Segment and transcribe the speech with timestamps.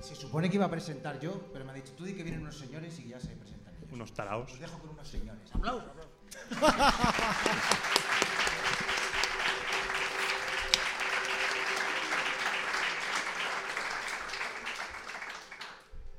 [0.00, 2.40] Se supone que iba a presentar yo, pero me ha dicho, tú di que vienen
[2.40, 3.92] unos señores y ya se presentan ellos.
[3.92, 4.50] Unos taraos.
[4.52, 5.42] Os dejo con unos señores.
[5.52, 5.88] ¡Aplausos!
[5.88, 6.10] aplausos.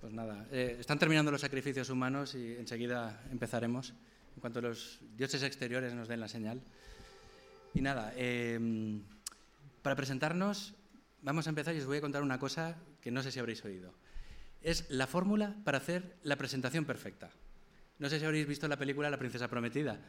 [0.01, 3.93] Pues nada, eh, están terminando los sacrificios humanos y enseguida empezaremos,
[4.35, 6.59] en cuanto los dioses exteriores nos den la señal.
[7.73, 8.59] Y nada, eh,
[9.81, 10.73] para presentarnos,
[11.21, 13.63] vamos a empezar y os voy a contar una cosa que no sé si habréis
[13.65, 13.93] oído.
[14.61, 17.29] Es la fórmula para hacer la presentación perfecta.
[17.99, 19.99] No sé si habréis visto la película La princesa prometida.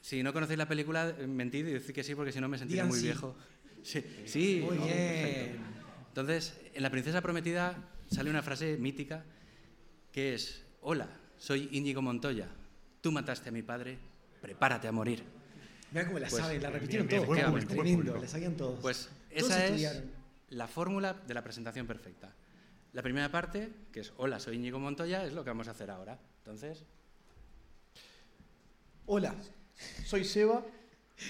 [0.00, 2.76] Si no conocéis la película, mentid y decid que sí, porque si no me sentiré
[2.82, 3.04] Digan muy sí.
[3.04, 3.36] viejo.
[3.82, 4.60] Sí, sí.
[4.64, 4.88] Muy bien.
[4.88, 5.62] perfecto.
[6.08, 7.76] Entonces, en La princesa prometida
[8.10, 9.24] sale una frase mítica
[10.10, 12.48] que es, hola, soy Íñigo Montoya,
[13.00, 13.98] tú mataste a mi padre,
[14.40, 15.22] prepárate a morir.
[15.90, 17.66] Mira cómo la Pues, saben, la repitieron bien, todos.
[17.66, 18.80] tremendo, la sabían todos.
[18.80, 20.21] Pues Todos esa es estudiaron.
[20.52, 22.32] La fórmula de la presentación perfecta.
[22.92, 25.90] La primera parte, que es hola, soy Íñigo Montoya, es lo que vamos a hacer
[25.90, 26.18] ahora.
[26.38, 26.84] Entonces,
[29.06, 29.34] Hola,
[30.06, 30.64] soy Seba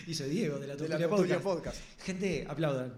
[0.06, 1.80] Y soy Diego, de la de la Tertulia Tertulia Podcast.
[1.80, 2.02] Podcast.
[2.04, 2.92] Gente, aplaudan.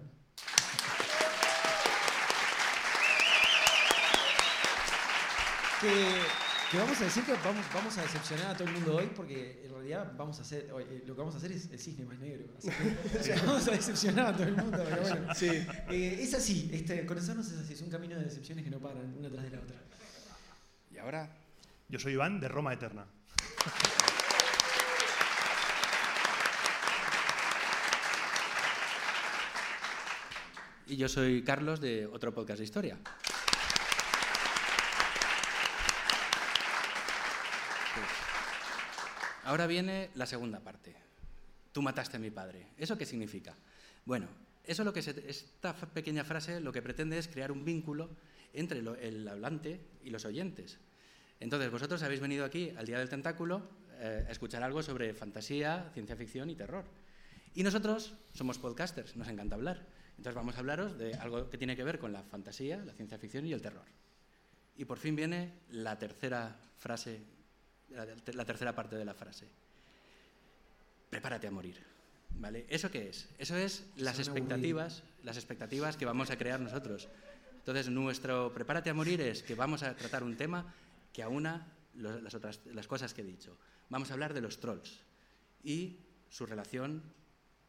[5.81, 6.44] Que,
[6.75, 9.63] que vamos a decir que vamos, vamos a decepcionar a todo el mundo hoy porque
[9.65, 12.05] en realidad vamos a hacer, hoy, eh, lo que vamos a hacer es el cisne
[12.05, 12.47] más negro.
[12.59, 15.35] Así que, o sea, vamos a decepcionar a todo el mundo, pero bueno.
[15.37, 15.47] Sí.
[15.47, 19.15] Eh, es así, este, conocernos es así, es un camino de decepciones que no paran
[19.17, 19.77] una tras de la otra.
[20.91, 21.31] y ahora,
[21.89, 23.07] Yo soy Iván de Roma Eterna.
[30.89, 32.99] y yo soy Carlos de otro podcast de historia.
[39.55, 40.97] Ahora viene la segunda parte.
[41.71, 42.67] Tú mataste a mi padre.
[42.77, 43.55] ¿Eso qué significa?
[44.05, 44.27] Bueno,
[44.65, 48.11] eso lo que se- esta pequeña frase lo que pretende es crear un vínculo
[48.53, 50.79] entre el hablante y los oyentes.
[51.39, 53.63] Entonces, vosotros habéis venido aquí al Día del Tentáculo
[54.01, 56.85] eh, a escuchar algo sobre fantasía, ciencia ficción y terror.
[57.55, 59.87] Y nosotros somos podcasters, nos encanta hablar.
[60.17, 63.19] Entonces vamos a hablaros de algo que tiene que ver con la fantasía, la ciencia
[63.19, 63.87] ficción y el terror.
[64.77, 67.23] Y por fin viene la tercera frase,
[67.91, 69.47] la, la tercera parte de la frase.
[71.11, 71.83] Prepárate a morir.
[72.37, 72.67] ¿Vale?
[72.69, 73.29] ¿Eso qué es?
[73.39, 77.09] Eso es las expectativas, las expectativas que vamos a crear nosotros.
[77.59, 80.75] Entonces, nuestro prepárate a morir es que vamos a tratar un tema
[81.13, 83.57] que aúna lo- las otras las cosas que he dicho.
[83.89, 84.99] Vamos a hablar de los trolls
[85.63, 85.97] y
[86.29, 87.03] su relación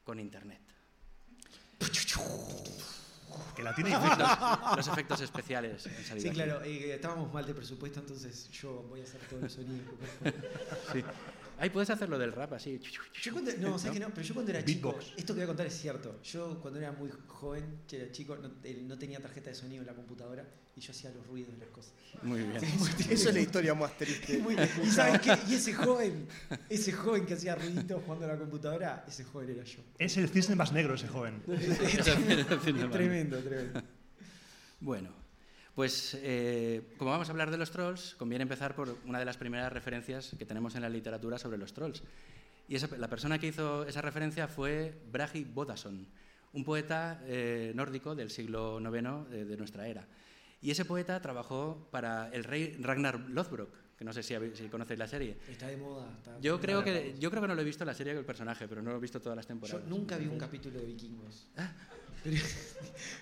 [0.04, 0.62] con internet.
[3.56, 3.92] Que la tiene.
[3.96, 8.84] Los, los efectos especiales han salido Sí, claro, eh, estábamos mal de presupuesto, entonces yo
[8.90, 9.84] voy a hacer todo el sonido.
[10.94, 11.04] Sí.
[11.58, 12.82] Ahí puedes hacer lo del rap así.
[13.24, 14.10] Yo cuando, no, ¿sabes que no?
[14.14, 15.06] Pero yo cuando era Beatbox.
[15.06, 16.20] chico, esto que voy a contar es cierto.
[16.22, 19.82] Yo cuando era muy joven, que era chico, no, eh, no tenía tarjeta de sonido
[19.82, 20.46] en la computadora
[20.76, 21.94] y yo hacía los ruidos de las cosas.
[22.22, 22.60] Muy bien.
[22.60, 23.14] Sí, muy triste.
[23.14, 24.38] Esa es la historia más triste.
[24.44, 25.38] Muy- y sabes qué?
[25.48, 26.28] Y ese joven,
[26.70, 29.80] ese joven que hacía ruiditos jugando a la computadora, ese joven era yo.
[29.98, 31.42] Es el cisne más negro ese joven.
[32.92, 33.82] tremendo, tremendo.
[34.80, 35.10] Bueno,
[35.74, 39.38] pues eh, como vamos a hablar de los trolls, conviene empezar por una de las
[39.38, 42.04] primeras referencias que tenemos en la literatura sobre los trolls.
[42.68, 46.06] Y esa- la persona que hizo esa referencia fue Bragi Bodason,
[46.54, 50.06] un poeta eh, nórdico del siglo IX de, de nuestra era.
[50.62, 55.00] Y ese poeta trabajó para el rey Ragnar Lothbrok, que no sé si, si conocéis
[55.00, 55.38] la serie.
[55.50, 56.12] Está de moda.
[56.18, 58.20] está Yo de creo, que, yo creo que no lo he visto la serie con
[58.20, 59.88] el personaje, pero no lo he visto todas las Yo temporadas.
[59.88, 61.48] nunca vi un capítulo de Vikingos.
[62.26, 62.38] Pero,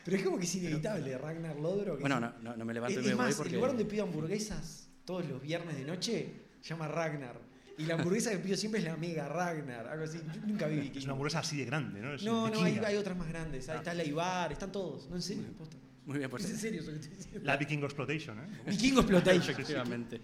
[0.06, 2.00] pero es como que es inevitable, Ragnar Lodbrok.
[2.00, 3.50] Bueno, no, no, no me levanto Es, y me es más, voy porque...
[3.50, 6.34] el lugar donde pido hamburguesas todos los viernes de noche
[6.64, 7.38] llama Ragnar.
[7.78, 10.19] Y la hamburguesa que pido siempre es la Mega Ragnar, algo así.
[10.34, 12.14] Yo nunca vi Es una hamburguesa así de grande, ¿no?
[12.14, 13.68] Es No, no, hay, hay otras más grandes.
[13.68, 15.09] Ahí está la Ibar, están todos.
[15.09, 15.75] No, en serio, posta.
[16.06, 17.41] Muy bien, pues Es en serio eso que estoy diciendo.
[17.44, 18.47] La Viking Exploitation, ¿eh?
[18.68, 19.50] Vikingo Exploitation.
[19.50, 20.22] Efectivamente.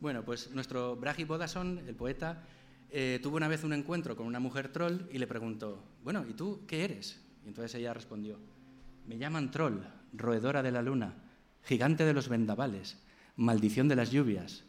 [0.00, 2.42] Bueno, pues nuestro Bragi Bodason, el poeta,
[2.90, 6.34] eh, tuvo una vez un encuentro con una mujer troll y le preguntó, bueno, ¿y
[6.34, 7.23] tú qué eres?
[7.44, 8.38] Y entonces ella respondió,
[9.06, 9.80] me llaman troll,
[10.12, 11.14] roedora de la luna,
[11.62, 12.96] gigante de los vendavales,
[13.36, 14.64] maldición de las lluvias,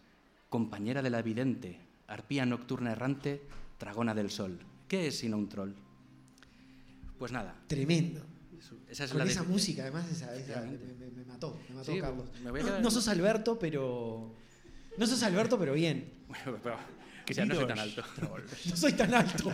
[0.49, 3.41] compañera de la vidente, arpía nocturna errante,
[3.79, 4.59] dragona del sol.
[4.87, 5.71] ¿Qué es sino un troll?
[7.17, 8.21] Pues nada, Tremendo.
[8.89, 11.75] esa es Con la esa defi- música, además, esa, esa- me, me- me mató, me
[11.75, 12.27] mató Sí, Carlos.
[12.43, 14.35] me voy a no, quedar- no sos Alberto, pero.
[14.97, 16.13] No sos Alberto, pero bien.
[16.27, 16.75] Bueno, pero,
[17.25, 18.03] que ya no soy tan alto.
[18.69, 19.53] No soy tan alto.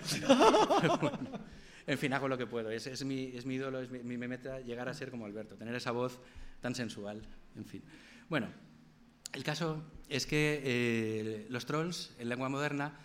[1.88, 2.70] En fin, hago lo que puedo.
[2.72, 5.76] Es, mi, es mi ídolo, es mi, mi meta llegar a ser como Alberto, tener
[5.76, 6.20] esa voz
[6.62, 7.22] tan sensual.
[7.56, 7.84] En fin.
[8.30, 8.48] Bueno,
[9.34, 13.00] el caso es que eh, los trolls, en lengua moderna,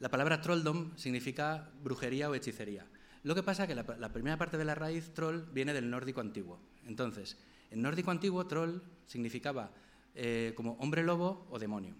[0.00, 2.86] la palabra trolldom significa brujería o hechicería.
[3.22, 5.90] Lo que pasa es que la, la primera parte de la raíz troll viene del
[5.90, 6.60] nórdico antiguo.
[6.86, 7.36] Entonces,
[7.70, 9.72] En nórdico antiguo, troll significaba
[10.14, 11.94] eh, como hombre lobo o demonio.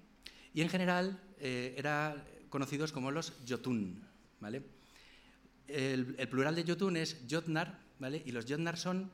[0.55, 4.03] Y en general eh, eran conocidos como los Jotun.
[4.41, 4.63] ¿vale?
[5.69, 8.23] El, plural de Jotun es Jotnar, ¿vale?
[8.25, 9.11] y los Jotnar son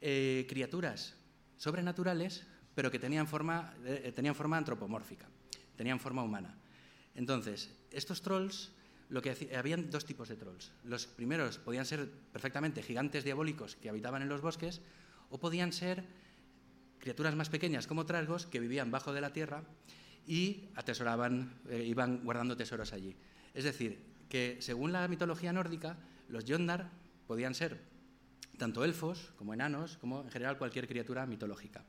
[0.00, 1.14] eh, criaturas
[1.56, 2.44] sobrenaturales,
[2.74, 5.28] pero que tenían forma, eh, tenían forma antropomórfica,
[5.76, 6.58] tenían forma humana.
[7.14, 8.72] Entonces, estos trolls,
[9.10, 10.72] lo que hacía- habían dos tipos de trolls.
[10.84, 14.80] Los primeros podían ser perfectamente gigantes diabólicos que habitaban en los bosques,
[15.30, 16.04] o podían ser
[16.98, 19.62] criaturas más pequeñas como trasgos que vivían bajo de la tierra
[20.26, 23.16] y atesoraban, eh, iban guardando tesoros allí.
[23.54, 25.98] Es decir, que según la mitología nórdica,
[26.28, 26.88] los Jotnar
[27.26, 27.82] podían ser
[28.56, 31.84] tanto elfos como enanos, como en general cualquier criatura mitológica.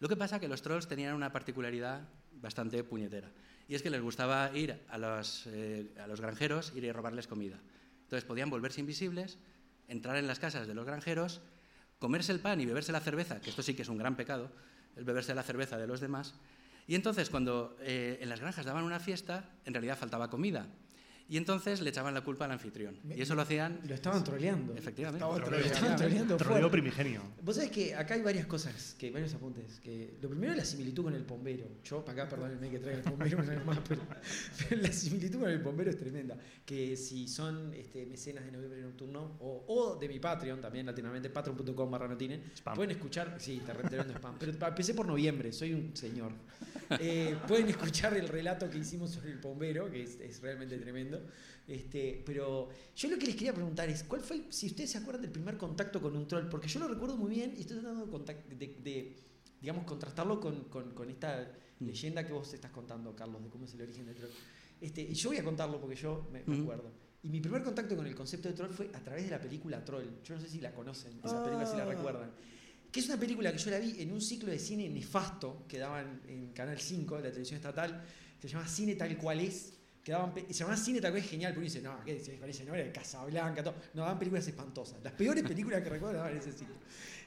[0.00, 2.08] Lo que pasa que los trolls tenían una particularidad
[2.40, 3.30] bastante puñetera,
[3.68, 7.60] y es que les gustaba ir a los, eh, a los granjeros y robarles comida.
[8.04, 9.36] Entonces podían volverse invisibles,
[9.86, 11.42] entrar en las casas de los granjeros,
[11.98, 14.50] comerse el pan y beberse la cerveza, que esto sí que es un gran pecado,
[14.96, 16.34] el beberse la cerveza de los demás.
[16.86, 20.66] Y entonces cuando eh, en las granjas daban una fiesta, en realidad faltaba comida.
[21.26, 22.98] Y entonces le echaban la culpa al anfitrión.
[23.16, 23.80] Y eso lo hacían...
[23.88, 24.74] Lo estaban troleando.
[24.76, 25.24] Efectivamente.
[25.24, 27.22] Estaba Lo estaban troleando Troleo primigenio.
[27.42, 29.80] Vos sabés que acá hay varias cosas, que varios apuntes.
[29.82, 31.66] Que lo primero es la similitud con el pombero.
[31.82, 34.02] Yo, para acá, perdónenme que traiga el pombero una vez más, pero,
[34.68, 36.36] pero la similitud con el pombero es tremenda.
[36.66, 41.32] Que si son este, mecenas de Noviembre Nocturno o, o de mi Patreon, también latinoamérica,
[41.32, 42.74] patreon.com barra no tienen, Spam.
[42.74, 46.32] pueden escuchar, sí, te re- te vendo spam, pero empecé por noviembre, soy un señor.
[47.00, 51.13] Eh, pueden escuchar el relato que hicimos sobre el pombero, que es, es realmente tremendo.
[51.66, 55.22] Este, pero yo lo que les quería preguntar es, ¿cuál fue, si ustedes se acuerdan
[55.22, 56.46] del primer contacto con un troll?
[56.48, 59.16] Porque yo lo recuerdo muy bien y estoy tratando de, de- de,
[59.60, 61.50] digamos, contrastarlo con, con- con esta
[61.80, 64.30] leyenda que vos estás contando, Carlos, de cómo es el origen del troll.
[64.80, 66.62] Este, y yo voy a contarlo porque yo me, me Ujú.
[66.64, 66.92] acuerdo.
[67.22, 69.82] Y mi primer contacto con el concepto de troll fue a través de la película
[69.82, 70.04] Troll.
[70.22, 71.86] Yo no sé si la conocen, esa película si la Ah.
[71.86, 72.30] recuerdan.
[72.92, 75.78] Que es una película que yo la vi en un ciclo de cine nefasto que
[75.78, 78.04] daban en Canal 5, de la televisión estatal,
[78.38, 79.72] que se llama Cine Tal Cual Es.
[80.04, 82.64] Pe- se llamaba Cine Tal Es genial, porque uno dice, no, ¿qué Cual Es?
[82.64, 83.74] No era de Casablanca, todo.
[83.94, 85.02] No, daban películas espantosas.
[85.02, 86.74] Las peores películas que recuerdo daban en ese ciclo.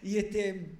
[0.03, 0.77] Y este.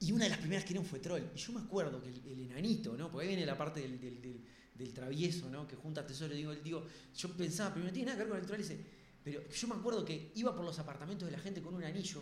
[0.00, 1.22] Y una de las primeras que dieron fue Troll.
[1.34, 3.10] Y yo me acuerdo que el, el enanito, ¿no?
[3.10, 4.44] Porque ahí viene la parte del, del- del-
[4.74, 5.68] del travieso, ¿no?
[5.68, 6.34] Que junta tesoro.
[6.34, 6.84] Digo, digo,
[7.16, 8.78] yo pensaba, pero no tiene nada que ver con el troll ese.
[9.22, 12.20] Pero yo me acuerdo que iba por los apartamentos de la gente con un anillo,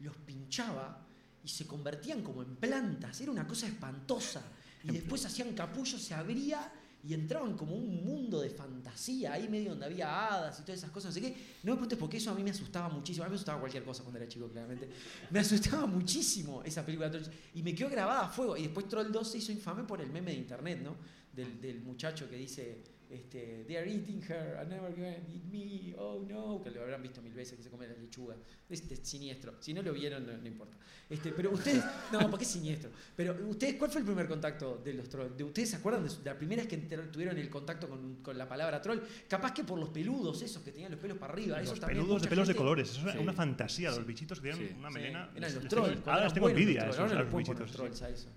[0.00, 1.06] los pinchaba
[1.44, 3.20] y se convertían como en plantas.
[3.20, 4.42] Era una cosa espantosa.
[4.82, 6.72] Y después hacían capullo, se abría
[7.02, 10.90] y entraban como un mundo de fantasía, ahí medio donde había hadas y todas esas
[10.90, 11.34] cosas, no sé.
[11.62, 13.24] No me preguntes porque eso a mí me asustaba muchísimo.
[13.24, 14.88] A mí me asustaba cualquier cosa cuando era chico, claramente.
[15.30, 17.24] Me asustaba muchísimo esa película Troll.
[17.54, 18.56] Y me quedó grabada a fuego.
[18.56, 20.96] Y después Troll 2 se hizo infame por el meme de internet, ¿no?
[21.32, 25.94] Del, del muchacho que dice, este, they are eating her, I'm never gonna eat me,
[25.98, 28.36] oh no, que lo habrán visto mil veces que se come la lechuga.
[28.68, 29.54] Este es siniestro.
[29.60, 30.76] Si no lo vieron, no, no importa.
[31.08, 32.90] Este, pero ustedes, no, porque es siniestro.
[33.16, 35.36] Pero ustedes, ¿cuál fue el primer contacto de los trolls?
[35.36, 38.48] ¿De ustedes se acuerdan de, la primera vez que tuvieron el contacto con, con la
[38.48, 39.00] palabra troll?
[39.28, 41.56] Capaz que por los peludos esos que tenían los pelos para arriba.
[41.60, 42.90] esos Los también peludos de pelos de colores.
[42.90, 43.18] Eso es Sí.
[43.18, 43.90] una fantasía.
[43.90, 43.96] Sí.
[43.98, 44.70] Los bichitos que Sí.
[44.78, 45.30] una Sí, melena.
[45.34, 45.96] Eran les- los trolls.
[45.98, 47.72] Ahora eran les tengo envidia a esos, los bichitos.
[47.72, 48.28] trolls a eso.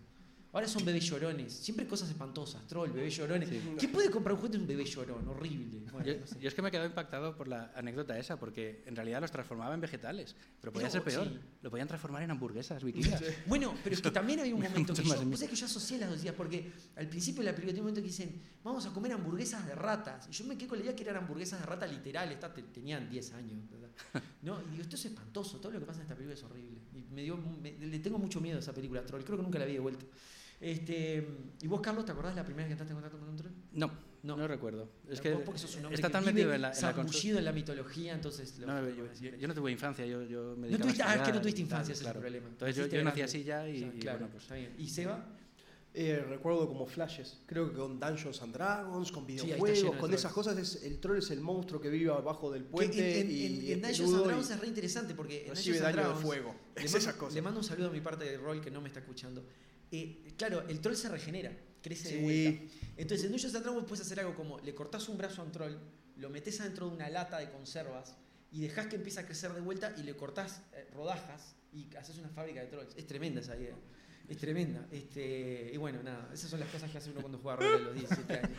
[0.53, 1.51] Ahora son bebés llorones.
[1.51, 2.65] Siempre cosas espantosas.
[2.67, 3.49] Troll, bebé llorones.
[3.49, 3.59] Sí.
[3.79, 5.27] ¿Quién puede comprar un juguete de un bebé llorón?
[5.27, 5.79] Horrible.
[5.91, 6.39] Bueno, Yo, no sé.
[6.39, 9.31] yo es que me he quedado impactado por la anécdota esa, porque en realidad los
[9.31, 11.27] transformaba en vegetales, pero podía Pero, ser peor.
[11.27, 11.39] sí.
[11.63, 13.21] Lo podían transformar en hamburguesas vikingas.
[13.47, 15.97] Bueno, pero es que también había un momento que yo, vos sabés que yo asocié
[15.97, 18.85] las dos ideas, porque al principio de la película tiene un momento que dicen, vamos
[18.85, 20.27] a comer hamburguesas de ratas.
[20.29, 22.61] Y yo me quedé con la idea que eran hamburguesas de rata literales, ta- te-
[22.61, 23.57] tenían 10 años.
[23.71, 23.89] ¿verdad?
[24.43, 24.61] ¿No?
[24.67, 26.77] Y digo, esto es espantoso, todo lo que pasa en esta película es horrible.
[26.93, 29.23] Y me dio, me- le tengo mucho miedo a esa película, Troll.
[29.23, 30.05] Creo que nunca la vi de vuelta.
[30.63, 31.27] Este,
[31.61, 33.35] ¿Y vos, Carlos, te acordás de la primera vez que entraste en contacto con un
[33.37, 33.51] troll?
[33.73, 33.91] No,
[34.23, 34.37] No.
[34.37, 34.87] no, recuerdo.
[35.09, 37.39] Es que Vos porque sos un hombre está que tan metido en la, en la
[37.39, 38.57] en la mitología, entonces...
[38.59, 41.11] lo- No, yo, yo- yo no tuve infancia, yo, yo me No dedicaba tuviste, a
[41.11, 42.19] ah, es que no tuviste infancia, ese es el claro.
[42.21, 42.47] problema.
[42.47, 44.73] Entonces yo, yo nací así ya y, O sea, y claro, bueno, pues está bien.
[44.77, 45.25] ¿Y Seba?
[45.95, 50.31] Eh, recuerdo como flashes, creo que con Dungeons and Dragons, con videojuegos, de con esas
[50.33, 53.31] cosas, es, el troll es el monstruo que vive abajo del Que puente en, en,
[53.31, 55.97] y en- en es Dungeons and y Dragons es re interesante porque en recibe Dungeons
[56.07, 56.55] and de fuego.
[56.75, 57.33] Le Es mando, esas cosas.
[57.35, 59.43] le mando un saludo a mi parte de rol que no me está escuchando.
[59.95, 62.75] Eh, claro, el troll se regenera, crece de vuelta.
[62.97, 65.73] Entonces en Dungeons Dragons puedes hacer algo como le cortás un brazo a un troll,
[66.15, 68.15] lo metes adentro de una lata de conservas
[68.51, 72.17] y dejás que empiece a crecer de vuelta y le cortás eh, rodajas y haces
[72.17, 72.95] una fábrica de trolls.
[72.95, 73.75] Es tremenda esa idea.
[74.29, 74.85] Es tremenda.
[74.91, 77.79] Este, y bueno, nada, esas son las cosas que hace uno cuando juega rol a
[77.79, 78.49] los 17 años.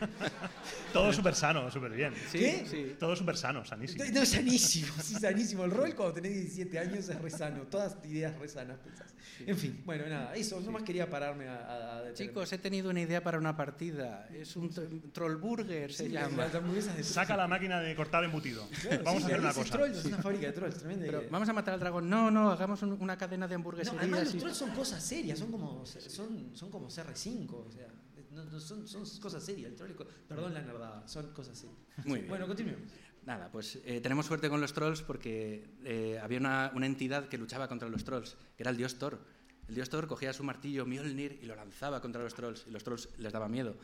[0.93, 2.13] Todo súper sano, súper bien.
[2.31, 2.65] Sí, ¿Qué?
[2.69, 2.95] sí.
[2.99, 4.03] Todo súper sano, sanísimo.
[4.13, 5.65] No, sanísimo, sí, sanísimo.
[5.65, 7.63] El rol cuando tenés 17 años es re sano.
[7.63, 9.13] Todas ideas re sanas pensás.
[9.45, 10.61] En fin, bueno, nada, eso.
[10.61, 12.13] Nomás quería pararme a, a-.
[12.13, 14.27] Chicos, he tenido una idea para una partida.
[14.33, 16.45] Es un tro- trollburger, se Sí, llama.
[16.47, 18.65] de Saca la máquina de cortar embutido.
[18.81, 19.71] Claro, Vamos sí, a hacer una cosa.
[19.73, 21.29] Trolls, Es una fábrica de trolls, tremenda Pero idea.
[21.31, 22.07] vamos a matar al dragón.
[22.09, 24.01] No, no, hagamos un- una cadena de No, hamburgueserías.
[24.03, 27.87] además los trolls son cosas serias, son como, son, son como CR5, o sea,
[28.31, 29.69] no- no, son, son cosas serias.
[29.71, 31.77] El troll es co- perdón la nerdada, son cosas serias.
[32.05, 32.29] Muy bien.
[32.29, 32.89] Bueno, continuemos.
[33.25, 37.37] Nada, pues eh, tenemos suerte con los trolls porque eh, había una, una entidad que
[37.39, 39.19] luchaba contra los trolls, que era el dios Thor.
[39.67, 42.83] El dios Thor cogía su martillo Mjolnir y lo lanzaba contra los trolls, y los
[42.83, 43.75] trolls les daba miedo.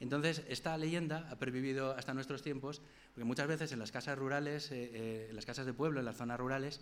[0.00, 2.80] Entonces, esta leyenda ha pervivido hasta nuestros tiempos,
[3.14, 6.06] porque muchas veces en las casas rurales, eh, eh, en las casas de pueblo, en
[6.06, 6.80] las zonas rurales,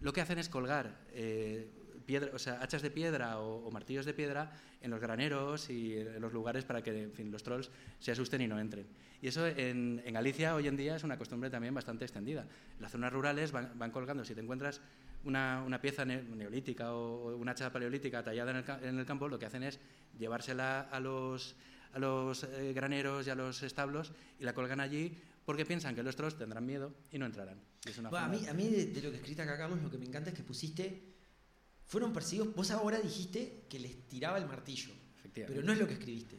[0.00, 1.68] lo que hacen es colgar eh,
[2.06, 5.94] piedra, o sea, hachas de piedra o, o martillos de piedra en los graneros y
[5.96, 8.86] en los lugares para que en fin, los trolls se asusten y no entren.
[9.20, 12.42] Y eso en, en Galicia hoy en día es una costumbre también bastante extendida.
[12.42, 14.80] En las zonas rurales van, van colgando, si te encuentras
[15.24, 19.04] una, una pieza ne- neolítica o una hacha paleolítica tallada en el, ca- en el
[19.06, 19.80] campo, lo que hacen es
[20.18, 21.56] llevársela a los,
[21.92, 26.02] a los eh, graneros y a los establos y la colgan allí porque piensan que
[26.02, 27.58] los trolls tendrán miedo y no entrarán.
[27.86, 29.80] Y es una Bueno, a mí, a mí de, de lo que escrita acá, Carlos,
[29.82, 31.02] lo que me encanta es que pusiste,
[31.86, 35.54] fueron perseguidos, vos ahora dijiste que les tiraba el martillo, Efectivamente.
[35.54, 36.38] pero no es lo que escribiste.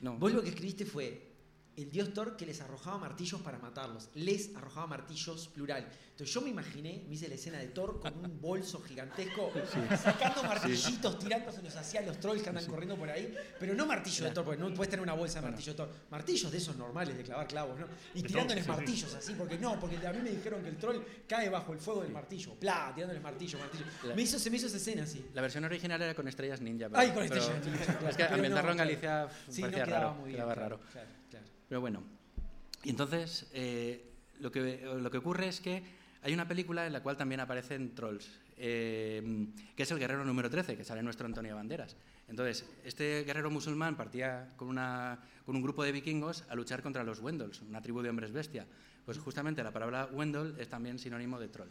[0.00, 0.18] No.
[0.18, 1.33] Vos lo que escribiste fue
[1.76, 4.10] el dios Thor que les arrojaba martillos para matarlos.
[4.14, 5.86] Les arrojaba martillos, plural.
[6.10, 9.50] Entonces yo me imaginé, me hice la escena de Thor con un bolso gigantesco,
[10.02, 13.34] sacando martillitos, tirándoselos hacia los trolls que andan corriendo por ahí.
[13.58, 15.88] Pero no martillo de Thor, porque no puedes tener una bolsa de martillo de Thor.
[16.10, 17.86] Martillos de esos normales de clavar clavos, ¿no?
[18.14, 18.86] Y De tirándoles Thor, sí, sí.
[18.86, 21.80] martillos así, porque no, porque a mí me dijeron que el troll cae bajo el
[21.80, 22.54] fuego del martillo.
[22.54, 23.84] Pla, tirándoles martillo, martillo.
[24.14, 25.26] Me hizo, se me hizo esa escena así.
[25.34, 26.88] La versión original era con estrellas ninja.
[26.88, 28.08] Pero, Ay, con estrellas ninja, claro.
[28.08, 28.78] Es que ambientarlo no, en.
[28.78, 30.14] Galicia Sí, no parecía quedaba raro.
[30.14, 30.36] muy bien.
[30.36, 31.04] quedaba claro, raro.
[31.74, 32.04] Pero bueno.
[32.84, 35.82] Y entonces, eh, lo, que, lo que ocurre es que
[36.22, 40.48] hay una película en la cual también aparecen trolls, eh, que es el guerrero número
[40.48, 41.96] 13, que sale nuestro Antonio Banderas.
[42.28, 47.02] Entonces, este guerrero musulmán partía con, una, con un grupo de vikingos a luchar contra
[47.02, 48.68] los Wendols, una tribu de hombres bestia.
[49.04, 51.70] Pues justamente la palabra Wendol es también sinónimo de troll.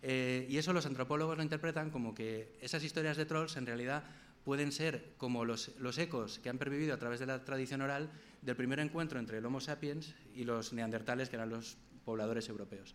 [0.00, 4.04] Eh, y eso los antropólogos lo interpretan como que esas historias de trolls en realidad
[4.44, 8.10] pueden ser como los, los ecos que han pervivido a través de la tradición oral
[8.44, 12.94] del primer encuentro entre el Homo sapiens y los neandertales, que eran los pobladores europeos,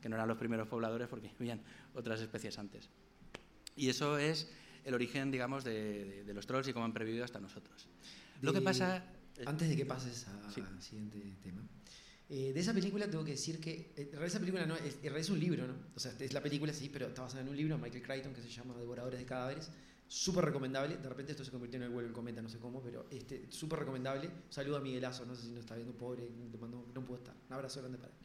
[0.00, 1.60] que no eran los primeros pobladores porque habían
[1.94, 2.90] otras especies antes.
[3.74, 4.50] Y eso es
[4.84, 7.88] el origen, digamos, de, de- de los trolls y cómo han pervivido hasta nosotros.
[8.42, 9.04] Lo que pasa...
[9.46, 10.60] Antes de que pases a- Sí.
[10.60, 11.62] al siguiente tema.
[12.28, 13.70] eh, de esa película tengo que decir que.
[13.72, 15.74] eh, En realidad, esa película no es, es un libro, ¿no?
[15.96, 18.42] O sea, es la película, sí, pero está basada en un libro Michael Crichton que
[18.42, 19.70] se llama Devoradores de Cadáveres.
[20.14, 20.98] Súper recomendable.
[20.98, 23.46] De repente esto se convirtió en el vuelo en cometa, no sé cómo, pero este,
[23.50, 24.30] súper recomendable.
[24.50, 27.34] Saludo a Miguelazo, no sé si nos está viendo, pobre, le mando- no puedo estar.
[27.48, 28.18] Un abrazo grande para él.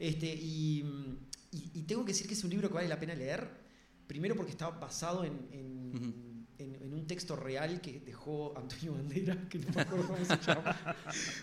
[0.00, 0.84] Este, y,
[1.52, 3.48] y- tengo que decir que es un libro que vale la pena leer.
[4.08, 6.37] Primero porque está basado en.
[6.58, 10.36] En- en un texto real que dejó Antonio Banderas, que no me acuerdo cómo se
[10.46, 10.76] llama.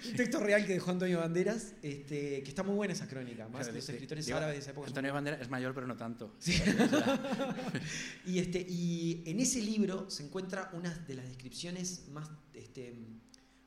[0.09, 3.71] un texto real que dejó Antonio Banderas, este, que está muy buena esa crónica, más
[3.73, 3.91] los Sí.
[3.93, 4.87] escritores Digo, árabes de esa época.
[4.87, 6.35] son Antonio Banderas es mayor, pero no tanto.
[6.39, 6.53] Sí.
[8.25, 12.95] y, este, y en ese libro se encuentra una de las descripciones más, este,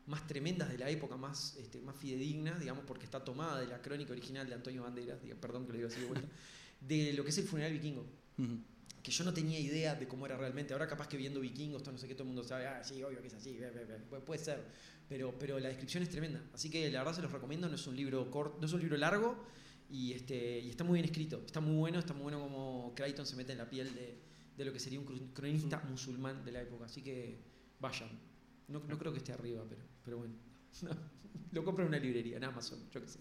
[0.06, 3.80] más tremendas de la época, más, este, más fidedignas, digamos, porque está tomada de la
[3.82, 6.28] crónica original de Antonio Banderas, perdón que lo digo así de vuelta,
[6.80, 8.06] de lo que es el funeral vikingo.
[8.38, 8.58] Ujú.
[9.02, 10.72] Que yo no tenía idea de cómo era realmente.
[10.72, 13.02] Ahora capaz que viendo vikingos, todo no sé qué, todo el mundo sabe, ah, sí,
[13.02, 13.98] obvio que es así, ve, ve".
[14.10, 14.62] Pu- puede ser.
[15.08, 16.42] Pero, pero la descripción es tremenda.
[16.52, 18.80] Así que la verdad se los recomiendo, no es un libro corto, no es un
[18.80, 19.42] libro largo
[19.88, 21.42] y, este, y está muy bien escrito.
[21.46, 24.18] Está muy bueno, está muy bueno como Crichton se mete en la piel de,
[24.56, 26.84] de lo que sería un cronista musulmán de la época.
[26.86, 27.38] Así que
[27.80, 28.10] vayan.
[28.68, 30.34] No, no creo que esté arriba, pero, pero bueno.
[31.52, 33.20] Lo compro en una librería, en Amazon, yo qué sé.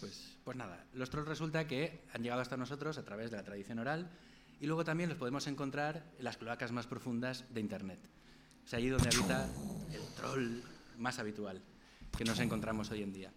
[0.00, 3.44] Pues, pues nada, los trolls resulta que han llegado hasta nosotros a través de la
[3.44, 4.10] tradición oral
[4.60, 8.00] y luego también los podemos encontrar en las cloacas más profundas de Internet.
[8.64, 9.48] Es ahí donde habita
[9.92, 10.60] el troll
[10.98, 11.62] más habitual
[12.16, 13.32] que nos encontramos hoy en día.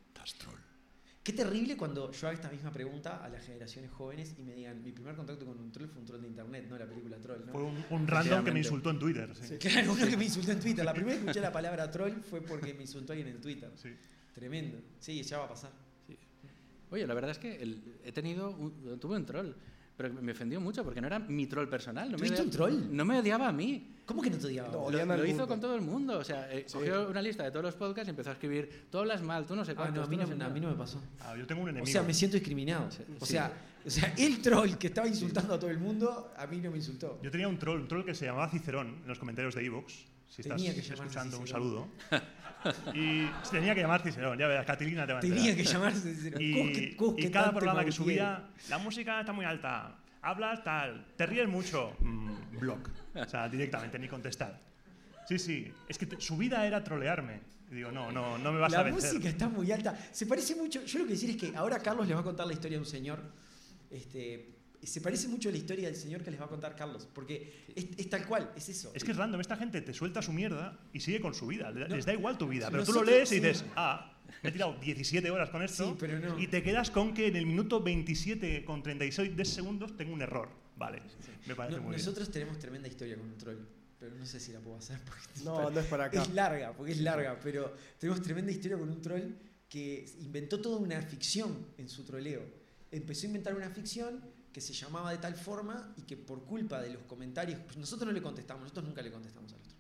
[1.22, 4.82] Qué terrible cuando yo haga esta misma pregunta a las generaciones jóvenes y me digan,
[4.82, 7.46] mi primer contacto con un troll fue un troll de internet, no la película Troll,
[7.46, 7.52] ¿no?
[7.52, 9.36] Fue un, un random que me insultó en Twitter.
[9.36, 9.58] Sí.
[9.58, 10.84] Claro, uno que me insultó en Twitter.
[10.86, 13.72] La primera vez que escuché la palabra troll fue porque me insultó alguien en Twitter.
[13.76, 13.90] Sí.
[14.34, 14.80] Tremendo.
[15.00, 15.72] Sí, ya va a pasar.
[16.90, 19.52] Oye, la verdad es que el- he tenido un, tuve un troll,
[20.00, 22.06] pero me ofendió mucho porque no era mi troll personal.
[22.10, 22.96] No me ¿Tuviste odia- un troll?
[22.96, 23.96] No me odiaba a mí.
[24.06, 24.70] ¿Cómo que no te odiaba?
[24.70, 26.18] No, Lo, al lo hizo con todo el mundo.
[26.20, 28.98] O sea, eh, cogió una lista de todos los podcasts y empezó a escribir: tú
[29.00, 29.98] hablas mal, tú no sé Ah, cuántos.
[29.98, 30.54] no, a mí no, sé a nada".
[30.54, 31.02] mí no me pasó.
[31.20, 31.92] Ah, yo tengo un O enemigo.
[31.92, 32.88] sea, me siento discriminado.
[33.20, 33.52] O sea,
[33.86, 36.78] o sea, el troll que estaba insultando a todo el mundo, a mí no me
[36.78, 37.20] insultó.
[37.22, 40.06] Yo tenía un troll, un troll que se llamaba Cicerón en los comentarios de Evox.
[40.30, 41.48] Si estás Tenía que escuchando, un Cicerón.
[41.48, 41.88] saludo.
[42.94, 45.38] y tenía que llamar Cicerón, ya verás, Catilina te va a enterar.
[45.44, 46.32] Tenía que llamarse.
[46.32, 51.06] ¿Cómo Y, cómo y cada programa que subía, la música está muy alta, hablas tal,
[51.16, 52.90] te ríes mucho, mm, block.
[53.16, 54.60] O sea, directamente, ni contestar.
[55.28, 57.40] Sí, sí, es que te- su vida era trolearme.
[57.72, 59.12] Y digo, no, no, no me vas La a vencer.
[59.14, 59.96] música está muy alta.
[60.12, 60.84] Se parece mucho.
[60.86, 62.84] Yo lo que decir es que ahora Carlos les va a contar la historia de
[62.84, 63.22] un señor.
[63.92, 64.50] Este,
[64.88, 67.08] se parece mucho a la historia del señor que les va a contar Carlos.
[67.14, 68.92] Porque es, es tal cual, es eso.
[68.94, 71.72] Es que es random, esta gente te suelta su mierda y sigue con su vida.
[71.72, 71.96] Le- No.
[71.96, 73.42] Les da igual tu vida, pero tú lo lees y sí.
[73.42, 76.40] dices, ah, me he tirado 17 horas con esto Sí, pero no.
[76.40, 80.22] y te quedas con que en el minuto 27 con 36 de segundos tengo un
[80.22, 80.50] error.
[80.78, 81.02] Vale,
[81.46, 83.58] me parece No- muy nosotros tenemos tremenda historia con un troll.
[84.00, 84.98] Pero no sé si la puedo hacer.
[85.06, 86.22] porque- No, no es para acá.
[86.22, 89.24] Es larga, porque es larga, pero tenemos tremenda historia con un troll
[89.68, 92.42] que inventó toda una ficción en su troleo.
[92.92, 94.22] Empezó a inventar una ficción
[94.52, 98.08] que se llamaba de tal forma y que por culpa de los comentarios, pues nosotros
[98.08, 99.74] no le contestamos, nosotros nunca le contestamos al otro.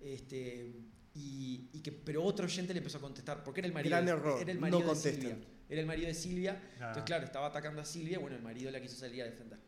[0.00, 0.74] Este,
[1.14, 4.04] y, y que, pero otro oyente le empezó a contestar, porque era el marido, Gran
[4.06, 5.20] de, error, era el no marido de contesten.
[5.22, 5.38] Silvia.
[5.68, 6.88] Era el marido de Silvia, Ah.
[6.88, 9.58] entonces claro, estaba atacando a Silvia, bueno, el marido la quiso salir a defender.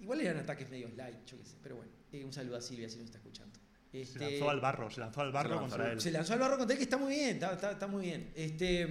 [0.00, 2.88] Igual eran ataques medio light, yo qué sé, pero bueno, eh, un saludo a Silvia
[2.88, 3.58] si nos está escuchando.
[3.90, 5.68] Se Este, lanzó al barro, se lanzó al barro lanzó.
[5.76, 6.00] contra él.
[6.00, 8.32] se lanzó al barro contra él, que está muy bien, está, está- está muy bien.
[8.34, 8.88] Este,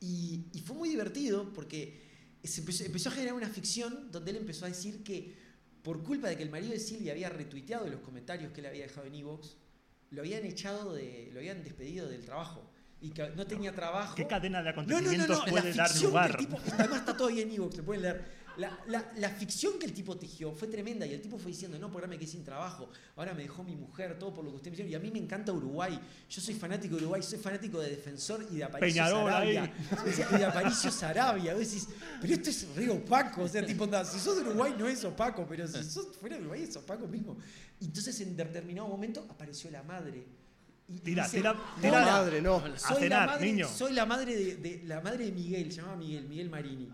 [0.00, 2.07] y, y fue muy divertido porque
[2.44, 5.36] se empezó, empezó a generar una ficción donde él empezó a decir que
[5.82, 8.82] por culpa de que el marido de Silvia había retuiteado los comentarios que él había
[8.82, 9.56] dejado en Evox,
[10.10, 12.70] lo habían echado de, lo habían despedido del trabajo.
[13.00, 14.16] Y que no tenía trabajo.
[14.16, 16.36] ¿Qué cadena de No, no, no, acontecimientos no, la puede dar ficción lugar?
[16.36, 18.24] tipo, además está todavía en Evox, lo pueden leer.
[18.58, 21.78] La, la- la ficción que el tipo tejió fue tremenda y el tipo fue diciendo,
[21.78, 24.50] no, porque ahora me quedé sin trabajo, ahora me dejó mi mujer, todo por lo
[24.50, 24.92] que usted me dijeron.
[24.92, 25.98] Y a mí me encanta Uruguay,
[26.28, 29.72] yo soy fanático de Uruguay, soy fanático de Defensor y de Aparicio Peñarol Sarabia.
[30.32, 31.54] Y de Aparicio Sarabia.
[31.54, 31.88] Vos decís,
[32.20, 35.04] pero esto es re opaco, o sea, tipo, anda, si sos de Uruguay no es
[35.04, 37.36] opaco, pero si sos fuera de Uruguay es opaco mismo.
[37.80, 40.26] Y entonces en determinado momento apareció la madre.
[40.88, 42.00] Y Tira, dice, tira, "Hola, tira.
[42.06, 42.56] Madre, no.
[42.56, 43.68] A soy cenar, la madre, niño.
[43.68, 46.88] Soy la madre de, de- la madre de Miguel, se llamaba Miguel, Miguel Marini.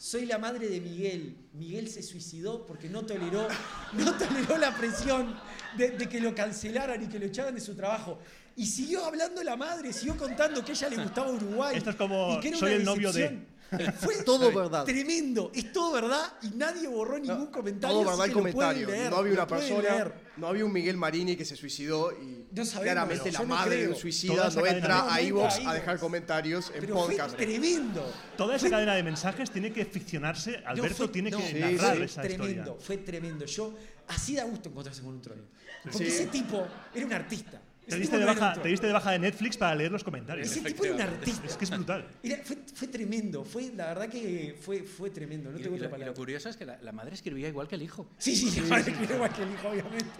[0.00, 1.36] Soy la madre de Miguel.
[1.52, 3.46] Miguel se suicidó porque no toleró,
[3.92, 5.38] no toleró la presión
[5.76, 8.18] de, de que lo cancelaran y que lo echaran de su trabajo.
[8.56, 11.76] Y siguió hablando la madre, siguió contando que a ella le gustaba Uruguay.
[11.76, 13.46] Esto es como, y que era soy una el novio de-.
[14.00, 14.84] Fue Todo verdad.
[14.84, 17.96] tremendo, es todo verdad y nadie borró ningún comentario.
[17.96, 18.88] Todo verdad el comentario.
[18.88, 20.14] leer, no había una persona, leer.
[20.36, 23.88] no había un Miguel Marini que se suicidó y No sabemos, claramente la madre de
[23.88, 27.36] un suicida no cadena entra a entra a dejar comentarios en Pero podcast.
[27.36, 28.12] fue tremendo.
[28.36, 30.62] Toda esa cadena de mensajes tiene que ficcionarse.
[30.66, 32.02] Alberto fue- tiene no, que sí, narrar sí.
[32.02, 32.76] esa tremendo, historia.
[32.80, 33.44] fue tremendo.
[33.46, 33.74] Yo,
[34.08, 35.38] así da gusto encontrarse con un troll.
[35.84, 36.04] Porque Sí.
[36.06, 37.60] ese tipo era un artista.
[37.90, 38.62] Te Ese diste, tipo de no era un baja, troll.
[38.62, 40.46] te diste de baja de Netflix para leer los comentarios.
[40.50, 41.46] Ese tipo era un artista.
[41.46, 42.06] Es que es brutal.
[42.22, 45.78] Era- fue, fue tremendo, fue, la verdad que fue, fue tremendo, no Y, tengo y
[45.78, 46.14] otra lo, y lo palabra.
[46.14, 48.06] curioso es que la, la madre escribía igual que el hijo.
[48.18, 50.10] Sí, sí, la madre escribió igual que el hijo, obviamente.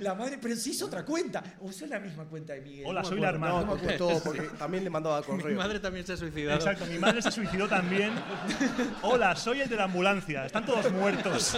[0.00, 1.42] La madre, pero se hizo otra cuenta.
[1.60, 2.86] O usó la misma cuenta de Miguel.
[2.86, 3.52] Hola, no soy la hermana.
[3.52, 4.08] No, No me porque acuerdo.
[4.08, 5.56] todo, porque también le mandaba Mi correo.
[5.56, 6.58] madre también se ha suicidado.
[6.58, 8.12] Exacto, mi madre se suicidó también.
[9.02, 10.44] Hola, soy el de la ambulancia.
[10.46, 11.56] Están todos muertos.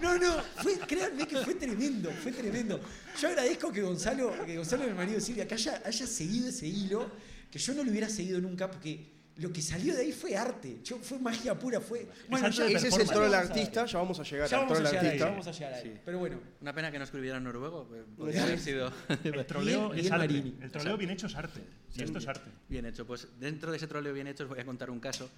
[0.00, 2.80] No, no, fue, créanme que fue tremendo, fue tremendo.
[3.20, 6.66] Yo agradezco que Gonzalo, que Gonzalo, el marido de Silvia, que haya, haya seguido ese
[6.66, 7.10] hilo,
[7.50, 10.80] que yo no lo hubiera seguido nunca, porque lo que salió de ahí fue arte,
[10.84, 12.06] yo, fue magia pura, fue.
[12.30, 14.78] arte de Ese es el vamos a artista, ya vamos a llegar Ya al vamos
[14.78, 15.24] a troll llegar ahí, artista.
[15.24, 15.82] ya vamos a llegar ahí.
[15.82, 15.92] Sí.
[16.04, 17.86] Pero bueno, Una pena que no escribiera en noruego.
[17.88, 18.92] pues, Podría haber sido.
[19.24, 20.34] El troleo Miguel- es arte.
[20.60, 21.60] El troleo bien hecho es arte.
[21.96, 22.50] Y esto es arte.
[22.68, 23.06] Bien hecho.
[23.06, 25.30] Pues dentro de ese troleo bien hecho os voy a contar un caso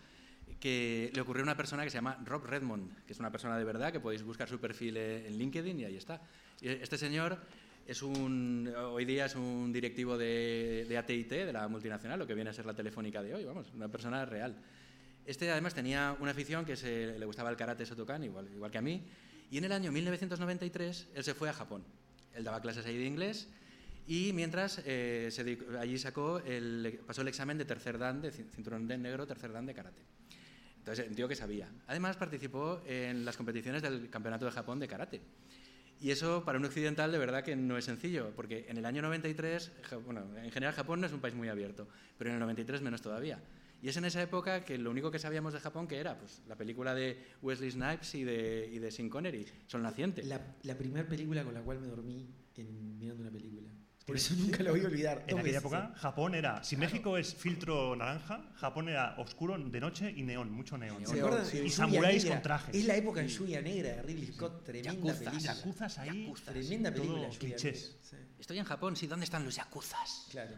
[0.59, 3.57] que le ocurrió a una persona que se llama Rob Redmond, que es una persona
[3.59, 6.21] de verdad, que podéis buscar su perfil en LinkedIn y ahí está.
[6.61, 7.38] Este señor
[7.87, 12.35] es un, hoy día es un directivo de, de AT&T, de la multinacional, lo que
[12.35, 14.57] viene a ser la telefónica de hoy, vamos, una persona real.
[15.27, 16.75] Este además tenía una afición que
[17.18, 19.03] le gustaba el karate Shotokan, igual, igual que a mí,
[19.51, 21.85] y en el año 1993 él se fue a Japón.
[22.35, 23.49] Él daba clases ahí de inglés
[24.07, 25.31] y mientras eh,
[25.79, 26.40] allí sacó
[27.07, 30.03] pasó el examen de tercer dan, de cin- cinturón de negro, tercer dan de karate.
[30.79, 31.68] Entonces, un que sabía.
[31.87, 35.21] Además, participó en las competiciones del Campeonato de Japón de karate.
[36.03, 39.01] Y eso para un occidental de verdad que no es sencillo, porque en el año
[39.03, 41.87] 93, Ja- bueno, en general Japón no es un país muy abierto,
[42.19, 43.41] pero en el 93 menos todavía.
[43.81, 46.43] Y es en esa época que lo único que sabíamos de Japón que era pues,
[46.49, 50.23] la película de Wesley Snipes y de, y de Sean Connery, Sol Naciente.
[50.25, 53.71] la, la primera película con la cual me dormí en, mirando una película.
[54.07, 55.25] Por eso nunca lo voy a olvidar.
[55.29, 60.12] En aquella época, Japón era, si México es filtro naranja, Japón era oscuro de noche
[60.15, 61.07] y neón, mucho neón.
[61.07, 61.47] ¿Se Sí, acuerdan?
[61.47, 61.59] sí.
[61.59, 62.75] De Y samuráis con trajes.
[62.75, 64.65] Es la época de Lluvia Negra de Ridley Scott.
[64.65, 65.55] Tremenda Yakuzas, película.
[65.55, 66.33] Yakuzas ahí.
[66.45, 67.29] Tremenda película.
[67.29, 67.97] todo clichés.
[68.03, 70.27] Sí, Estoy en Japón, sí, ¿dónde están los yakuzas?
[70.33, 70.57] claro.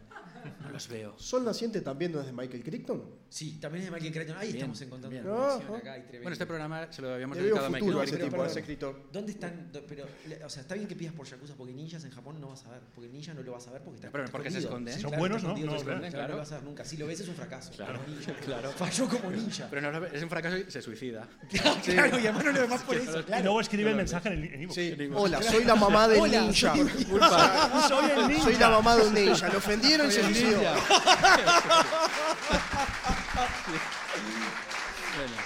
[0.62, 1.18] No los veo.
[1.18, 3.04] Sol Naciente también no es de Michael Crichton.
[3.28, 4.36] Sí, también es de Michael Crichton.
[4.38, 5.26] Ahí Bien, estamos encontrando bien.
[5.26, 5.78] una conexión Ajá.
[5.78, 6.22] acá y tremendo.
[6.22, 8.16] Bueno, este programa se lo habíamos dedicado a Michael Crichton.
[8.18, 8.46] tipo, a perdón.
[8.50, 9.08] ese escritor.
[9.12, 9.70] ¿Dónde están?
[9.86, 10.06] Pero,
[10.44, 12.70] o sea, está bien que pidas por Yakuza porque ninjas en Japón no vas a
[12.70, 12.80] ver.
[12.94, 14.90] Porque no lo vas a ver porque está, Pero está ¿por qué se escondido.
[14.90, 14.94] esconden?
[14.94, 15.48] Si son Claro, buenos, ¿no?
[15.50, 16.28] escondido, No escondido, claro, claro.
[16.28, 16.84] No lo vas a ver nunca.
[16.84, 17.72] Si lo ves es un fracaso.
[17.72, 18.32] Claro, como ninja.
[18.44, 18.72] claro.
[18.72, 19.66] Falló como ninja.
[19.70, 21.28] Pero no es un fracaso y se suicida.
[21.84, 23.20] claro, y además no lo ves más por eso.
[23.20, 24.70] Y luego escribe el mensaje en el en.
[24.70, 24.96] Sí.
[25.14, 26.74] Hola, soy la mamá del Hola, ninja.
[26.74, 26.88] soy-
[27.88, 28.44] Soy el ninja.
[28.44, 29.48] Soy la mamá de un ninja.
[29.48, 30.60] Lo ofendieron y se suicidó.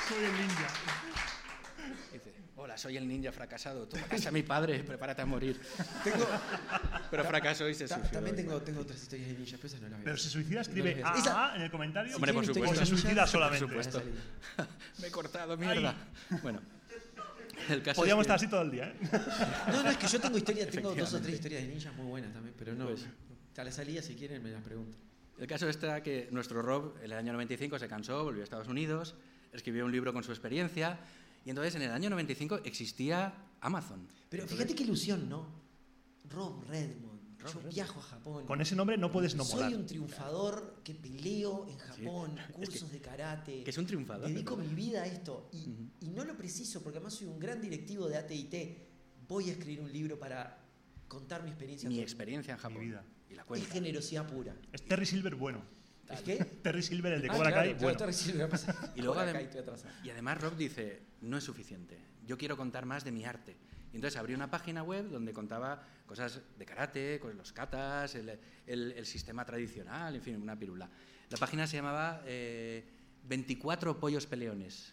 [0.08, 0.68] Soy el ninja.
[2.78, 3.86] Soy el ninja fracasado.
[3.86, 5.60] Tú mataste a mi padre, prepárate a morir.
[6.04, 6.26] Tengo,
[7.10, 8.12] Pero fracasó y se ta- suicidó.
[8.14, 10.04] también tengo, tengo otras historias de ninjas, pero no las veo.
[10.04, 11.26] Pero se suicida, escribe No ves.
[11.26, 12.14] AA en el comentario.
[12.16, 12.70] Hombre, por supuesto.
[12.70, 13.66] O se historias suicida solamente.
[13.66, 14.02] por supuesto.
[14.56, 14.66] a.
[15.00, 15.94] Me he cortado, mierda.
[16.42, 16.60] Bueno,
[17.68, 19.08] el caso Podríamos es que- estar así todo el día, ¿eh?
[19.72, 22.06] No, no, es que yo tengo historia, tengo dos o tres historias de ninjas muy
[22.06, 22.86] buenas también, pero no.
[22.86, 23.06] Pues-
[23.56, 24.94] a la salida, si quieren, me las preguntan.
[25.36, 28.68] El caso está que nuestro Rob en el año 95 se cansó, volvió a Estados
[28.68, 29.16] Unidos,
[29.52, 30.98] escribió un libro con su experiencia
[31.48, 33.32] y entonces en el año 95 existía
[33.62, 34.06] Amazon.
[34.28, 35.46] Pero Entonces, fíjate qué ilusión, ¿no?
[36.28, 37.38] Rob Redmond.
[37.38, 37.74] Rob yo Redmond.
[37.74, 38.44] viajo a Japón.
[38.46, 39.74] Con ese nombre no puedes no Soy molar.
[39.80, 43.64] un triunfador que peleo en Japón, cursos de karate.
[43.64, 44.28] que es un triunfador.
[44.28, 45.88] Dedico mi vida a esto y, Ujú.
[46.00, 48.86] y no lo preciso porque además soy un gran directivo de AT&T.
[49.26, 50.58] Voy a escribir un libro para
[51.08, 51.88] contar mi experiencia.
[51.88, 52.80] a Mi experiencia en Japón.
[52.82, 53.02] vida.
[53.30, 53.54] Y la mundo.
[53.54, 53.72] Es cuenta.
[53.72, 54.54] generosidad pura.
[54.70, 55.62] Es Terry Silver bueno.
[56.10, 56.36] ¿Es qué?
[56.44, 57.98] Terry Silver, el de Ah, Cobra claro, Kai, claro, bueno.
[57.98, 58.92] Terry Silver, va a pasar.
[58.94, 59.94] Y luego Cobra adem- Kai, estoy atrasado.
[60.04, 63.56] Y además Rob dice, no es suficiente, yo quiero contar más de mi arte.
[63.92, 68.38] Y entonces abrió una página web donde contaba cosas de karate, con los katas, el,
[68.66, 70.88] el- el sistema tradicional, en fin, una pirula.
[71.30, 72.86] La página se llamaba eh,
[73.24, 74.92] 24 pollos peleones,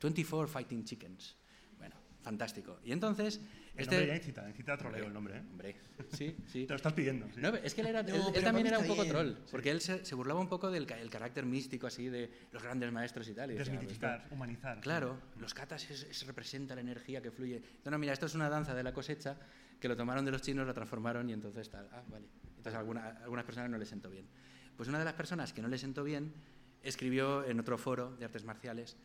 [0.00, 1.36] 24 fighting chickens.
[1.78, 2.80] Bueno, fantástico.
[2.84, 3.40] Y entonces...
[3.76, 5.42] El nombre ya incita, incita a troleo el nombre, ¿eh?
[5.50, 5.76] Hombre,
[6.12, 6.64] sí, sí.
[6.64, 7.26] Te lo estás pidiendo.
[7.34, 7.40] sí.
[7.40, 9.44] No, es que él, era, No, él- él también era un poco está troll, bien.
[9.50, 12.92] porque él se, se burlaba un poco del el carácter místico así de los grandes
[12.92, 13.50] maestros y tal.
[13.50, 14.80] y decía, "Pues Desmitificar, humanizar.
[14.80, 17.62] Claro, los katas es, es- representa la energía que fluye.
[17.84, 19.36] No, no, mira, esto es una danza de la cosecha
[19.80, 21.88] que lo tomaron de los chinos, la transformaron y entonces tal.
[21.92, 22.26] Ah, vale.
[22.56, 24.26] Entonces a alguna- a algunas personas no les sentó bien.
[24.76, 26.32] Pues una de las personas que no le sentó bien
[26.82, 28.96] escribió en otro foro de artes marciales,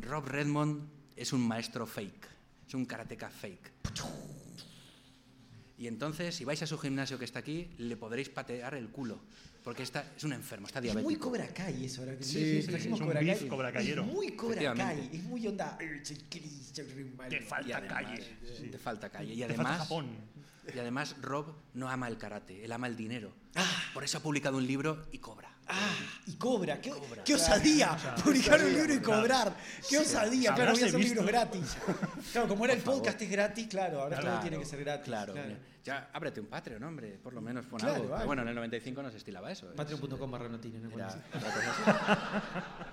[0.00, 2.26] Rob Redmond es un maestro fake,
[2.68, 3.72] es un karateca fake.
[5.78, 9.20] Y entonces, si vais a su gimnasio que está aquí, le podréis patear el culo,
[9.62, 11.08] porque está, es un enfermo, está Es diabético.
[11.08, 13.48] muy Cobra Kai eso, ahora que Sí, sí, sí, trajimos sí, es un Cobra beef.
[13.48, 13.70] Cobra.
[13.80, 15.78] Es muy Cobra Kai, es muy onda.
[15.78, 18.36] Te Y falta además, calle.
[18.72, 19.34] Te falta calle.
[19.34, 20.08] Y además, Japón.
[20.74, 23.32] y además, Rob no ama el karate, él ama el dinero.
[23.94, 25.54] Por eso ha publicado un libro y cobra.
[25.70, 25.94] Ah,
[26.26, 26.80] y cobra.
[26.80, 27.22] ¿Qué, Cobra.
[27.24, 27.96] qué osadía?
[28.24, 29.20] Publicar un libro y claro.
[29.20, 29.56] cobrar.
[29.88, 30.54] Qué osadía.
[30.54, 31.76] Claro, voy a hacer libros gratis.
[32.32, 35.04] Claro, como ahora el podcast es gratis, claro, ahora todo Claro, tiene que ser gratis.
[35.04, 35.34] Claro,
[35.84, 38.08] ya ábrete un Patreon, hombre, por lo menos pon Claro, algo.
[38.08, 38.26] vale.
[38.26, 39.70] Bueno, en el 95 no se estilaba eso.
[39.70, 39.74] ¿eh?
[39.76, 40.46] Patreon.com barra.
[40.94, 41.22] Era.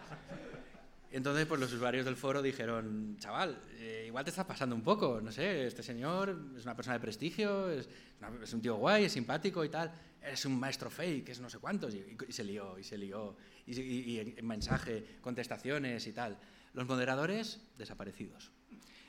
[1.11, 5.21] Entonces, pues los usuarios del foro dijeron, chaval, eh, igual te está pasando un poco,
[5.21, 7.88] no sé, este señor es una persona de prestigio, es,
[8.19, 9.93] una- es un tío guay, es simpático y tal,
[10.29, 13.35] es un maestro fake, es no sé cuántos, y, y- se lió, y se lió,
[13.65, 16.38] y, y- y en- en mensaje, contestaciones y tal.
[16.73, 18.51] Los moderadores, desaparecidos.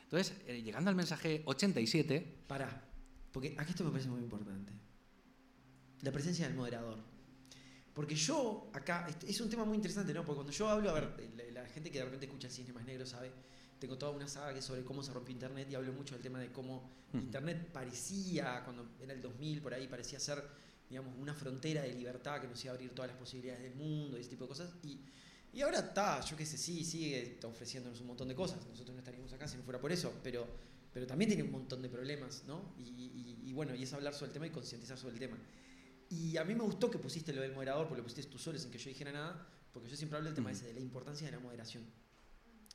[0.04, 2.82] Entonces, eh, llegando al mensaje 87, Pará,
[3.32, 4.72] porque aquí esto me parece muy importante.
[6.02, 6.98] La presencia del moderador.
[7.92, 10.20] Porque yo, acá, este- es un tema muy interesante, ¿no?
[10.22, 11.14] Porque cuando yo hablo, a ver,
[11.54, 13.32] la, la gente que de repente escucha el cine más negro sabe,
[13.78, 16.22] tengo toda una saga que es sobre cómo se rompió Internet y hablo mucho del
[16.22, 16.88] tema de cómo.
[17.14, 20.42] Internet parecía, cuando era el 2000, por ahí, parecía ser,
[20.88, 24.16] digamos, una frontera de libertad que nos iba a abrir todas las posibilidades del mundo
[24.16, 24.70] y ese tipo de cosas.
[24.82, 25.00] Y,
[25.52, 28.64] y ahora está, yo qué sé, sí, sigue ofreciéndonos un montón de cosas.
[28.66, 30.46] Nosotros no estaríamos acá si no fuera por eso, pero,
[30.92, 32.74] pero también tiene un montón de problemas, ¿no?
[32.78, 35.38] Y, y- y bueno, y es hablar sobre el tema y concientizar sobre el tema.
[36.10, 38.58] Y a mí me gustó que pusiste lo del moderador, porque lo pusiste tú solo
[38.58, 40.56] sin que yo dijera nada, porque yo siempre hablo del tema Ujú.
[40.58, 41.84] ese, de la importancia de la moderación.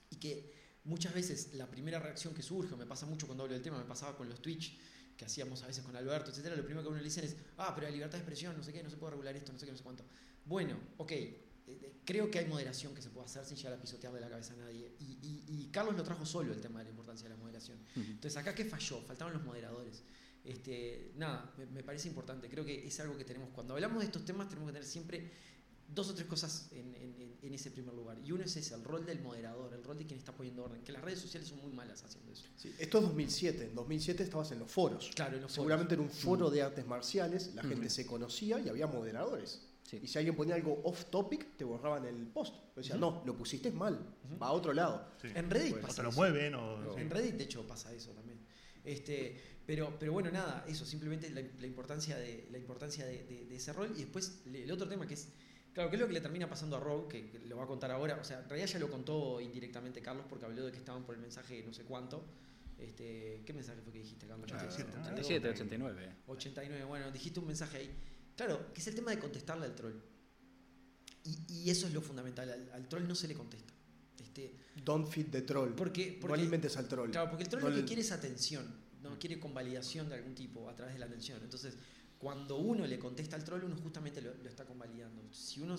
[0.10, 0.52] Y que
[0.84, 3.78] muchas veces la primera reacción que surge, o me pasa mucho cuando hablo del tema,
[3.78, 4.78] me pasaba con los Twitch
[5.18, 7.74] que hacíamos a veces con Alberto, etcétera, lo primero que uno le dicen es, ah,
[7.76, 9.66] pero la libertad de expresión, no sé qué, no se puede regular esto, no sé
[9.66, 10.04] qué, no sé cuánto.
[10.46, 13.82] Bueno, ok, eh, eh, creo que hay moderación que se puede hacer sin llegar a
[13.82, 14.96] pisotear de la cabeza a nadie.
[15.00, 17.78] Y, y- y Carlos lo trajo solo el tema de la importancia de la moderación.
[17.96, 20.04] Entonces, acá qué falló, faltaban los moderadores.
[20.44, 22.50] Este, nada, me, me parece importante.
[22.50, 25.32] Creo que es algo que tenemos, cuando hablamos de estos temas, tenemos que tener siempre
[25.94, 28.18] dos o tres cosas en, en- en- en ese primer lugar.
[28.24, 30.82] Y uno es ese, el rol del moderador, el rol de quien está poniendo orden.
[30.84, 32.46] Que las redes sociales son muy malas haciendo eso.
[32.56, 33.66] Sí, esto es 2007.
[33.66, 35.10] En 2007 estabas en los foros.
[35.16, 36.12] Claro, en los Seguramente foros.
[36.12, 39.68] era un foro de artes marciales, la gente se conocía y había moderadores.
[39.84, 40.00] Sí.
[40.04, 42.54] Y si alguien ponía algo off topic, te borraban el post.
[42.76, 44.00] Decían, no, lo pusiste mal,
[44.42, 45.06] va a otro lado.
[45.22, 45.28] Sí.
[45.36, 46.18] En Reddit O pasa te lo eso.
[46.20, 46.98] mueven o...
[46.98, 48.40] En Reddit, de hecho, pasa eso también.
[48.86, 53.46] Este, pero, pero bueno, nada, eso, simplemente la, la importancia, de, la importancia de, de-
[53.46, 53.92] de ese rol.
[53.96, 55.28] Y después el otro tema que es,
[55.74, 57.68] claro, que es lo que le termina pasando a Rob, que, que lo va a
[57.68, 58.18] contar ahora.
[58.20, 61.16] O sea, en realidad ya lo contó indirectamente Carlos porque habló de que estaban por
[61.16, 62.24] el mensaje no sé cuánto.
[62.78, 64.52] Este, ¿Qué mensaje fue que dijiste, Carlos?
[64.52, 65.02] 87, ¿no?
[65.04, 66.16] 87, 89.
[66.28, 67.92] 89, bueno, dijiste un mensaje ahí.
[68.36, 69.94] Claro, que es el tema de contestarle al troll.
[71.24, 73.72] Y, y eso es lo fundamental, al, al troll no se le contesta.
[74.20, 75.74] Este, Don't feed the troll.
[75.76, 77.12] porque, no porque, alimentes al troll.
[77.12, 78.66] claro, porque el troll No lo que le- quiere es atención,
[79.04, 81.40] no quiere convalidación de algún tipo a través de la atención.
[81.44, 81.76] Entonces,
[82.22, 85.22] cuando uno le contesta al troll, uno justamente lo, está convalidando.
[85.34, 85.76] Si uno,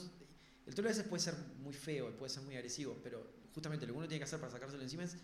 [0.67, 3.25] el troll a veces puede ser muy feo, puede ser muy agresivo, pero
[3.55, 5.17] justamente lo que uno tiene que hacer para sacárselo encima es,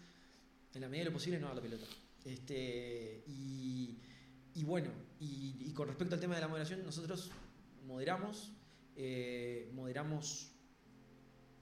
[0.74, 1.86] en la medida de lo posible, no dar la pelota.
[2.24, 3.98] Este, y,
[4.64, 7.30] bueno, y, y con respecto al tema de la moderación, nosotros
[7.84, 8.52] moderamos,
[8.94, 10.52] eh, moderamos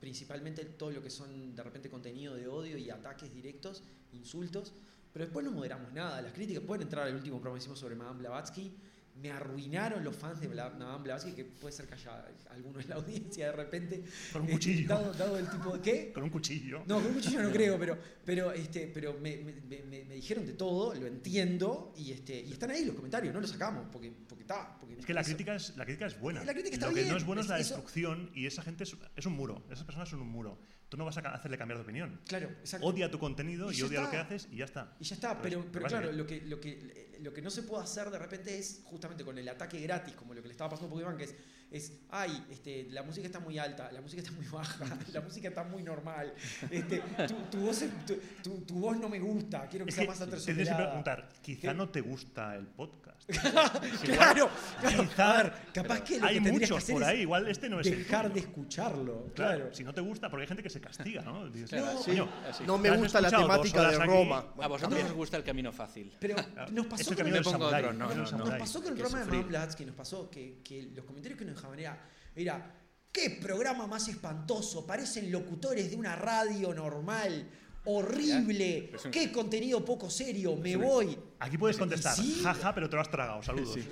[0.00, 4.74] principalmente todo lo que son de repente contenido de odio y ataques directos, insultos,
[5.12, 6.20] pero después no moderamos nada.
[6.20, 8.76] Las críticas pueden entrar al último programa que hicimos sobre Madame Blavatsky.
[9.22, 12.88] Me arruinaron los fans de Bla- Madame Blavatsky, que puede ser que haya alguno en
[12.88, 14.04] la audiencia de repente.
[14.32, 14.88] Con un eh, cuchillo.
[14.88, 15.80] Dado, dado el tipo de.
[15.80, 16.12] ¿Qué?
[16.12, 16.82] Con un cuchillo.
[16.86, 20.44] No, con un cuchillo no creo, pero, pero, este, pero me, me- me- me dijeron
[20.46, 24.12] de todo, lo entiendo, y, este, y están ahí los comentarios, no los sacamos, porque,
[24.28, 24.76] porque está.
[24.78, 26.44] Porque Es que la eso- crítica es, la crítica es buena.
[26.44, 28.46] La crítica está Lo que bien, no es bueno es, es- la eso- destrucción y
[28.46, 29.64] esa gente es, es un muro.
[29.70, 30.58] Esas personas son un muro.
[30.88, 32.20] Tú no vas a hacerle cambiar de opinión.
[32.26, 32.86] Claro, exacto.
[32.86, 34.10] Odia tu contenido Y y, odia lo está.
[34.10, 34.96] que haces y ya está.
[35.00, 37.64] Y ya está, Pero pero, pero claro, lo que, lo, que, lo que no se
[37.64, 40.70] puede hacer de repente es justamente con el ataque gratis, como lo que le estaba
[40.70, 41.34] pasando a Pokémon, que es,
[41.70, 45.48] es ay, este, la música está muy alta, la música está muy baja, la música
[45.48, 46.32] está muy normal,
[46.70, 50.04] este, tu, tu voz, es- tu, tu- tu voz no me gusta, quiero que sea
[50.04, 50.76] que más que aterciopelada.
[50.86, 51.74] preguntar, quizá ¿Qué?
[51.74, 53.16] no te gusta el podcast.
[54.04, 54.48] claro,
[54.80, 55.02] claro.
[55.02, 57.48] Quizá- A ver, capaz que lo Hay que tendrías que muchos hacer por ahí, igual
[57.48, 58.46] este no es el dejar de tuyo.
[58.46, 59.74] escucharlo, Claro, claro.
[59.74, 61.48] si no te gusta, porque hay gente que se castiga, ¿no?
[61.48, 62.64] Dices, Claro, Sí, coño, así.
[62.64, 64.08] no me ¿has gusta la temática de horas aquí?
[64.08, 64.44] Roma.
[64.60, 66.12] A vosotros os gusta el camino fácil.
[66.20, 68.14] Pero Claro, nos pasó el con no, el no, no.
[68.16, 69.24] El que programa de.
[69.26, 71.98] Madame Blavatsky, nos pasó que, que los comentarios que nos era,
[72.34, 72.74] era,
[73.12, 74.86] ¿qué programa más espantoso?
[74.86, 77.48] Parecen locutores de una radio normal,
[77.84, 81.18] horrible, un- qué contenido poco serio, me un- voy.
[81.40, 82.40] Aquí puedes contestar, Sí.
[82.42, 83.76] jaja, pero te lo has tragado, saludos.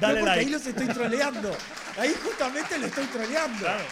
[0.00, 0.50] Dale porque ahí like.
[0.50, 1.50] los estoy troleando.
[1.98, 3.58] Ahí justamente lo estoy troleando.
[3.58, 3.84] Claro.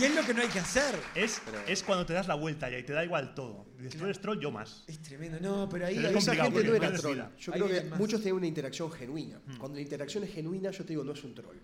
[0.00, 0.94] Y es lo que no hay que hacer.
[1.14, 3.66] Es, es cuando te das la vuelta ya y te da igual todo.
[3.78, 4.84] Dices, tú eres troll, yo más.
[4.86, 5.38] Es tremendo.
[5.40, 5.96] No, pero ahí...
[5.96, 7.18] Pero es Esa gente no era troll.
[7.38, 7.98] Yo Ahí creo que más.
[7.98, 9.40] muchos tienen una interacción genuina.
[9.46, 9.56] Hmm.
[9.58, 11.56] Cuando la interacción es genuina, yo te digo, no es un troll.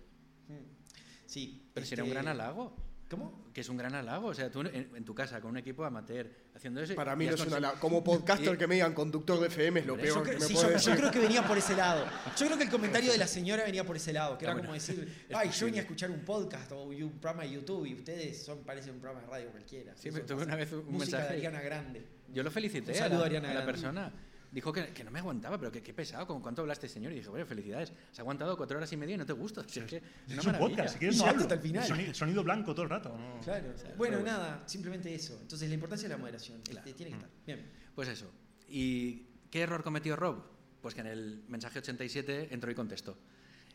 [1.25, 1.69] Sí.
[1.73, 2.75] Pero si era un gran halago.
[3.17, 3.43] ¿Cómo?
[3.53, 4.27] Que es un gran halago.
[4.27, 6.95] O sea, tú en, en tu casa con un equipo amateur haciendo eso.
[6.95, 9.85] Para mí no es conse- la- Como podcaster que me digan conductor de FM es
[9.85, 10.93] lo peor Yo que creo, me sí, puede yo- decir.
[10.93, 12.05] yo creo que venía por ese lado.
[12.37, 14.53] Yo creo que el comentario de la señora venía por ese lado, que Ah, era
[14.55, 14.67] bueno.
[14.67, 17.93] como decir, ay, yo venía a escuchar un podcast o un programa de YouTube y
[17.93, 19.93] ustedes son parecen un programa de radio cualquiera.
[19.95, 21.23] Sí, Eso tuve una vez un Música mensaje.
[21.33, 22.01] de Ariana Grande.
[22.33, 24.11] Yo lo felicité Un a saludo la, a Ariana a la persona.
[24.53, 27.11] Dijo que, que no me aguantaba, pero que qué pesado, ¿con cuánto habla este señor?
[27.11, 29.61] Y dije, bueno, felicidades, se ha aguantado cuatro horas y media y no te gusta.
[29.61, 31.41] Es que es Es un podcast, si quieres no hablo.
[31.41, 31.83] hasta el final.
[31.87, 33.09] Sonido, sonido blanco todo el rato.
[33.17, 33.41] ¿no?
[33.41, 33.75] Claro.
[33.75, 34.31] sea, bueno, bueno.
[34.31, 35.39] nada, simplemente eso.
[35.41, 36.59] Entonces la importancia de la moderación.
[36.59, 36.93] este, Claro.
[36.95, 37.29] tiene que estar.
[37.47, 37.71] Bien.
[37.95, 38.31] Pues eso.
[38.67, 40.43] ¿Y qué error cometió Rob?
[40.81, 43.17] Pues que en el mensaje 87 entró y contestó.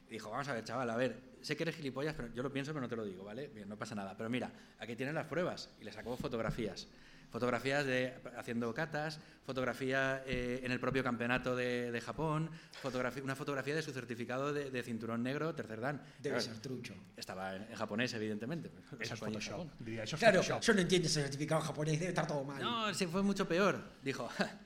[0.09, 2.53] Y dijo, vamos a ver, chaval, a ver, sé que eres gilipollas, pero yo lo
[2.53, 3.49] pienso, pero no te lo digo, ¿vale?
[3.49, 4.17] Bien, no pasa nada.
[4.17, 5.71] Pero mira, aquí tienes las pruebas.
[5.81, 6.87] Y le sacó fotografías.
[7.31, 13.37] Fotografías de haciendo catas, fotografía eh, en el propio campeonato de, de Japón, fotografía, una
[13.37, 16.03] fotografía de su certificado de, de cinturón negro, tercer dan.
[16.23, 16.95] Debe Claro, ser trucho.
[17.17, 18.71] estaba en, en japonés, evidentemente.
[18.99, 19.53] Eso es Photoshop.
[19.53, 19.73] Japón.
[19.81, 20.63] Diría, eso es Claro, Photoshop.
[20.63, 22.63] yo no entiendo ese certificado japonés, debe estar todo mal.
[22.63, 23.83] No, se fue mucho peor.
[24.03, 24.59] Dijo, "Ja,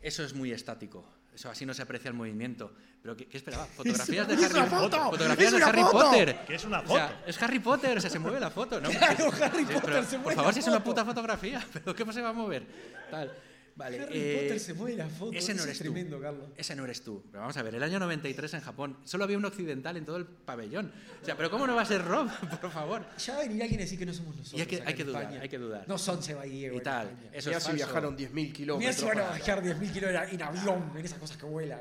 [0.00, 1.08] eso es muy estático.
[1.38, 2.72] Eso así no se aprecia el movimiento.
[3.00, 3.64] Pero ¿qué, qué esperaba?
[3.66, 4.78] Fotografías de ¡Es Harry Potter.
[4.80, 5.10] foto!
[5.10, 5.98] Fotografías ¡Es de una Harry foto!
[6.10, 6.38] Potter.
[6.44, 7.20] Que es una O sea, foto.
[7.28, 8.88] es Harry Potter, o sea, se mueve la foto, ¿no?
[8.98, 10.84] Claro, Harry Sí, Potter pero, se mueve Por la favor, si es una foto.
[10.90, 12.66] puta fotografía, pero ¿qué se va a mover?
[13.08, 13.32] Tal.
[13.78, 14.00] Vale.
[14.02, 15.32] Harry eh, Potter se mueve la foto.
[15.38, 15.84] ese no eres es tú.
[15.84, 16.48] tremendo, Carlos.
[16.56, 17.22] Ese no eres tú.
[17.30, 20.16] Pero vamos a ver, el año 93 en Japón solo había un occidental en todo
[20.16, 20.92] el pabellón.
[21.22, 22.28] O sea, pero ¿cómo no va a ser Rob?
[22.60, 23.06] Por favor.
[23.24, 24.58] Ya va a venir alguien a decir que no somos nosotros.
[24.58, 25.42] Y hay que, hay que dudar, España.
[25.42, 25.84] hay que dudar.
[25.88, 26.76] No son Seba y Diego.
[26.76, 27.08] y tal.
[27.32, 27.72] Eso Mirá es si falso.
[27.86, 28.96] viajaron 10.000 Mirá kilómetros.
[28.96, 31.80] si van a bajar 10.000 kilómetros en avión, en esas cosas que vuelan.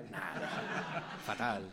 [1.26, 1.64] Fatal.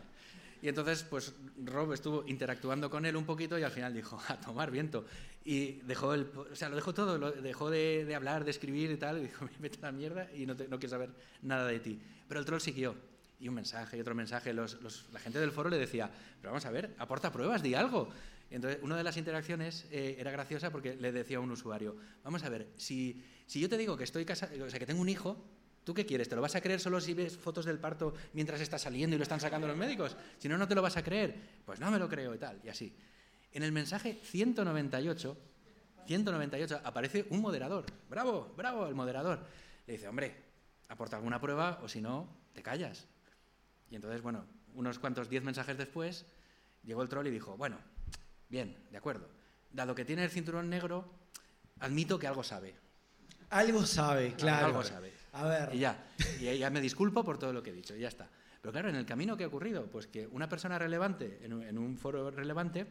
[0.65, 1.31] Y entonces, pues
[1.63, 5.05] Rob estuvo interactuando con él un poquito y al final dijo, a tomar viento.
[5.43, 8.89] Y dejó el, o sea, lo dejó todo, lo dejó de, de hablar, de escribir
[8.89, 11.11] y tal, y dijo, vete a la mierda y no, te- no quiero saber
[11.43, 12.01] nada de ti.
[12.27, 12.95] Pero el troll siguió.
[13.39, 14.53] Y un mensaje y otro mensaje.
[14.53, 16.09] Los- los- la gente del foro le decía,
[16.41, 18.09] pero vamos a ver, aporta pruebas, di algo.
[18.49, 22.43] Entonces, una de las interacciones eh, era graciosa porque le decía a un usuario, vamos
[22.43, 25.09] a ver, si, si yo te digo que estoy casado, o sea, que tengo un
[25.09, 25.45] hijo,
[25.85, 26.27] ¿tú qué quieres?
[26.27, 29.19] ¿Te lo vas a creer solo si ves fotos del parto mientras está saliendo y
[29.19, 30.17] lo están sacando los médicos?
[30.39, 31.33] Si no, no te lo vas a creer.
[31.65, 32.93] Pues no me lo creo y tal, y así.
[33.53, 35.37] En el mensaje 198,
[36.07, 37.85] 198 aparece un moderador.
[38.09, 39.39] Bravo, bravo, el moderador.
[39.87, 40.35] Le dice, hombre,
[40.89, 43.05] aporta alguna prueba o si no, te callas.
[43.89, 46.25] Y entonces, bueno, unos cuantos diez mensajes después,
[46.83, 47.77] llegó el troll y dijo, bueno,
[48.49, 49.29] bien, de acuerdo.
[49.71, 51.05] Dado que tiene el cinturón negro,
[51.79, 52.75] admito que algo sabe.
[53.51, 54.67] Algo sabe, claro.
[54.67, 55.13] Algo sabe.
[55.35, 55.75] A ver.
[55.75, 56.07] Y ya,
[56.39, 58.29] y ya me disculpo por todo lo que he dicho, ya está.
[58.61, 61.63] Pero claro, en el camino que ha ocurrido, pues que una persona relevante, en un,
[61.63, 62.87] en un foro relevante,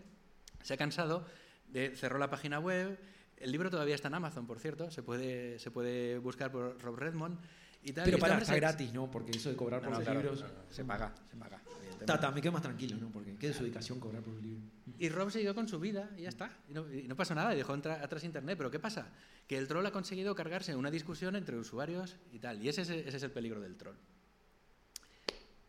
[0.62, 1.26] se ha cansado
[1.68, 2.98] de cerró la página web.
[3.38, 6.96] El libro todavía está en Amazon, por cierto, se puede, se puede buscar por Rob
[6.96, 7.38] Redmond.
[7.87, 9.11] Y tal, y Pero este para, está gratis, ¿no?
[9.11, 10.40] Porque eso de cobrar No, por no, los claro, libros.
[10.40, 11.61] no, no, se paga, se paga.
[12.07, 13.11] Tata, me quedo más tranquilo, ¿no?
[13.11, 14.62] Porque qué desubicación cobrar por un libro.
[14.99, 16.51] Y Rob siguió con su vida y ya está.
[16.68, 18.57] Y no, y no pasó nada y dejó atrás internet.
[18.59, 19.09] Pero ¿qué pasa?
[19.47, 22.62] Que el troll ha conseguido cargarse una discusión entre usuarios y tal.
[22.62, 23.97] Y ese es, ese es el peligro del troll.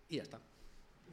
[0.10, 0.40] Y ya está.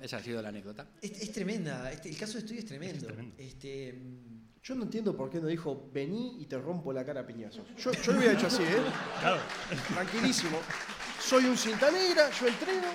[0.01, 0.89] Esa ha sido la anécdota.
[1.01, 1.91] Es, es tremenda.
[1.93, 2.99] Este- el caso de estudio es tremendo.
[2.99, 3.35] Es tremendo.
[3.39, 7.21] Este, mm, Yo no entiendo por qué no dijo vení y te rompo la cara
[7.21, 7.65] a piñazos.
[7.77, 8.83] Yo, yo lo hubiera hecho así, ¿eh?
[9.21, 9.41] Claro.
[9.93, 10.59] Tranquilísimo.
[11.25, 12.89] Soy un cinta negra, yo entreno.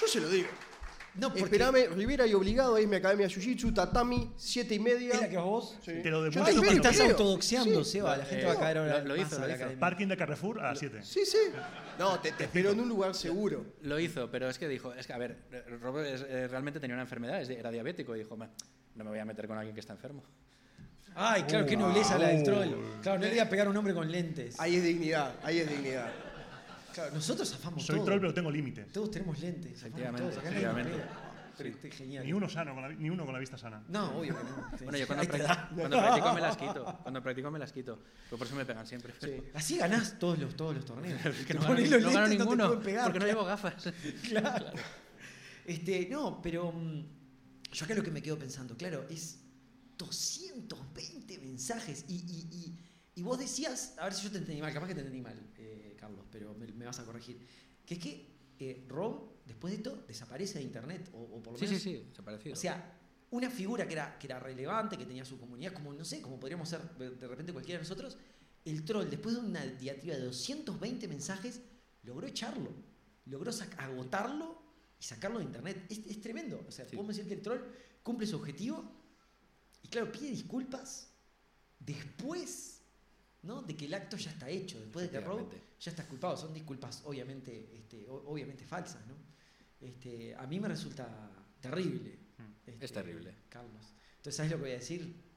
[0.00, 0.48] Yo se lo digo.
[1.16, 5.14] no, porque Esperame, Rivera y obligado a irme a Academia Jiu-Jitsu, tatami, siete y media.
[5.14, 5.76] ¿Es la que vas vos?
[5.84, 5.92] Sí.
[6.02, 7.10] Te lo demuestro te estás creo.
[7.10, 7.90] autodoxiando, Sí.
[7.92, 8.16] Seba.
[8.16, 9.78] La gente Eh, va a caer ahora lo- lo hizo, lo la hizo.
[9.80, 11.00] Parking de Carrefour a las 7.
[11.02, 11.38] Sí, sí.
[11.98, 13.66] No, te, te espero en un lugar seguro.
[13.82, 15.36] Lo hizo, pero es que dijo, es que a ver,
[15.80, 18.48] Rob es- eh, realmente tenía una enfermedad, era diabético y dijo, "Ma,
[18.94, 20.22] no me voy a meter con alguien que está enfermo.
[21.20, 22.68] Ay, claro, qué nobleza la del troll.
[23.02, 24.54] Claro, no le iba a pegar a un hombre con lentes.
[24.60, 26.12] Ahí es dignidad, ahí es dignidad.
[26.94, 28.06] Claro, nosotros zafamos Soy todo.
[28.06, 28.92] troll, pero tengo límites.
[28.92, 29.72] Todos tenemos lentes.
[29.72, 30.38] Efectivamente, todos.
[30.38, 31.04] Acá efectivamente.
[31.56, 32.24] Pero este es genial.
[32.24, 33.82] Ni uno sano, con la, ni uno con la vista sana.
[33.88, 34.70] No, obvio que no.
[34.78, 35.68] Sí, Bueno, yo cuando, ahí te prac- da.
[35.74, 38.02] cuando practico me las quito, cuando practico me las quito.
[38.30, 39.12] Pero por eso me pegan siempre.
[39.20, 39.42] Sí.
[39.54, 41.20] Así ganás todos los, todos los torneos.
[41.26, 43.26] Es que Te no gano, pones no los gano ninguno, No te pegar, porque no
[43.26, 43.92] llevo gafas.
[44.28, 44.66] Claro.
[45.64, 47.02] Este, no, pero mm,
[47.72, 49.40] yo acá lo que me quedo pensando, claro, es
[49.98, 52.78] 220 mensajes y, y- y-
[53.16, 55.36] y vos decías, a ver si yo te entendí mal, capaz que te entendí mal,
[56.08, 57.38] Carlos, pero me, me vas a corregir,
[57.84, 61.58] que es que eh, Rob, después de esto, desaparece de internet, o, o por lo
[61.58, 61.82] Sí, menos...
[61.82, 62.54] sí, sí, se ha parecido.
[62.54, 62.98] O sea,
[63.30, 66.40] una figura que era, que era relevante, que tenía su comunidad, como no sé, como
[66.40, 68.16] podríamos ser de repente cualquiera de nosotros,
[68.64, 71.60] el troll, después de una diatriba de 220 mensajes,
[72.02, 72.70] logró echarlo,
[73.26, 74.60] logró agotarlo
[74.98, 75.86] y sacarlo de internet.
[75.90, 76.64] Es, es tremendo.
[76.66, 76.96] O sea, Sí.
[76.96, 77.60] podemos decir que el troll
[78.02, 78.90] cumple su objetivo
[79.82, 81.10] y, claro, pide disculpas
[81.78, 82.80] después
[83.42, 83.62] ¿no?
[83.62, 85.48] de que el acto ya está hecho, después de que Rob.
[85.80, 86.36] Ya está culpado.
[86.36, 89.06] Son disculpas, obviamente, este, obviamente falsas.
[89.06, 89.14] ¿no?
[89.80, 91.08] Este, a mí me resulta
[91.60, 92.18] terrible.
[92.66, 93.34] este, Es terrible.
[93.48, 93.94] Carlos.
[94.16, 95.28] Entonces, ¿sabes lo que voy a decir?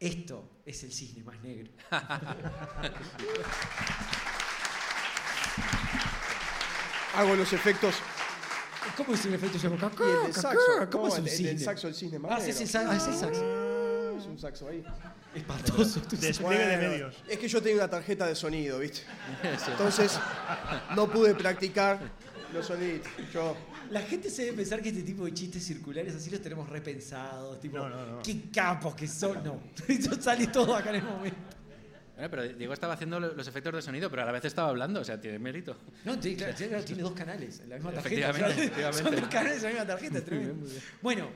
[0.00, 1.72] Esto es el cisne más negro.
[7.16, 7.96] Hago los efectos.
[8.96, 9.90] ¿Cómo es el efecto de boca?
[9.98, 10.90] Y el del saxo.
[10.90, 11.48] ¿Cómo es un el, el cisne?
[11.50, 12.90] del saxo del cisne más Ah, sí, negro.
[12.90, 13.67] ah, es el saxo.
[14.38, 14.84] Es un saxo ahí.
[15.34, 16.00] Espantoso.
[16.10, 17.14] Despliegue de Bueno, medios.
[17.28, 19.00] Es que yo tenía una tarjeta de sonido, ¿viste?
[19.72, 20.16] Entonces
[20.94, 21.98] no pude practicar
[22.54, 23.04] los sonidos.
[23.34, 23.56] Yo,
[23.90, 27.60] La gente se debe pensar que este tipo de chistes circulares así los tenemos repensados.
[27.60, 28.22] Tipo, No, no, no.
[28.22, 29.42] qué capos que son.
[29.42, 31.38] No, eso sale todo acá en el momento.
[32.14, 34.68] Bueno, pero Diego estaba haciendo lo- los efectos de sonido, pero a la vez estaba
[34.68, 35.76] hablando, o sea, tiene mérito.
[36.04, 38.08] No, sí, claro, claro, tiene dos canales en la misma tarjeta.
[38.30, 39.10] Efectivamente, o sea, efectivamente.
[39.10, 40.60] Son dos canales en la misma tarjeta, es Muy bien, tremendo.
[40.64, 40.82] muy bien.
[41.02, 41.28] Bueno,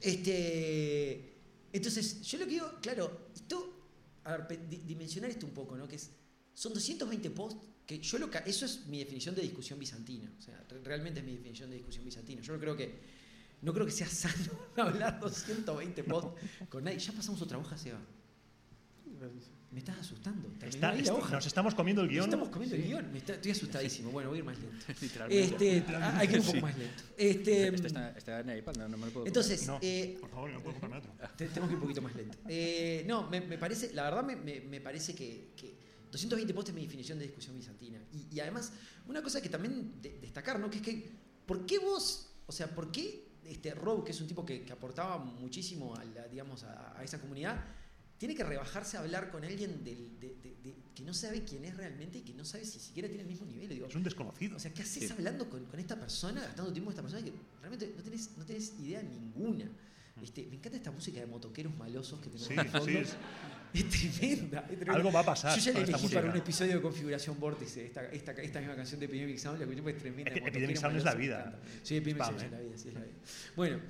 [0.00, 1.31] este.
[1.72, 3.72] Entonces, yo lo que digo, claro, esto,
[4.24, 5.88] a ver, dimensionar esto un poco, ¿no?
[5.88, 6.10] Que es,
[6.54, 10.64] son 220 posts que yo lo eso es mi definición de discusión bizantina, o sea,
[10.68, 12.40] re- realmente es mi definición de discusión bizantina.
[12.42, 13.00] Yo no creo que
[13.62, 16.98] no creo que sea sano hablar 220 posts con nadie.
[16.98, 18.00] Ya pasamos otra hoja, Seba.
[19.72, 20.52] Me estás asustando.
[20.60, 21.34] Está- ahí la está- hoja.
[21.36, 22.24] nos estamos comiendo el guion.
[22.26, 23.10] Estamos comiendo el guion.
[23.10, 24.10] Me está- estoy asustadísimo.
[24.10, 24.84] Bueno, voy a ir más lento.
[25.00, 25.76] Literalmente.
[25.76, 27.02] Este, hay que ir un poco más lento.
[27.16, 30.28] Este, Este está, está en iPad, no, no me lo puedo entonces, No, eh, por
[30.30, 31.12] favor, no puedo comprarme otro.
[31.36, 32.38] te- tenemos que ir un poquito más lento.
[32.48, 35.74] Eh, no, me, me parece, la verdad me, me- me parece que, que
[36.10, 37.98] 220 postes es mi definición de discusión bizantina.
[38.12, 38.72] Y, y además,
[39.06, 40.68] una cosa que también de- destacar, ¿no?
[40.68, 41.10] Que es que,
[41.46, 44.72] ¿por qué vos, o sea, por qué este Rob, que es un tipo que, que
[44.72, 47.64] aportaba muchísimo a, la, digamos, a, a esa comunidad,
[48.22, 51.64] tiene que rebajarse a hablar con alguien del- de- de- de- que no sabe quién
[51.64, 53.68] es realmente y que no sabe si siquiera tiene el mismo nivel?
[53.68, 54.56] Digo, Es un desconocido.
[54.56, 55.12] o sea, ¿qué haces Sí.
[55.12, 58.44] hablando con, con esta persona, gastando tiempo con esta persona que realmente no tenés, no
[58.46, 59.64] tenés idea ninguna?
[60.22, 62.86] Este, me encanta esta música de motoqueros malosos que tenemos Sí, de fondo.
[62.86, 63.16] sí, es-
[63.74, 64.92] Es tremenda, es tremenda.
[64.94, 67.86] Algo va a pasar Yo ya la esta elegí para un episodio de Configuración Vórtice,
[67.86, 70.30] esta, esta, esta misma canción de Epidemic Sound, la escuché porque es tremenda.
[70.30, 71.58] Epidemic Sound es la malosos, me vida.
[71.82, 72.50] Sí, Epidemic Sound es ¿eh?
[72.52, 73.12] la vida, sí, es la vida.
[73.56, 73.80] Bueno,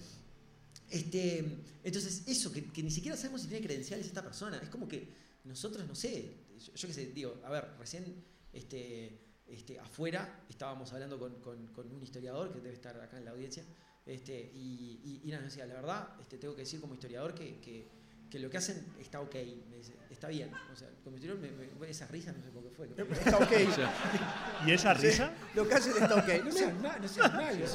[0.92, 1.38] Este,
[1.82, 4.58] entonces, eso, que, que ni siquiera sabemos si tiene credenciales esta persona.
[4.62, 5.08] Es como que
[5.44, 10.92] nosotros, no sé, yo, yo qué sé, digo, a ver, recién este, este, afuera estábamos
[10.92, 13.64] hablando con, con- con un historiador que debe estar acá en la audiencia.
[14.04, 17.58] Este, y, y, y nada, decía, la verdad, este, tengo que decir como historiador que,
[17.60, 17.86] que,
[18.28, 19.34] que lo que hacen está ok,
[19.70, 20.50] me dice, está bien.
[20.72, 22.86] O sea, como historiador, me- me- esa risa no sé por qué fue.
[22.88, 23.52] Está ok.
[24.66, 25.32] ¿Y esa risa?
[25.54, 26.44] Lo que hacen está ok.
[26.44, 27.66] No seas mal, no seas malo.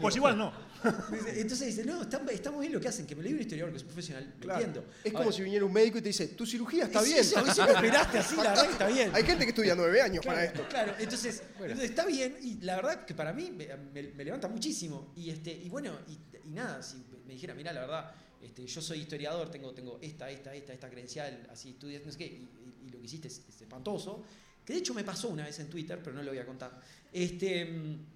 [0.00, 0.52] Pues igual no.
[1.36, 3.42] Entonces dice, no, está, está muy bien lo que hacen, que me lo diga un
[3.42, 4.64] historiador que es profesional, lo Claro.
[4.64, 4.90] entiendo.
[5.04, 7.18] Es como si viniera un médico y te dice, tu cirugía está es bien.
[7.18, 9.10] eso, si me esperaste así, la verdad que está bien.
[9.14, 10.66] Hay gente que estudia nueve años Claro, para esto.
[10.68, 14.48] claro, entonces, entonces está bien y la verdad que para mí me, me- me levanta
[14.48, 15.12] muchísimo.
[15.16, 18.12] Y, este, y bueno, y, y nada, si me dijera, mira, la verdad,
[18.42, 22.18] este, yo soy historiador, tengo, tengo esta, esta, esta, esta credencial, así estudias, no sé
[22.18, 24.24] qué, y, y- y lo que hiciste es, es espantoso.
[24.64, 26.80] Que de hecho me pasó una vez en Twitter, pero no lo voy a contar.
[27.12, 28.06] Este, mm,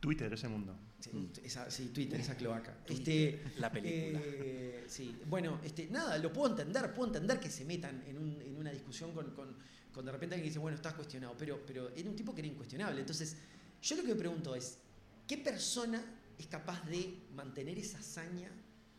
[0.00, 0.76] Twitter, ese mundo.
[1.00, 2.78] Sí, esa, sí, Twitter, esa cloaca.
[2.88, 4.20] Este, La película.
[4.24, 8.40] eh, sí, bueno, este, nada, lo puedo entender, puedo entender que se metan en, un-
[8.42, 9.56] en una discusión con, con,
[9.92, 12.40] con de repente alguien que dice, bueno, estás cuestionado, pero, pero era un tipo que
[12.40, 13.00] era incuestionable.
[13.00, 13.36] Entonces,
[13.82, 14.78] yo lo que me pregunto es,
[15.26, 16.02] ¿qué persona
[16.38, 18.50] es capaz de mantener esa hazaña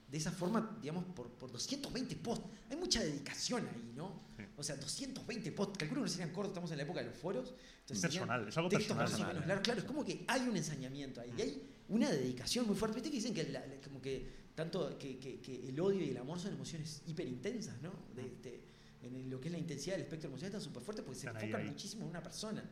[0.10, 2.48] de esa forma, digamos, por, por 220 posts?
[2.70, 4.22] Hay mucha dedicación ahí, ¿no?
[4.38, 4.43] Sí.
[4.56, 7.18] O sea, 220 posts, calculo que no serían cortos, estamos en la época de los
[7.18, 7.54] foros.
[7.82, 9.04] Entonces Personal, es algo personal.
[9.04, 9.64] más o menos largos.
[9.66, 12.95] Claro, es como que hay un ensañamiento ahí, y hay una dedicación muy fuerte.
[12.95, 16.17] Viste que dicen que, la- como que tanto que, que- que el odio y el
[16.17, 17.91] amor son emociones hiperintensas, ¿no?
[18.15, 18.61] De, de-
[19.03, 21.35] en lo que es la intensidad del espectro emocional están súper fuerte porque se ahí,
[21.35, 21.67] enfocan ahí.
[21.69, 22.63] muchísimo en una persona,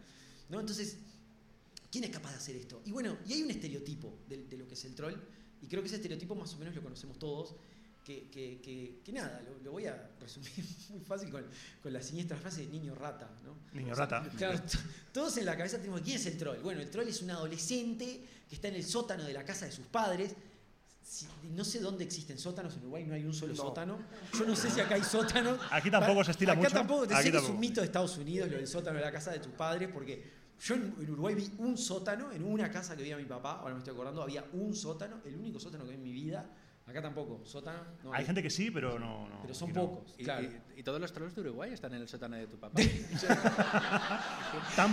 [0.50, 0.60] ¿no?
[0.60, 0.98] Entonces,
[1.92, 2.82] ¿quién es capaz de hacer esto?
[2.86, 5.14] Y bueno, y hay un estereotipo de, de lo que es el troll,
[5.62, 7.56] y creo que ese estereotipo más o menos lo conocemos todos,
[8.06, 10.52] que, que- que- que nada, lo, lo voy a resumir
[10.90, 11.44] muy fácil con,
[11.82, 13.58] con la siniestra frase de niño rata, ¿no?
[13.74, 14.30] Niño O sea, rata.
[14.38, 14.60] Claro,
[15.12, 16.60] todos en la cabeza tenemos, ¿quién es el troll?
[16.60, 19.72] Bueno, el troll es un adolescente que está en el sótano de la casa de
[19.72, 20.36] sus padres.
[21.04, 23.62] Si- no sé dónde existen sótanos, en Uruguay no hay un solo No.
[23.64, 23.98] sótano.
[24.38, 25.60] Yo no sé si acá hay sótanos.
[25.72, 26.74] Aquí tampoco se estila acá mucho.
[26.74, 27.54] tampoco, sé Aquí que es tampoco.
[27.54, 30.24] un mito de Estados Unidos lo del sótano de la casa de tus padres, porque
[30.62, 33.74] yo en, en Uruguay vi un sótano, en una casa que vivía mi papá, ahora
[33.74, 36.50] me estoy acordando, había un sótano, el único sótano que vi en mi vida.
[36.88, 37.80] Acá tampoco, sótano.
[38.04, 39.28] No Hay gente que sí, pero no.
[39.28, 39.90] no pero son no.
[39.90, 40.44] pocos, Y, claro.
[40.44, 42.80] y- y todos los trolls de Uruguay están en el sótano de tu papá.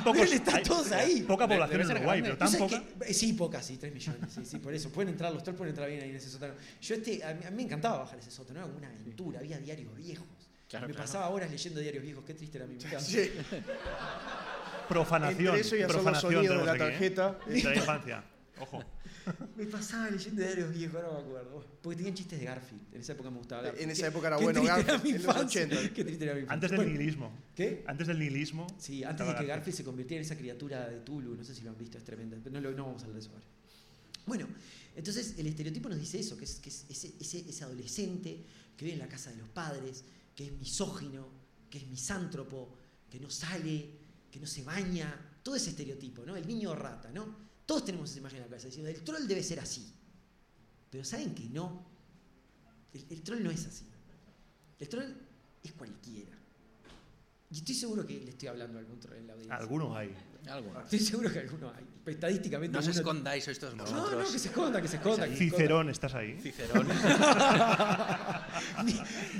[0.05, 1.23] Pero están hay- todos ahí.
[1.23, 2.23] Poca población en Uruguay, grande.
[2.23, 2.99] pero tan ¿Tú sabes poca.
[3.05, 4.33] que- eh, sí, pocas, sí, 3 millones.
[4.33, 4.91] Sí, sí, por eso.
[4.91, 6.55] Pueden entrar, los trolls pueden entrar bien ahí en ese sótano.
[6.81, 9.39] Yo este, a mí, a mí me encantaba bajar ese sótano, era como una aventura,
[9.41, 10.27] había diarios viejos.
[10.69, 11.07] Claro, me claro.
[11.07, 12.99] pasaba horas leyendo diarios viejos, qué triste era mi vida.
[13.01, 13.31] Sí.
[14.89, 15.47] Profanación.
[15.47, 17.11] Entre eso y los profanación sonidos de la tenemos aquí, ¿eh?
[17.11, 17.39] tarjeta.
[17.47, 18.25] De la infancia.
[18.61, 18.83] Ojo.
[19.57, 21.67] Me pasaba leyendo diarios viejos, ahora me acuerdo.
[21.83, 22.83] Porque tenían chistes de Garfield.
[22.95, 23.85] En esa época me gustaba Garfield.
[23.85, 25.65] En esa época era bueno Garfield, mi en los infancia.
[25.67, 25.95] 80.
[25.95, 26.45] Qué triste era mi.
[26.49, 27.33] Antes del nihilismo.
[27.55, 27.85] ¿Qué?
[27.87, 28.67] Antes del nihilismo.
[28.79, 31.63] Sí, antes de que Garfield se convirtiera en esa criatura de Tulu, no sé si
[31.63, 33.47] lo han visto, es tremenda, pero no, no vamos a hablar de eso ahora.
[34.27, 34.47] Bueno,
[34.95, 38.45] entonces el estereotipo nos dice eso, que es, que es ese, ese- ese adolescente
[38.77, 40.05] que vive en la casa de los padres,
[40.35, 41.29] que es misógino,
[41.69, 42.77] que es misántropo,
[43.11, 43.91] que no sale,
[44.31, 46.37] que no se baña, todo ese estereotipo, ¿no?
[46.37, 47.51] El niño rata, ¿no?
[47.67, 49.93] Todos tenemos esa imagen en la cabeza, diciendo, el troll debe ser así.
[50.91, 51.87] Pero ¿saben que no?
[52.93, 53.85] El, el troll no es así.
[54.79, 55.15] El troll
[55.63, 56.33] es cualquiera.
[57.51, 59.57] Y estoy seguro que le estoy hablando a algún troll en la audiencia.
[59.57, 60.15] Algunos hay.
[60.51, 60.73] Algo.
[60.83, 61.85] Estoy seguro que alguno hay.
[62.05, 62.73] Estadísticamente.
[62.73, 65.29] No os uno- escondáis, sois todos No, no, que se esconda, que se esconda.
[65.29, 65.57] que se esconda.
[65.59, 66.37] Cicerón, ¿estás ahí?
[66.43, 66.89] Cicerón.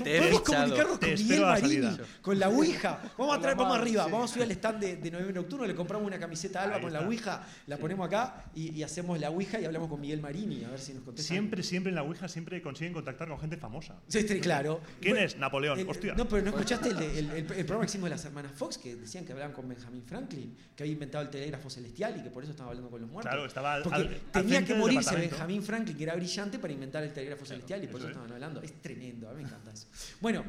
[0.03, 0.63] Te Podemos echado.
[0.63, 2.05] comunicarnos con espero Miguel a la Marini, salida.
[2.21, 3.01] con la Ouija.
[3.17, 4.11] Vamos a traer, vamos arriba, sí.
[4.11, 6.75] vamos a subir al stand de, de noviembre nocturno, le compramos una camiseta a Alba
[6.77, 7.01] Ahí con la.
[7.01, 10.69] Ouija, la ponemos acá y, y hacemos la Ouija y hablamos con Miguel Marini, a
[10.69, 11.27] ver si nos contesta.
[11.33, 13.95] Siempre, siempre en la Ouija siempre consiguen contactar con gente famosa.
[14.07, 14.79] Sí, sí, claro.
[15.01, 15.37] ¿Quién Bueno, es?
[15.37, 15.79] Napoleón.
[15.79, 16.13] el- Hostia.
[16.15, 18.77] no, pero ¿no escuchaste el, el- el- el programa que hicimos de las hermanas Fox
[18.77, 22.29] que decían que hablaban con Benjamin Franklin, que había inventado el telégrafo celestial y que
[22.29, 23.29] por eso estaba hablando con los muertos?
[23.31, 25.15] Claro, estaba al, Porque al- al tenía frente que morirse.
[25.15, 28.11] Benjamin Franklin, que era brillante, para inventar el telégrafo celestial y por eso, es.
[28.11, 28.61] estaban hablando.
[28.61, 29.87] Es tremendo, a mí me encanta eso.
[30.21, 30.43] Bueno,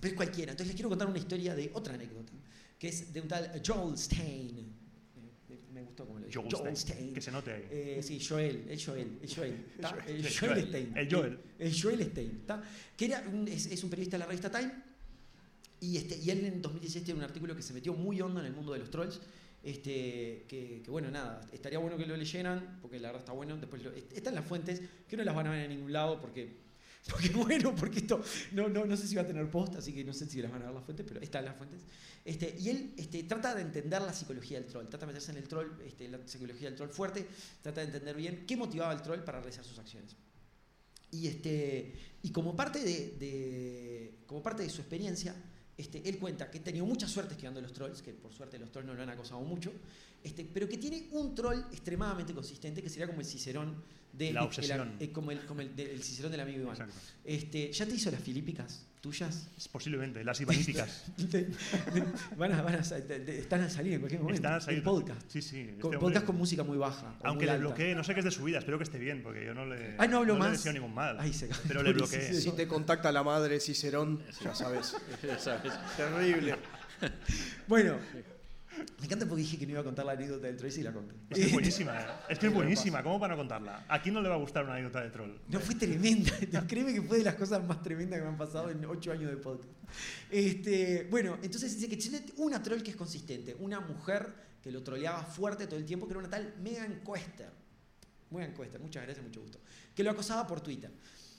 [0.00, 0.52] pero es cualquiera.
[0.52, 2.32] Entonces les quiero contar una historia de otra anécdota,
[2.78, 4.78] que es de un tal Joel Stein.
[5.72, 6.42] Me gustó como lo dijo.
[6.50, 7.66] Joel Stein, Que se note ahí.
[7.70, 9.64] Eh, sí, Joel, el Joel, el Joel,
[10.08, 10.92] el El Joel Joel, Stein.
[10.96, 11.38] el Joel.
[11.58, 12.42] El Joel Stein.
[12.96, 14.72] Que era un- es, es un periodista de la revista Time
[15.80, 18.46] y, este, y él en 2016 tiene un artículo que se metió muy hondo en
[18.46, 19.20] el mundo de los trolls.
[19.62, 23.56] Este, que, bueno, nada, estaría bueno que lo leyeran, porque la verdad está bueno.
[23.58, 26.18] Después lo- est- están las fuentes, que no las van a ver en ningún lado,
[26.20, 26.56] porque,
[27.10, 30.02] porque bueno, porque esto no, no, no sé si va a tener post, así que
[30.04, 31.82] no sé si las van a ver las fuentes, pero están las fuentes.
[32.24, 35.38] Este, y él este, trata de entender la psicología del troll, trata de meterse en
[35.38, 37.26] el troll, este, la psicología del troll fuerte,
[37.62, 40.16] trata de entender bien qué motivaba al troll para realizar sus acciones.
[41.12, 41.92] Y, este,
[42.22, 45.34] y como, parte de- como parte de su experiencia,
[45.80, 48.70] este, él cuenta que ha tenido mucha suerte esquivando los trolls, que por suerte los
[48.70, 49.72] trolls no lo han acosado mucho,
[50.22, 53.74] este, pero que tiene un troll extremadamente consistente, que sería como el Cicerón
[54.12, 54.96] de La obsesión.
[54.98, 56.72] el- eh, como el, como el, de- el Cicerón del amigo Iván.
[56.74, 56.94] Exacto.
[57.24, 59.48] Este, ¿Ya te hizo las filípicas tuyas?
[59.56, 61.04] Es posiblemente, las ibaníticas.
[62.36, 64.36] van a, van a están a salir en cualquier momento.
[64.42, 65.22] Están a salir- El podcast.
[65.30, 65.60] Sí, sí.
[65.70, 67.14] este hombre- podcast con música muy baja.
[67.24, 69.22] Aunque muy le bloqueé, no sé qué es de su vida, espero que esté bien,
[69.22, 70.52] porque yo no le, Ay, no hablo le más.
[70.52, 71.16] deseo ningún mal.
[71.18, 71.58] Ay, se cae.
[71.66, 72.34] pero le bloqueé.
[72.34, 74.96] Si te contacta la madre Cicerón, ya sabes.
[75.38, 75.72] ¿Sabes?
[75.96, 76.56] Terrible.
[77.66, 77.96] Bueno,
[78.98, 80.92] me encanta porque dije que no iba a contar la anécdota del troll y la
[80.92, 81.14] conté.
[81.30, 82.04] Es que es buenísima, ¿eh?
[82.28, 83.84] es que es buenísima, ¿cómo para no contarla?
[83.88, 85.30] ¿A quién no le va a gustar una anécdota de troll?
[85.48, 86.32] No, fue tremenda.
[86.68, 89.30] Créeme que fue de las cosas más tremendas que me han pasado en ocho años
[89.30, 89.70] de podcast.
[90.30, 93.56] Este, bueno, entonces dice que tiene una troll que es consistente.
[93.58, 97.50] Una mujer que lo troleaba fuerte todo el tiempo, que era una tal Megan Quester.
[98.30, 99.60] Megan Quester, muchas gracias, mucho gusto.
[99.94, 100.90] Que lo acosaba por Twitter.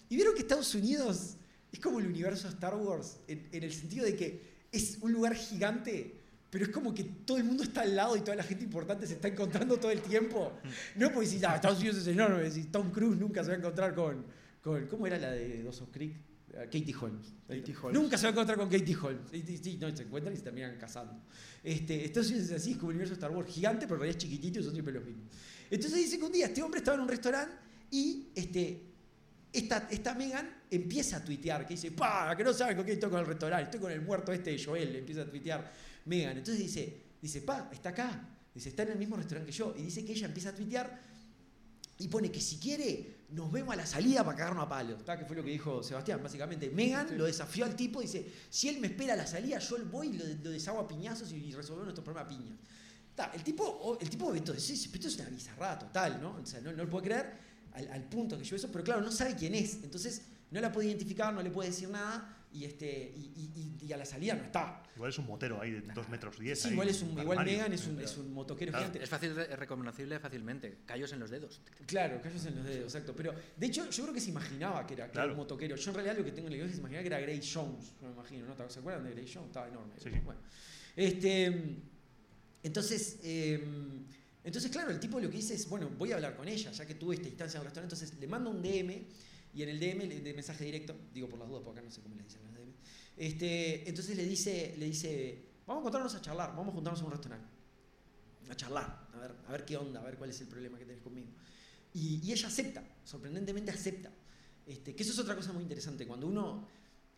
[0.09, 1.37] Y vieron que Estados Unidos
[1.71, 5.35] es como el universo Star Wars, en, en el sentido de que es un lugar
[5.35, 6.20] gigante.
[6.51, 9.07] Pero es como que todo el mundo está al lado y toda la gente importante
[9.07, 10.51] se está encontrando todo el tiempo.
[10.97, 13.57] No porque si ah, Estados Unidos es enorme, si Tom Cruise nunca se va a
[13.57, 14.25] encontrar con,
[14.61, 16.13] con ¿cómo era la de Dawson's Creek?
[16.53, 17.33] Ah, Katie Holmes.
[17.47, 18.01] Katie Holmes.
[18.01, 19.21] Nunca se va a encontrar con Katie Holmes.
[19.31, 21.23] Sí, no, se encuentran y se terminan casando.
[21.63, 24.01] Este, Estados Unidos es así, es como el universo de Star Wars, gigante, pero en
[24.01, 25.27] realidad es chiquitito y son siempre los mismos.
[25.69, 27.55] Entonces dice que un día este hombre estaba en un restaurante
[27.91, 28.91] y este,
[29.53, 33.09] esta, esta Megan empieza a tuitear, que dice, pa, que no saben con quién estoy
[33.09, 35.71] con el restaurante, estoy con el muerto este de Joel, empieza a tuitear
[36.05, 36.37] Megan.
[36.37, 39.73] Entonces dice, dice, pa, está acá, dice, está en el mismo restaurante que yo.
[39.77, 41.01] Y dice que ella empieza a tuitear
[41.99, 44.99] y pone que si quiere, nos vemos a la salida para cagarnos a palos.
[44.99, 45.17] ¿Está?
[45.17, 46.69] Que fue lo que dijo Sebastián, básicamente.
[46.69, 50.07] Megan lo desafió al tipo, dice, si él me espera a la salida, yo voy
[50.07, 52.57] y lo, lo deshago a piñazos y resolvemos nuestro problema a piñas.
[53.09, 56.37] Está, el tipo, el tipo "Sí, esto es una bizarrada total, ¿no?
[56.41, 57.33] O sea, no, no lo puede creer
[57.73, 59.75] al, al punto que yo eso, pero claro, no sabe quién es.
[59.83, 63.85] Entonces, no la puede identificar, no le puede decir nada y, este, y, y- y-
[63.87, 64.83] y a la salida no está.
[64.95, 66.59] Igual es un motero ahí de 2 metros 10.
[66.59, 67.53] Sí, ahí, igual, es un, igual armario.
[67.53, 69.03] Megan es un, es un motoquero Claro, gigante.
[69.03, 70.79] Es fácil, es reconocible fácilmente.
[70.85, 71.61] Callos en los dedos.
[71.85, 73.15] Claro, callos en los dedos, exacto.
[73.15, 75.31] Pero de hecho, yo creo que se imaginaba que era, que era Claro.
[75.31, 75.75] un motoquero.
[75.75, 77.93] Yo en realidad lo que tengo en la cabeza es imaginar que era Gray Jones,
[78.01, 78.69] me imagino, ¿no?
[78.69, 79.47] ¿Se acuerdan de Gray Jones?
[79.47, 79.93] Estaba enorme.
[79.97, 80.19] Sí, sí.
[80.23, 80.39] Bueno.
[80.95, 81.77] Este,
[82.63, 83.63] entonces, eh,
[84.43, 86.85] entonces, claro, el tipo lo que dice es, bueno, voy a hablar con ella, ya
[86.85, 89.05] que tuve esta instancia en el restaurante, entonces le mando un DM
[89.53, 92.01] y en el DM de mensaje directo, digo por las dudas, porque acá no sé
[92.01, 92.71] cómo le dicen los DM.
[93.17, 97.05] Este, entonces le dice, le dice, vamos a encontrarnos a charlar, vamos a juntarnos a
[97.05, 97.47] un restaurante.
[98.49, 100.85] A charlar, a ver, a ver qué onda, a ver cuál es el problema que
[100.85, 101.29] tenés conmigo.
[101.93, 104.11] Y, y ella acepta, sorprendentemente acepta.
[104.65, 106.05] Este, que eso es otra cosa muy interesante.
[106.07, 106.67] Cuando uno,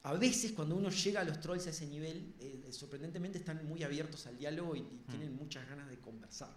[0.03, 3.83] a veces cuando uno llega a los trolls a ese nivel, eh, sorprendentemente están muy
[3.83, 6.49] abiertos al diálogo y, y tienen muchas ganas de conversar.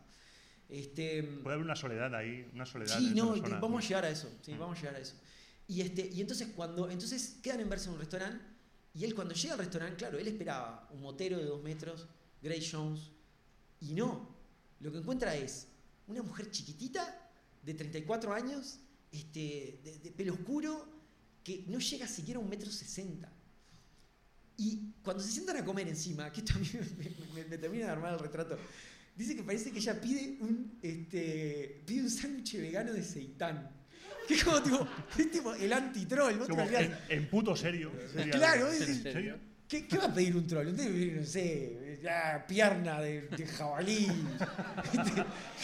[0.68, 2.99] Este, Puede haber una soledad ahí, una soledad.
[2.99, 4.29] Sí, no, vamos a llegar a eso.
[4.43, 4.59] Sí, Mm.
[4.59, 5.14] vamos a llegar a eso.
[5.69, 6.91] Y, este, y entonces cuando.
[6.91, 8.45] Entonces quedan en verse en un restaurante.
[8.95, 12.07] Y él cuando llega al restaurante, claro, él esperaba un motero de dos metros,
[12.43, 13.11] Gray Jones.
[13.81, 14.35] Y no.
[14.81, 15.69] Lo que encuentra es
[16.07, 17.23] una mujer chiquitita,
[17.62, 18.79] de 34 años,
[19.11, 20.87] este, de, de pelo oscuro,
[21.43, 23.31] que no llega siquiera a un metro sesenta.
[24.57, 26.69] Y cuando se sientan a comer encima, que esto a mí
[27.35, 28.59] me, termina de armar el retrato,
[29.14, 33.71] dice que parece que ella pide un, este, pide un sándwich vegano de seitán.
[34.27, 36.39] Que es como tipo, es tipo el anti-troll.
[36.47, 37.93] Como en, en puto serio.
[38.12, 39.39] sería- Claro, ¿En es- serio?
[39.68, 40.72] ¿Qué, qué va a pedir un troll?
[40.77, 44.07] Pedir, no sé, ah, pierna de, de jabalí.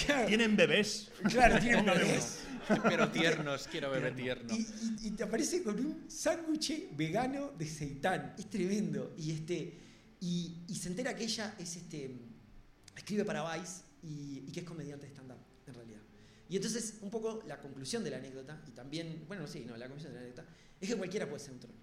[0.06, 1.10] Claro, Tienen bebés.
[1.30, 2.38] claro, tiene Póngale bebés.
[2.84, 4.52] Pero tiernos, quiero beber tierno.
[4.54, 8.34] Y, y- y te aparece con un sándwich vegano de seitán.
[8.38, 9.14] Es tremendo.
[9.18, 9.78] Y, este,
[10.20, 12.10] y, y se entera que ella es este,
[12.96, 16.00] escribe para Vice y, y que es comediante de stand-up, en realidad.
[16.49, 19.86] Y entonces, un poco la conclusión de la anécdota, y también, bueno, sí, no, la
[19.86, 20.49] conclusión de la anécdota,
[20.80, 21.74] es que cualquiera puede ser un troll.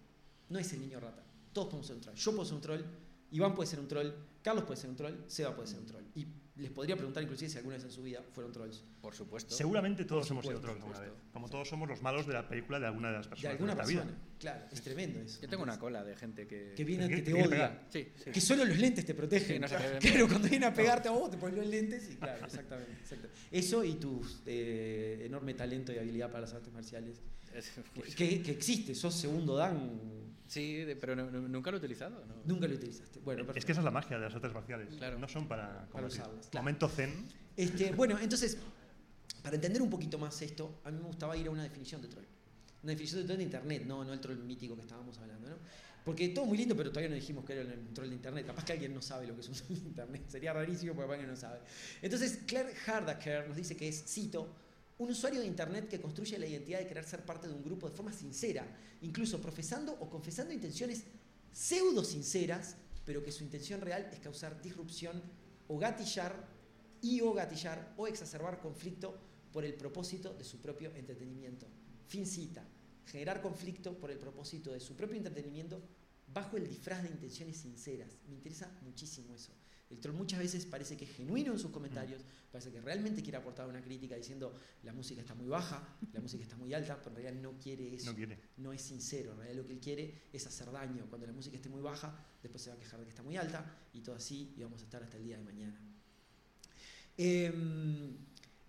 [0.49, 1.23] No es el niño rata.
[1.53, 2.15] Todos podemos ser un troll.
[2.15, 2.81] Yo puedo ser un troll,
[3.31, 6.03] Iván puede ser un troll, Carlos puede ser un troll, Seba puede ser un troll.
[6.15, 6.27] Y
[6.59, 8.83] les podría preguntar inclusive si alguna vez en su vida fueron trolls.
[9.01, 9.55] Por supuesto.
[9.55, 11.09] Seguramente todos Por hemos sido supuesto, trolls alguna vez.
[11.09, 11.31] supuesto.
[11.33, 13.73] Como todos somos los malos de la película de alguna de las De personas alguna
[13.75, 14.11] nuestra persona.
[14.17, 14.25] vida.
[14.39, 15.41] Claro, es tremendo eso.
[15.41, 16.73] Yo tengo una cola de gente que...
[16.75, 17.81] que viene Que que te odia.
[17.89, 18.31] Sí, sí.
[18.31, 19.47] Que solo los lentes te protegen.
[19.47, 19.67] Sí, no
[19.99, 22.91] claro, cuando vienen a pegarte a vos, te pones los lentes y claro, exactamente.
[22.93, 23.27] exacto.
[23.51, 27.21] Eso y tu eh, enorme talento y habilidad para las artes marciales.
[27.53, 27.71] Es-
[28.15, 29.99] Que, que existe, sos segundo Dan.
[30.47, 32.23] sí, de- pero no- no- nunca lo he utilizado.
[32.25, 32.35] ¿no?
[32.45, 33.19] Nunca lo utilizaste.
[33.19, 34.95] Bueno, Es que esa es la magia de las artes marciales.
[34.95, 35.17] Claro.
[35.19, 36.63] No son para, Para usarlas, claro.
[36.63, 37.27] Momento zen.
[37.55, 38.57] Este, bueno, entonces,
[39.43, 42.07] para entender un poquito más esto, a mí me gustaba ir a una definición de
[42.07, 42.25] troll.
[42.83, 45.55] Una definición de troll de internet, no, no el troll mítico que estábamos hablando, ¿no?
[46.05, 48.45] Porque todo muy lindo, pero todavía no dijimos que era un troll de internet.
[48.45, 50.23] Capaz que alguien no sabe lo que es un troll de internet.
[50.27, 51.59] Sería rarísimo porque que no sabe.
[52.01, 54.55] Entonces, Claire Hardaker nos dice que es, cito,
[54.97, 57.89] un usuario de internet que construye la identidad de querer ser parte de un grupo
[57.89, 58.65] de forma sincera,
[59.01, 61.03] incluso profesando o confesando intenciones
[61.53, 62.75] pseudo sinceras,
[63.05, 65.21] pero que su intención real es causar disrupción
[65.69, 66.35] o gatillar
[67.01, 69.17] y o gatillar o exacerbar conflicto
[69.53, 71.67] por el propósito de su propio entretenimiento.
[72.07, 72.63] Fin cita,
[73.05, 75.81] generar conflicto por el propósito de su propio entretenimiento
[76.33, 78.17] bajo el disfraz de intenciones sinceras.
[78.27, 79.51] Me interesa muchísimo eso.
[79.89, 82.21] El troll muchas veces parece que es genuino en sus comentarios,
[82.51, 86.43] parece que realmente quiere aportar una crítica diciendo la música está muy baja, la música
[86.43, 88.11] está muy alta, pero en realidad no quiere eso.
[88.11, 88.37] No quiere.
[88.57, 89.31] No es sincero.
[89.31, 91.07] En realidad lo que él quiere es hacer daño.
[91.09, 93.35] Cuando la música esté muy baja, después se va a quejar de que está muy
[93.35, 95.79] alta y todo así y vamos a estar hasta el día de mañana.
[97.17, 98.15] Em,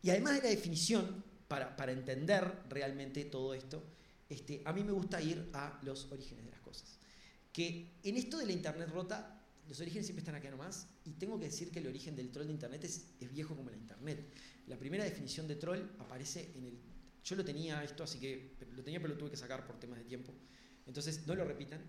[0.02, 3.82] y además de la definición, para, para entender realmente todo esto,
[4.28, 6.98] este, a mí me gusta ir a los orígenes de las cosas.
[7.52, 9.39] Que en esto de la Internet rota,
[9.70, 12.48] los orígenes siempre están acá nomás, y tengo que decir que el origen del troll
[12.48, 14.18] de Internet es, viejo como la Internet.
[14.66, 16.78] La primera definición de troll aparece en el...
[17.22, 19.98] Yo lo tenía esto, así que lo tenía, pero lo tuve que sacar por temas
[19.98, 20.34] de tiempo.
[20.88, 21.80] Entonces, no lo repitan,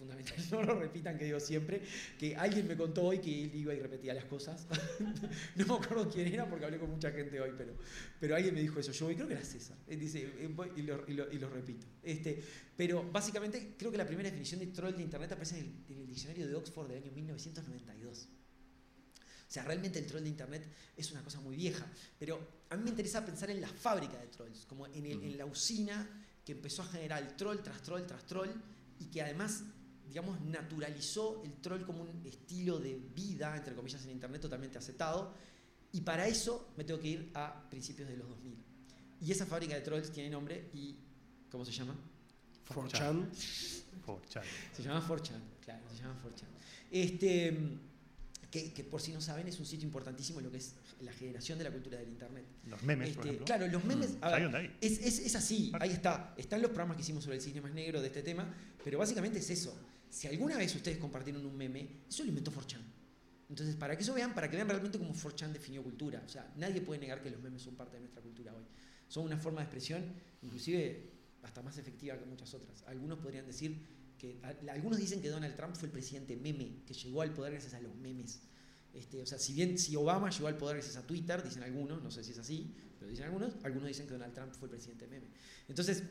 [0.00, 1.82] fundamental, no lo repitan, que digo siempre,
[2.18, 4.66] que alguien me contó hoy que él iba y repetía las cosas.
[5.56, 7.74] no me acuerdo quién era porque hablé con mucha gente hoy, pero,
[8.18, 8.92] pero alguien me dijo eso.
[8.92, 9.76] Yo hoy creo que era César.
[9.86, 11.86] Él dice, eh, voy y lo, y lo- y lo repito.
[12.02, 12.42] Este,
[12.76, 16.00] pero básicamente creo que la primera definición de troll de Internet aparece en el, en
[16.02, 18.28] el diccionario de Oxford del año 1992.
[19.48, 20.62] O sea, realmente el troll de Internet
[20.96, 21.84] es una cosa muy vieja.
[22.18, 25.36] Pero a mí me interesa pensar en la fábrica de trolls, como en, el- en
[25.36, 26.08] la usina
[26.44, 28.48] que empezó a generar troll tras troll tras troll
[29.00, 29.62] y que además,
[30.10, 35.32] digamos, naturalizó el troll como un estilo de vida, entre comillas, en Internet totalmente aceptado.
[35.92, 38.56] Y para eso me tengo que ir a principios de los 2000.
[39.22, 40.96] Y esa fábrica de trolls tiene nombre y...
[41.50, 41.94] ¿Cómo se llama?
[42.68, 43.26] 4chan.
[44.06, 44.42] 4chan.
[44.76, 46.46] Se llama 4chan, claro, se llama 4chan.
[46.90, 47.56] Este,
[48.50, 51.12] que, que por si no saben es un sitio importantísimo en lo que es la
[51.12, 52.44] generación de la cultura del Internet.
[52.66, 53.44] Los memes, por Este, ejemplo.
[53.46, 54.10] claro, los memes...
[54.20, 54.76] a Ahí ver, donde hay.
[54.80, 56.34] es, es, es así, ahí está.
[56.36, 58.52] Están los programas que hicimos sobre el cine más negro de este tema,
[58.84, 59.76] pero básicamente es eso.
[60.10, 62.82] Si alguna vez ustedes compartieron un meme, eso lo inventó 4chan.
[63.48, 66.22] Entonces, para que eso vean, para que vean realmente cómo 4chan definió cultura.
[66.24, 68.64] O sea, nadie puede negar que los memes son parte de nuestra cultura hoy.
[69.08, 70.04] Son una forma de expresión,
[70.42, 71.10] inclusive
[71.42, 72.82] hasta más efectiva que muchas otras.
[72.86, 73.80] Algunos podrían decir
[74.18, 74.40] que,
[74.70, 77.80] algunos dicen que Donald Trump fue el presidente meme, que llegó al poder gracias a
[77.80, 78.42] los memes.
[78.92, 82.02] Este, o sea, si bien si Obama llegó al poder gracias a Twitter, dicen algunos,
[82.02, 84.70] no sé si es así, pero dicen algunos, algunos dicen que Donald Trump fue el
[84.70, 85.28] presidente meme.
[85.68, 86.02] Entonces,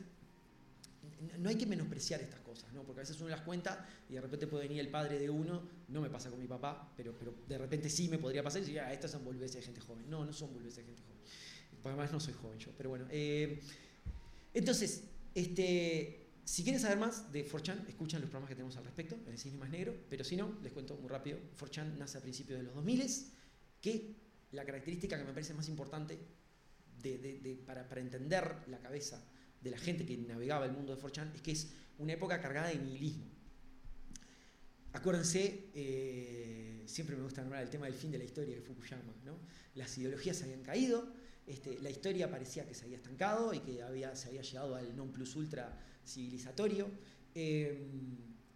[1.38, 2.82] no hay que menospreciar estas cosas, ¿no?
[2.84, 5.62] porque a veces uno las cuenta y de repente puede venir el padre de uno,
[5.88, 8.64] no me pasa con mi papá, pero, pero de repente sí me podría pasar y
[8.64, 10.08] decir, ah, estas son boludeces de gente joven.
[10.08, 11.20] No, no son boludeces de gente joven.
[11.84, 13.06] Además no soy joven yo, pero bueno.
[13.10, 13.60] eh,
[14.52, 15.04] entonces,
[15.34, 19.32] este, si quieren saber más de 4chan, escuchan los programas que tenemos al respecto, en
[19.32, 22.58] el cine más negro, pero si no, les cuento muy rápido, 4chan nace a principios
[22.58, 23.04] de los 2000,
[23.80, 24.14] que
[24.52, 26.18] la característica que me parece más importante
[27.02, 29.22] de- para, para entender la cabeza
[29.60, 32.68] de la gente que navegaba el mundo de 4chan es que es una época cargada
[32.68, 33.26] de nihilismo.
[34.92, 39.14] Acuérdense, eh, siempre me gusta nombrar el tema del fin de la historia de Fukuyama.
[39.24, 39.38] ¿no?
[39.74, 41.12] Las ideologías se habían caído,
[41.46, 44.96] este, la historia parecía que se había estancado y que había, se había llegado al
[44.96, 46.90] non plus ultra civilizatorio.
[47.34, 47.86] eh,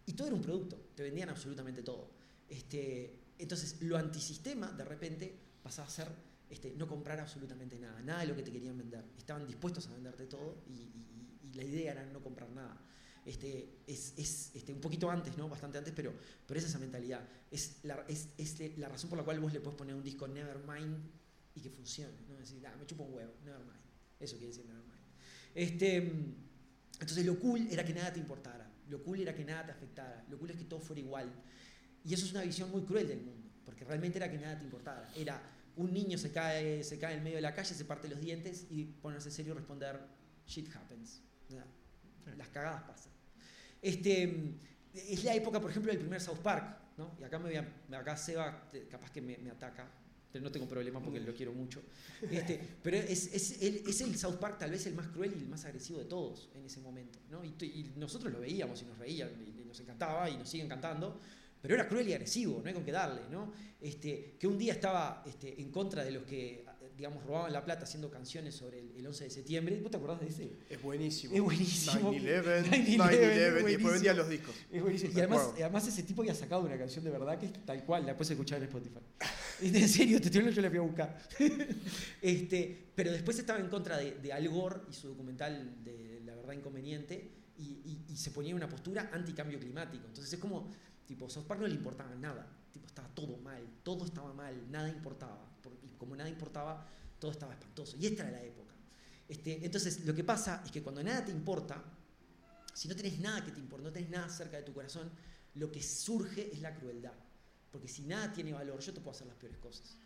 [0.05, 2.11] y todo era un producto, te vendían absolutamente todo.
[2.47, 6.07] Este, entonces, lo antisistema, de repente, pasaba a ser
[6.49, 9.03] este, no comprar absolutamente nada, nada de lo que te querían vender.
[9.17, 10.91] Estaban dispuestos a venderte todo y,
[11.55, 12.77] la idea era no comprar nada.
[13.25, 15.47] Este, es es, este, un poquito antes, ¿no?
[15.47, 16.13] bastante antes, pero,
[16.45, 17.25] pero es esa mentalidad.
[17.49, 20.27] Es la, es, es la razón por la cual vos le puedes poner un disco
[20.27, 20.97] Nevermind
[21.55, 22.13] y que funcione.
[22.27, 22.35] ¿no?
[22.35, 23.79] Decir, ah, me chupa un huevo, Nevermind.
[24.19, 25.05] Eso quiere decir Nevermind.
[25.55, 25.97] Este,
[26.99, 30.25] entonces lo cool era que nada te importara, lo cool era que nada te afectara,
[30.29, 31.31] lo cool es que todo fuera igual.
[32.03, 34.65] Y eso es una visión muy cruel del mundo, porque realmente era que nada te
[34.65, 35.09] importara.
[35.15, 35.41] Era
[35.77, 38.67] un niño se cae, se cae en medio de la calle, se parte los dientes
[38.69, 39.99] y ponerse serio y responder,
[40.47, 41.21] shit happens.
[42.37, 43.11] Las cagadas pasan.
[43.81, 44.55] Este,
[44.93, 47.15] es la época, por ejemplo, del primer South Park, ¿no?
[47.19, 49.87] Y acá, me voy a- acá Seba capaz que me, me ataca,
[50.31, 51.83] pero no tengo problema porque lo quiero mucho.
[52.29, 55.39] Este, pero es, es el, es el South Park tal vez el más cruel y
[55.39, 57.43] el más agresivo de todos en ese momento, ¿no?
[57.43, 61.19] Y, nosotros lo veíamos y nos reían y, y nos encantaba y nos sigue encantando,
[61.67, 63.51] pero era cruel y agresivo, no hay con qué darle, ¿no?
[63.81, 66.65] Este, que un día estaba este, en contra de los que,
[66.97, 69.79] digamos, robaban la plata haciendo canciones sobre el, el 11 de septiembre.
[69.81, 70.49] ¿Vos te acordás de ese?
[70.69, 71.35] Es buenísimo.
[71.35, 72.13] Es buenísimo.
[72.13, 74.55] 9-11, 9/11, 9-11, y después vendían los discos.
[74.71, 75.11] Es buenísimo.
[75.13, 78.05] Y además, además ese tipo había sacado una canción de verdad que es tal cual,
[78.05, 78.99] la puedes escuchar en Spotify.
[79.61, 81.17] En serio, te estoy yo la fui a buscar.
[82.21, 86.35] este, pero después estaba en contra de, de Al Gore y su documental de La
[86.35, 90.05] verdad inconveniente y, y- y se ponía en una postura anticambio climático.
[90.07, 90.71] Entonces es como,
[91.07, 92.47] tipo, South Park no le importaba nada.
[92.71, 95.45] Tipo, estaba todo mal, todo estaba mal, nada importaba.
[95.61, 96.85] Por- y como nada importaba,
[97.19, 97.95] todo estaba espantoso.
[97.97, 98.73] Y esta era la época.
[99.27, 101.81] Este, entonces, lo que pasa es que cuando nada te importa,
[102.73, 105.09] si no tenés nada que te importa, no tenés nada cerca de tu corazón,
[105.55, 107.13] lo que surge es la crueldad.
[107.71, 109.97] Porque si nada tiene valor, yo te puedo hacer las peores cosas.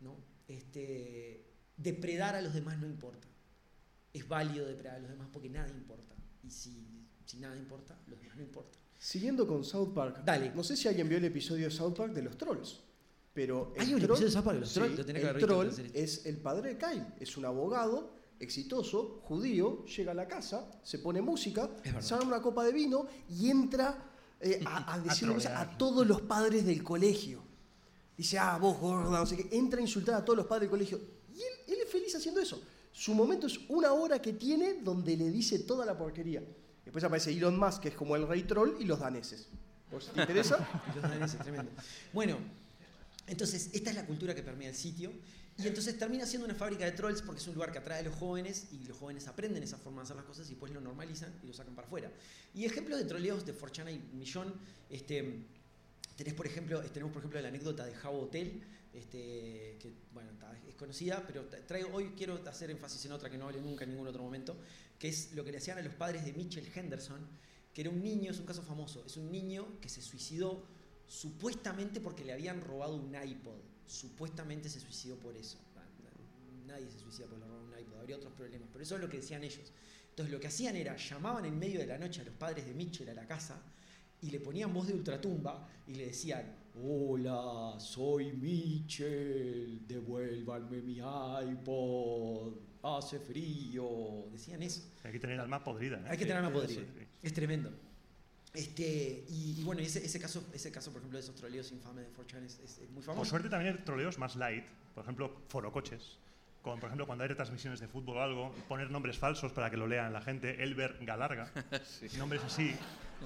[0.00, 0.16] ¿no?
[0.48, 1.44] Este,
[1.76, 3.28] depredar a los demás no importa.
[4.12, 6.14] Es válido depredar a los demás porque nada importa.
[6.42, 8.80] Y si, si nada importa, los demás no importan.
[9.02, 10.22] Siguiendo con South Park.
[10.24, 10.52] Dale.
[10.54, 12.80] No sé si alguien vio el episodio de South Park de los trolls.
[13.32, 14.90] Pero el ¿Hay un troll- episodio de South Park de los trolls?
[14.92, 15.92] Sí, Lo tenés que el haber visto troll en la serie.
[16.02, 17.06] es el padre de Kyle.
[17.18, 22.00] Es un abogado exitoso, judío, llega a la casa, se pone música, verdad.
[22.00, 24.02] se arma una copa de vino y entra
[24.40, 25.78] eh, a, a decirle a trolear.
[25.78, 27.42] todos los padres del colegio.
[28.16, 29.56] Dice, ah, vos gorda, no sé qué.
[29.56, 31.00] Entra a insultar a todos los padres del colegio.
[31.34, 32.60] Y él, él es feliz haciendo eso.
[32.92, 36.42] Su momento es una hora que tiene donde le dice toda la porquería.
[36.90, 39.46] Después aparece Elon Musk, que es como el rey troll, y los daneses.
[39.88, 40.58] ¿Por si te interesa?
[40.96, 41.70] Los daneses, tremendo.
[42.12, 42.36] Bueno,
[43.28, 45.12] entonces esta es la cultura que permea el sitio.
[45.56, 48.02] Y entonces termina siendo una fábrica de trolls porque es un lugar que atrae a
[48.02, 50.80] los jóvenes y los jóvenes aprenden esa forma de hacer las cosas y después lo
[50.80, 52.10] normalizan y lo sacan para afuera.
[52.54, 54.52] Y ejemplos de troleos de Forchana un millón.
[54.88, 55.46] Este,
[56.16, 59.94] tenés por ejemplo, tenemos por ejemplo la anécdota de Jabo Hotel, este, que
[60.68, 63.84] es conocida, pero tra- traigo, hoy quiero hacer énfasis en otra que no hablé nunca
[63.84, 64.56] en ningún otro momento,
[64.98, 67.20] que es lo que le hacían a los padres de Mitchell Henderson,
[67.72, 70.66] que era un niño, es un caso famoso, es un niño que se suicidó
[71.06, 73.60] supuestamente porque le habían robado un iPod.
[73.86, 75.58] Supuestamente se suicidó por eso.
[76.66, 79.08] Nadie se suicida por le robaron un iPod, habría otros problemas, pero eso es lo
[79.08, 79.72] que decían ellos.
[80.10, 82.74] Entonces lo que hacían era, llamaban en medio de la noche a los padres de
[82.74, 83.60] Mitchell a la casa
[84.22, 92.52] y le ponían voz de ultratumba y le decían, hola, soy Mitchell, devuélvanme mi iPod,
[92.82, 94.26] hace frío.
[94.32, 94.82] Decían eso.
[95.04, 95.98] Hay que tener alma podrida.
[95.98, 96.04] ¿eh?
[96.10, 96.82] Hay que tener alma podrida.
[97.22, 97.70] Es tremendo.
[98.52, 102.04] Este, y, y bueno, ese, ese, caso, ese caso, por ejemplo, de esos troleos infames
[102.06, 103.20] de 4chan es, es- es muy famoso.
[103.20, 104.64] Por suerte también hay troleos más light,
[104.94, 106.18] por ejemplo, forocoches.
[106.62, 109.78] Con, por ejemplo, cuando hay retransmisiones de fútbol o algo, poner nombres falsos para que
[109.78, 110.62] lo lean la gente.
[110.62, 111.50] Elber Galarga.
[112.18, 112.74] Nombres así.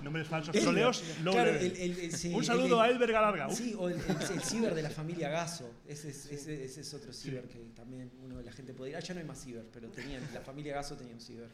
[0.03, 0.55] Nombres falsos.
[0.55, 0.63] Elber.
[0.65, 1.67] Troleos low Claro, level.
[1.73, 3.51] el- el- el- sí, Un saludo el- a Elber Galarga.
[3.51, 5.69] Sí, o el, el- el ciber de la familia Gaso.
[5.89, 8.97] Ese es, ese, ese es otro ciber que también uno de la gente ir.
[8.97, 11.49] Ah, ya no hay más ciber, pero tenían, la familia Gaso tenía un ciber.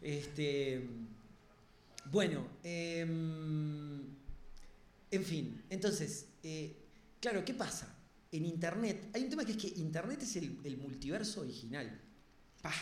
[0.00, 0.86] Este,
[2.10, 4.00] bueno, em,
[5.10, 6.76] en fin, entonces, eh,
[7.20, 7.94] claro, ¿qué pasa?
[8.30, 12.00] En Internet, hay un tema que es que Internet es el, el multiverso original.
[12.62, 12.74] ¡Pah!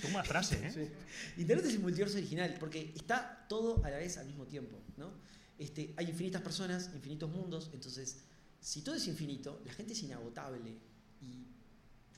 [0.00, 0.72] Toma frase, ¿eh?
[0.72, 1.40] Sí.
[1.40, 5.12] Internet es el multiverso original porque está todo a la vez al mismo tiempo, ¿no?
[5.58, 8.18] Este, hay infinitas personas, infinitos mundos, entonces
[8.60, 10.76] si todo es infinito, la gente es inagotable
[11.20, 11.46] y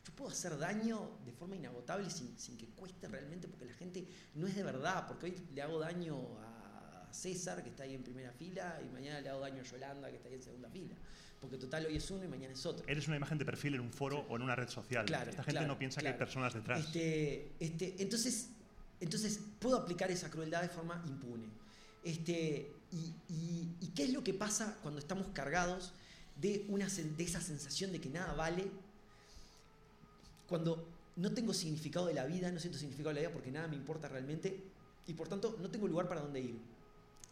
[0.04, 4.06] yo puedo hacer daño de forma inagotable sin, sin que cueste realmente porque la gente
[4.34, 8.02] no es de verdad, porque hoy le hago daño a César que está ahí en
[8.02, 10.96] primera fila y mañana le hago daño a Yolanda que está ahí en segunda fila,
[11.40, 12.84] porque total hoy es uno y mañana es otro.
[12.88, 15.04] Eres una imagen de perfil en un foro o en una red social.
[15.06, 16.14] Claro, Esta gente claro, no piensa que claro.
[16.14, 16.80] hay personas detrás.
[16.86, 18.48] Este, este, entonces,
[19.00, 21.46] entonces, puedo aplicar esa crueldad de forma impune.
[22.02, 25.92] Este, y, y- y qué es lo que pasa cuando estamos cargados
[26.36, 28.64] de, una, de esa sensación de que nada vale?
[30.48, 33.68] Cuando no tengo significado de la vida, no siento significado de la vida porque nada
[33.68, 34.62] me importa realmente
[35.06, 36.58] y por tanto no tengo lugar para dónde ir.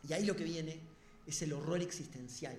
[0.09, 0.79] Y ahí lo que viene
[1.27, 2.59] es el horror existencial.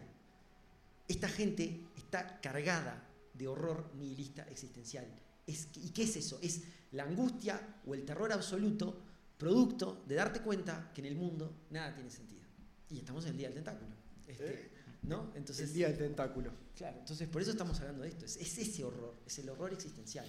[1.08, 3.04] Esta gente está cargada
[3.34, 5.06] de horror nihilista existencial.
[5.46, 6.40] Es, ¿Y qué es eso?
[6.42, 9.02] Es la angustia o el terror absoluto
[9.38, 12.44] producto de darte cuenta que en el mundo nada tiene sentido.
[12.90, 13.92] Y estamos en el día del tentáculo.
[14.28, 14.70] Este, ¿Eh?
[15.04, 15.32] ¿No?
[15.36, 16.52] Entonces, el día del tentáculo.
[16.76, 18.26] Claro, entonces por eso estamos hablando de esto.
[18.26, 20.26] Es, es ese horror, es el horror existencial.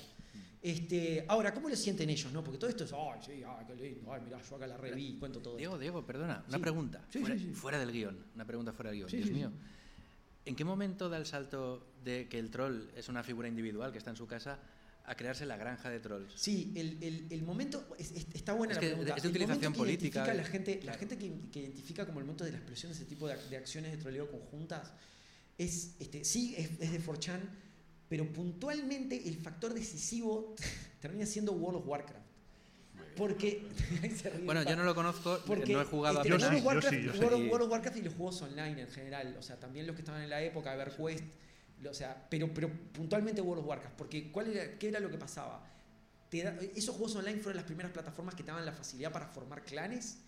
[0.60, 2.32] Este, ahora, ¿cómo lo sienten ellos?
[2.32, 2.42] No?
[2.42, 5.16] Porque todo esto es, ay, sí, ay, qué lindo, ay, mirá, yo acá la reví,
[5.18, 5.56] cuento todo.
[5.56, 5.80] Diego, esto.
[5.80, 6.62] Diego, perdona, una Sí.
[6.62, 7.06] pregunta.
[7.10, 7.54] Sí, fuera, sí, sí.
[7.54, 8.24] fuera del guion.
[8.34, 9.10] Una pregunta fuera del guion.
[9.10, 9.52] Sí, Dios sí, mío.
[10.48, 13.98] ¿En qué momento da el salto de que el troll es una figura individual que
[13.98, 14.58] está en su casa
[15.04, 16.32] a crearse la granja de trolls?
[16.34, 19.14] Sí, el, el- el momento, es- es- está buena Es la pregunta.
[19.14, 20.98] es de utilización que política, La gente, la claro.
[21.00, 23.48] gente que, que identifica como el momento de la explosión de ese tipo de, ac-
[23.50, 24.90] de acciones de troleo conjuntas,
[25.58, 27.40] es, este, sí, es, es de 4chan,
[28.08, 30.54] pero puntualmente el factor decisivo
[31.02, 32.26] termina siendo World of Warcraft.
[33.18, 33.66] Porque.
[34.44, 36.58] Bueno, yo no lo conozco, porque no he jugado este, Yo apenas.
[36.58, 37.26] sí, World, of yo Warcraft, sí, yo.
[37.26, 40.02] World of- World Warcraft y los juegos online en general, o sea, también los que
[40.02, 41.24] estaban en la época EverQuest,
[41.88, 45.18] o sea, pero, pero puntualmente World of Warcraft, porque ¿cuál era, ¿qué era lo que
[45.18, 45.64] pasaba?
[46.30, 49.26] Te da- esos juegos online fueron las primeras plataformas que te daban la facilidad para
[49.28, 50.18] formar clanes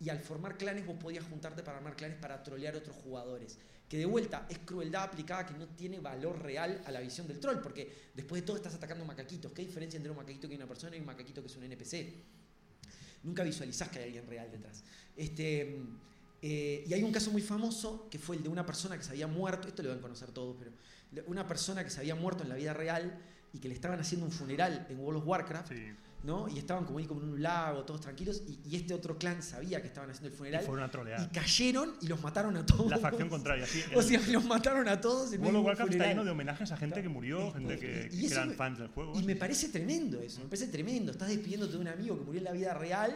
[0.00, 3.58] y al formar clanes vos podías juntarte para armar clanes para trolear a otros jugadores.
[3.88, 7.40] Que de vuelta es crueldad aplicada que no tiene valor real a la visión del
[7.40, 9.52] troll, porque después de todo estás atacando macaquitos.
[9.52, 11.64] ¿Qué diferencia entre un macaquito que es una persona y un macaquito que es un
[11.64, 12.14] NPC?
[13.22, 14.84] Nunca visualizás que hay alguien real detrás.
[15.16, 15.80] Este,
[16.42, 19.10] eh, y hay un caso muy famoso que fue el de una persona que se
[19.10, 20.72] había muerto, esto lo deben conocer todos, pero
[21.26, 23.18] una persona que se había muerto en la vida real
[23.52, 25.72] y que le estaban haciendo un funeral en World of Warcraft.
[26.24, 26.48] ¿No?
[26.48, 29.42] Y estaban como ahí como en un lago, todos tranquilos, y, y este otro clan
[29.42, 30.64] sabía que estaban haciendo el Y funeral.
[30.64, 31.32] fueron a Y trolear.
[31.32, 32.90] cayeron y los mataron a todos.
[32.90, 33.82] La facción contraria, sí.
[33.94, 36.76] O sea, los mataron a todos en World of Warcraft está lleno de homenajes a
[36.76, 39.18] gente que murió, Esto, gente que, y que eso eran me- fans del juego.
[39.18, 41.12] Y me parece tremendo eso, me parece tremendo.
[41.12, 43.14] Estás despidiéndote de un amigo que murió en la vida real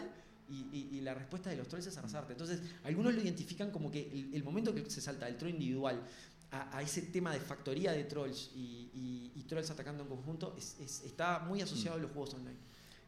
[0.49, 2.33] y, y- y la respuesta de los trolls es abrazarte.
[2.35, 6.01] Entonces, algunos lo identifican como que el, el momento que se salta del troll individual
[6.53, 10.55] a, a ese tema de factoría de trolls y, y- y trolls atacando en conjunto
[10.59, 12.57] es- es- está muy asociado a los juegos online.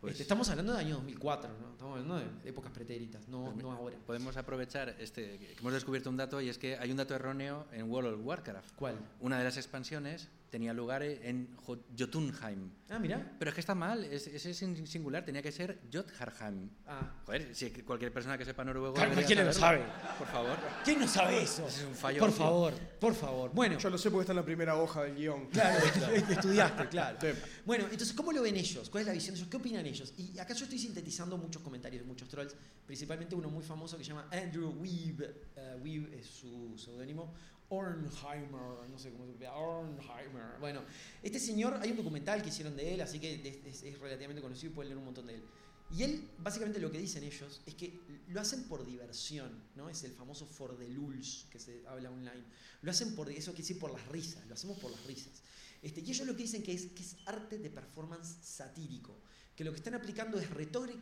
[0.04, 1.72] Pues- estamos hablando de año 2004, ¿no?
[1.72, 3.96] Estamos hablando de épocas pretéritas, no, Pues no ahora.
[4.06, 7.66] Podemos aprovechar este, que hemos descubierto un dato y es que hay un dato erróneo
[7.72, 8.74] en World of Warcraft.
[8.76, 8.96] ¿Cuál?
[9.20, 12.70] Una de las expansiones tenía lugar en Jo- Jotunheim.
[12.88, 13.18] Ah, mira.
[13.40, 16.70] Pero es que está mal, es- ese es en singular, tenía que ser Jotharheim.
[16.86, 17.12] Ah.
[17.26, 18.94] Joder, si cualquier persona que sepa noruego.
[18.94, 19.92] Claro, debería cualquiera lo saberlo.
[20.16, 20.56] Por favor.
[20.84, 21.66] ¿Quién no sabe eso?
[21.66, 23.50] Es un fallo Por favor, por favor.
[23.52, 25.46] Bueno, Yo lo sé porque está en la primera hoja del guion.
[25.48, 25.76] Claro,
[26.30, 27.18] estudiaste, claro.
[27.20, 27.28] Sí.
[27.66, 28.88] Bueno, entonces, ¿cómo lo ven ellos?
[28.90, 29.50] ¿Cuál es la visión de ellos?
[29.50, 30.14] ¿Qué opinan ellos?
[30.16, 32.54] Y acá yo estoy sintetizando muchos comentarios de muchos trolls,
[32.86, 35.20] principalmente uno muy famoso que se llama Andrew Weeb.
[35.56, 37.34] Eh, Weeb es su seudónimo.
[37.74, 39.56] Ornheimer, no sé cómo se llama.
[39.56, 40.58] Ornheimer.
[40.60, 40.82] Bueno,
[41.22, 44.74] este señor, hay un documental que hicieron de él, así que es, relativamente conocido y
[44.74, 45.42] pueden leer un montón de él.
[45.90, 49.88] Y él, básicamente lo que dicen ellos es que lo hacen por diversión, ¿no?
[49.88, 52.42] Es el famoso for the lulz que se habla online.
[52.82, 55.42] Lo hacen por, eso quiere decir por las risas, lo hacemos por las risas.
[55.82, 59.20] Este, y ellos lo que dicen que es, que es arte de performance satírico,
[59.54, 61.00] que lo que están aplicando es retórica,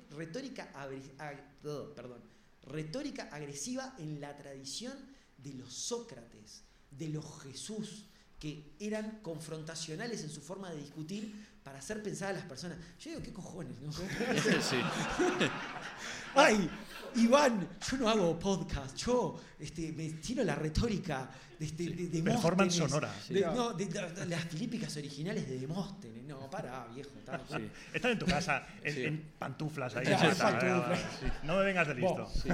[2.66, 5.11] retórica agresiva en la tradición
[5.43, 8.07] de los Sócrates, de los Jesús,
[8.38, 12.76] que eran confrontacionales en su forma de discutir para hacer pensar a las personas.
[12.99, 13.80] Yo digo, ¿qué cojones?
[13.80, 13.93] no?
[14.61, 14.76] sí.
[16.34, 16.68] Ay,
[17.16, 22.22] Iván, yo no hago podcast, yo este, me tiro la retórica de, este, de, de
[22.22, 23.14] Performance Demóstenes, sonora.
[23.28, 26.24] de- no, de, de- de las filípicas originales de Demóstenes.
[26.24, 27.11] No, para, viejo.
[27.18, 27.70] está- Sí.
[27.93, 29.03] Están en tu casa, en, Sí.
[29.05, 30.07] en pantuflas ahí.
[30.07, 31.01] Claro, pantuflas.
[31.20, 31.26] sí.
[31.45, 32.14] No me vengas de listo.
[32.24, 32.45] Vos,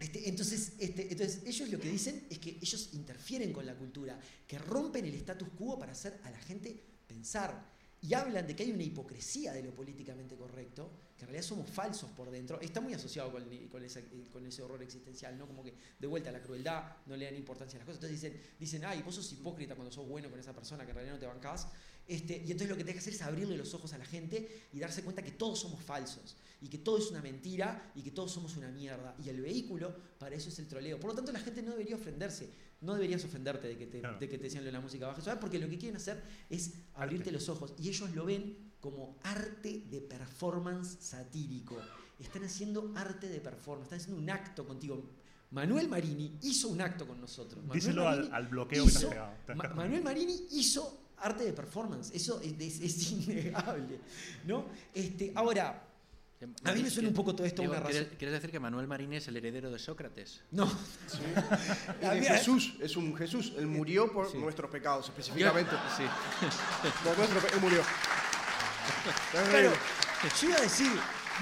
[0.00, 4.18] Este, entonces, este, entonces, ellos lo que dicen es que ellos interfieren con la cultura,
[4.46, 7.76] que rompen el status quo para hacer a la gente pensar.
[8.00, 11.68] Y hablan de que hay una hipocresía de lo políticamente correcto, que en realidad somos
[11.68, 12.60] falsos por dentro.
[12.60, 15.48] Está muy asociado con, con ese, horror existencial, ¿no?
[15.48, 18.04] Como que de vuelta la crueldad, no le dan importancia a las cosas.
[18.04, 20.94] Entonces dicen, dicen ay, vos sos hipócrita cuando sos bueno con esa persona que en
[20.94, 21.66] realidad no te bancás.
[22.08, 24.66] Este, y entonces lo que tenés que hacer es abrirle los ojos a la gente
[24.72, 28.10] y darse cuenta que todos somos falsos y que todo es una mentira y que
[28.10, 29.14] todos somos una mierda.
[29.22, 30.98] Y el vehículo para eso es el troleo.
[30.98, 32.48] Por lo tanto, la gente no debería ofenderse.
[32.80, 34.18] No deberías ofenderte de que te, Claro.
[34.18, 35.20] de que te decían lo de la música baja.
[35.20, 35.38] ¿Sabes?
[35.40, 37.74] Porque lo que quieren hacer es abrirte los ojos.
[37.78, 41.76] Y ellos lo ven como arte de performance satírico.
[42.18, 43.84] Están haciendo arte de performance.
[43.86, 45.10] Están haciendo un acto contigo.
[45.50, 47.60] Manuel Marini hizo un acto con nosotros.
[47.64, 49.32] Manuel Díselo al, Marini al bloqueo que te has hizo- pegado.
[49.46, 49.76] Te has Ma- pegado.
[49.82, 53.98] Manuel Marini hizo arte de performance, eso es, es- es innegable,
[54.46, 54.66] ¿no?
[54.94, 55.84] Este, ahora,
[56.64, 58.06] a mí me suena un poco todo esto Diego, una razón.
[58.16, 60.40] ¿quieres, decir que Manuel Marín es el heredero de Sócrates?
[60.52, 60.70] No,
[62.00, 63.52] Y A de mí- Jesús, es un Jesús.
[63.58, 64.38] Él murió por Sí.
[64.38, 65.72] nuestros pecados, específicamente.
[65.96, 66.04] Sí.
[67.04, 67.82] Por nuestro pe- Él murió.
[69.32, 69.72] claro,
[70.40, 70.90] yo iba a decir,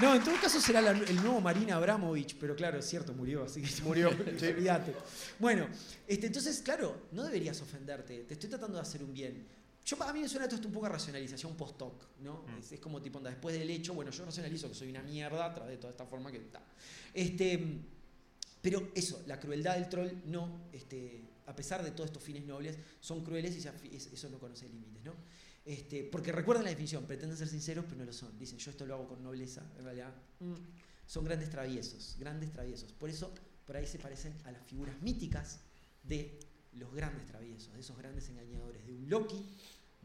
[0.01, 3.43] no, en todo caso será la- el nuevo Marina Abramovich, pero claro, es cierto, murió,
[3.45, 4.09] así que Murió,
[4.39, 4.45] sí.
[4.47, 4.93] olvídate.
[5.39, 5.67] Bueno,
[6.07, 9.45] este, entonces, claro, no deberías ofenderte, te estoy tratando de hacer un bien.
[9.87, 12.43] Yo, a mí me suena todo esto un poco a racionalización post-hoc, ¿no?
[12.43, 12.59] Mm.
[12.59, 15.45] Es, es como tipo, anda, después del hecho, bueno, yo racionalizo que soy una mierda
[15.45, 16.61] a través de toda esta forma que está.
[17.13, 17.79] Este,
[18.61, 22.77] pero eso, la crueldad del troll no, este, a pesar de todos estos fines nobles,
[22.99, 25.13] son crueles y eso no conoce límites, ¿no?
[25.63, 28.37] Este, porque recuerden la definición, pretenden ser sinceros, pero no lo son.
[28.37, 30.13] Dicen, yo esto lo hago con nobleza, en realidad.
[30.39, 30.53] mm,
[31.05, 32.91] son grandes traviesos, grandes traviesos.
[32.91, 33.33] Por eso,
[33.65, 35.61] por ahí se parecen a las figuras míticas
[36.03, 36.37] de
[36.73, 39.45] los grandes traviesos, de esos grandes engañadores, de un Loki,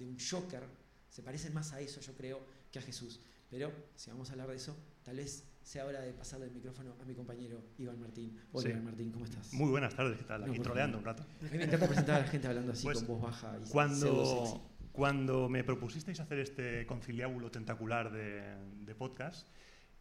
[0.04, 0.62] de un Joker.
[1.08, 2.40] Se parecen más a eso, yo creo,
[2.70, 3.20] que a Jesús.
[3.50, 6.94] Pero si vamos a hablar de eso, tal vez sea hora de pasarle el micrófono
[7.00, 8.36] a mi compañero Iván Martín.
[8.52, 8.68] Hola, Sí.
[8.70, 9.52] Iván Martín, ¿cómo estás?
[9.52, 10.44] Muy buenas tardes, ¿qué tal?
[10.44, 11.22] Aquí troleando un rato.
[11.22, 13.68] A mí me encanta presentar a la gente hablando así Pues, con voz baja y
[13.70, 14.60] Cuando, sexy.
[14.92, 18.42] cuando me propusisteis hacer este conciliábulo tentacular de,
[18.84, 19.46] de podcast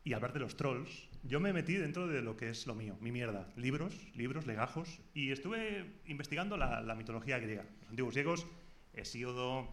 [0.06, 2.98] y hablar de los trolls, yo me metí dentro de lo que es lo mío,
[3.02, 3.52] mi mierda.
[3.58, 7.66] Libros, libros, legajos, y estuve investigando la, la mitología griega.
[7.82, 8.48] Los antiguos griegos,
[8.94, 9.68] Hesíodo,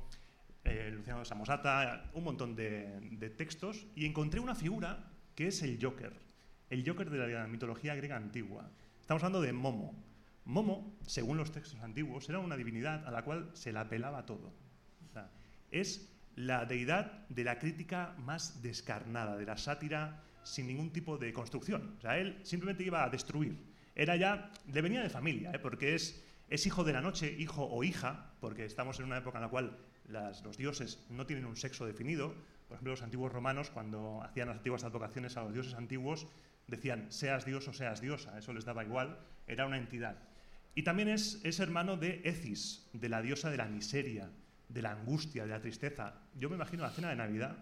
[0.69, 6.13] eh, Luciano Samosata, un montón de, textos, y encontré una figura que es el Joker,
[6.69, 8.71] el Joker de la mitología griega antigua.
[9.01, 9.95] Estamos hablando de Momo.
[10.45, 14.53] Momo, según los textos antiguos, era una divinidad a la cual se la pelaba todo.
[15.71, 21.33] Es la deidad de la crítica más descarnada, de la sátira sin ningún tipo de
[21.33, 21.97] construcción.
[21.99, 23.59] O sea, él simplemente iba a destruir.
[23.95, 25.59] Era ya, le venía de familia, ¿eh?
[25.59, 29.39] porque es, es hijo de la noche, hijo o hija, porque estamos en una época
[29.39, 29.77] en la cual
[30.09, 32.35] las- los dioses no tienen un sexo definido,
[32.69, 36.27] Por ejemplo, los antiguos romanos, cuando hacían las antiguas advocaciones a los dioses antiguos,
[36.67, 40.17] decían, seas dios o seas diosa, eso les daba igual, era una entidad.
[40.75, 44.29] Y también es, es hermano de Ecis, de la diosa de la miseria,
[44.69, 46.13] de la angustia, de la tristeza.
[46.35, 47.57] Yo me imagino la cena de Navidad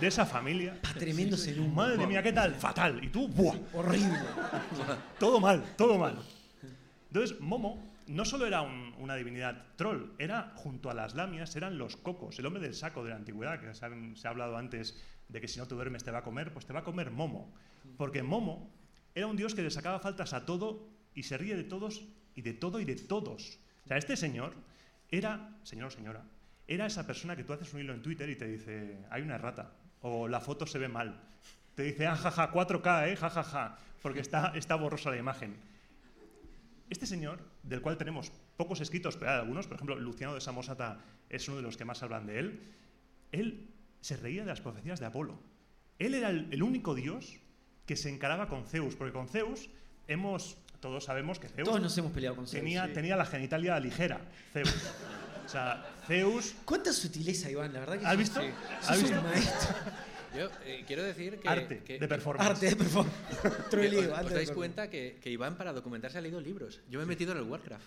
[0.00, 0.80] de esa familia.
[0.96, 2.54] Tremendo en un Madre mía, ¿qué tal?
[2.54, 3.02] Fatal.
[3.02, 3.56] Y tú, ¡buah!
[3.72, 4.16] Horrible.
[5.18, 6.16] Todo mal, todo mal.
[7.08, 11.78] Entonces, Momo no solo era un- una divinidad troll, era, junto a las lamias, eran
[11.78, 15.40] los cocos, el hombre del saco de la antigüedad, que se ha hablado antes de
[15.40, 17.54] que si no te duermes te va a comer, pues te va a comer Momo.
[17.96, 18.70] Porque Momo
[19.14, 22.02] era un dios que le sacaba faltas a todo y se ríe de todos
[22.34, 23.58] y de todo y de todos.
[23.84, 24.54] O sea, este señor
[25.10, 26.24] era, señor o señora,
[26.66, 29.36] era esa persona que tú haces un hilo en Twitter y te dice, hay una
[29.36, 31.20] errata, o la foto se ve mal.
[31.74, 35.56] Te dice, ah, jaja, 4K, eh, jajaja, porque está, está borrosa la imagen.
[36.90, 41.00] Este señor, del cual tenemos pocos escritos, pero hay algunos, por ejemplo, Luciano de Samosata
[41.30, 42.60] es uno de los que más hablan de él,
[43.32, 43.70] él
[44.00, 45.40] se reía de las profecías de Apolo.
[45.98, 47.38] Él era el, el único dios
[47.86, 49.70] que se encaraba con Zeus, porque con Zeus
[50.08, 52.60] hemos, todos sabemos que Zeus Todos nos hemos peleado con Zeus.
[52.62, 52.92] tenía, sí.
[52.92, 54.20] tenía la genitalia ligera,
[54.52, 54.74] Zeus.
[55.44, 56.54] O sea, Zeus...
[56.64, 58.40] Cuánta sutileza, Iván, la verdad que ¿Has visto?
[58.40, 58.46] sí.
[58.88, 59.22] ¿Has visto?
[60.36, 61.48] Yo eh, quiero decir que...
[61.48, 62.50] Arte que- de performance.
[62.50, 63.16] Arte de performance.
[63.70, 66.80] Troleo, os, os dais cuenta que, que Iván para documentarse ha leído libros.
[66.90, 67.84] Yo me he metido en el Warcraft.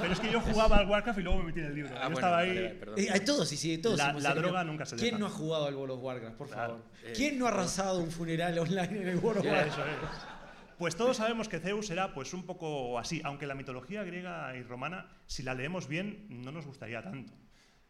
[0.00, 1.90] Pero es que yo jugaba al Warcraft y luego me metí en el libro.
[1.96, 2.48] Ah, yo bueno, estaba ahí...
[2.48, 2.98] vale, vale, perdón.
[2.98, 3.98] Eh, hay todos, sí, sí, todos.
[3.98, 5.18] La- la droga nunca se ¿Quién deja.
[5.18, 6.68] no ha jugado al World of Warcraft, por Claro.
[6.74, 6.84] favor?
[7.04, 9.72] Eh, ¿Quién no ha arrasado un funeral online en el World of Warcraft?
[9.72, 9.96] eso es.
[10.78, 14.62] Pues todos sabemos que Zeus era pues un poco así, aunque la mitología griega y
[14.62, 17.32] romana, si la leemos bien, no nos gustaría tanto.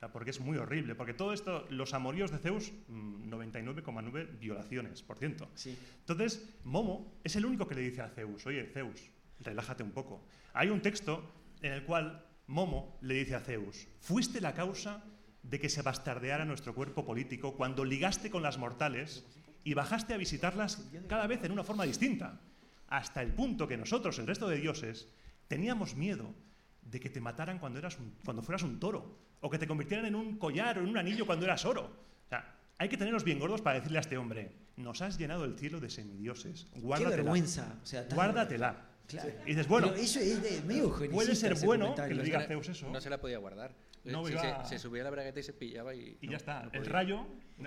[0.09, 5.19] Porque es muy horrible, porque todo esto, los amoríos de Zeus, mm, 99,9 violaciones, por
[5.19, 5.49] ciento.
[5.55, 5.77] Sí.
[6.01, 10.25] Entonces, Momo es el único que le dice a Zeus, oye, Zeus, relájate un poco.
[10.55, 11.31] Hay un texto
[11.61, 15.05] en el cual Momo le dice a Zeus, fuiste la causa
[15.43, 19.25] de que se bastardeara nuestro cuerpo político cuando ligaste con las mortales
[19.65, 22.41] y bajaste a visitarlas cada vez en una forma distinta,
[22.89, 25.09] hasta el punto que nosotros, el resto de dioses,
[25.47, 26.35] teníamos miedo
[26.83, 30.07] de que te mataran cuando, eras un- cuando fueras un toro, o que te convirtieran
[30.07, 31.85] en un collar o en un anillo cuando eras oro.
[32.27, 35.45] O sea, hay que tenerlos bien gordos para decirle a este hombre, nos has llenado
[35.45, 37.17] el cielo de semidioses, Qué guárdatela.
[37.23, 37.75] vergüenza.
[37.83, 38.87] O sea, Guárdatela.
[39.07, 39.31] Claro.
[39.45, 42.47] Y dices, bueno, Pero eso es de- medio puede ser bueno que le No diga
[42.47, 42.89] Zeus eso.
[42.91, 43.75] No se la podía guardar.
[44.05, 46.17] No iba- se, se subía la bragueta y se pillaba y...
[46.21, 46.63] y no, ya está.
[46.63, 47.27] no el rayo.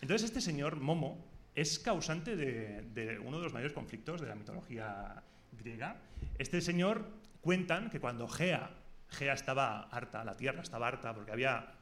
[0.00, 4.34] Entonces, este señor Momo es causante de, de uno de los mayores conflictos de la
[4.34, 5.96] mitología griega.
[6.38, 7.08] Este señor
[7.40, 8.70] cuentan que cuando Gea,
[9.10, 11.72] Gea estaba harta, la tierra estaba harta, porque había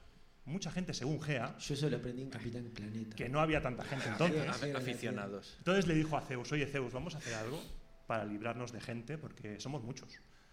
[0.45, 3.17] mucha gente, según Gea, Yo eso lo aprendí en Capitán Planeta.
[3.17, 4.43] que no había tanta gente entonces.
[4.57, 5.55] Sí, Af- Aficionados.
[5.59, 7.61] Entonces le dijo a Zeus, oye Zeus, vamos a hacer algo
[8.07, 10.09] para librarnos de gente, porque somos muchos.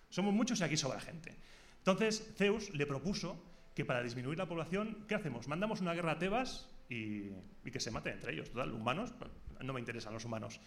[0.10, 1.36] Somos muchos y aquí sobra gente.
[1.78, 3.44] Entonces Zeus le propuso
[3.76, 5.48] que para disminuir la población, ¿qué hacemos?
[5.48, 7.30] Mandamos una guerra a Tebas y,
[7.64, 8.50] y que se maten entre ellos.
[8.52, 9.12] Total, humanos,
[9.62, 10.60] no me interesan los humanos.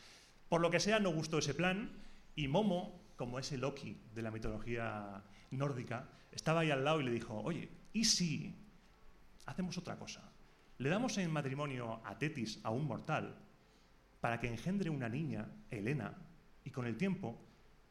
[0.49, 1.91] Por lo que sea, no gustó ese plan
[2.37, 7.11] y Momo, como ese Loki de la mitología nórdica, estaba ahí al lado y le
[7.11, 8.55] dijo, oye, ¿y si
[9.47, 10.23] hacemos otra cosa?
[10.79, 13.35] Le damos en matrimonio a Tetis, a un mortal,
[14.21, 16.15] para que engendre una niña, Helena,
[16.65, 17.39] y con el tiempo,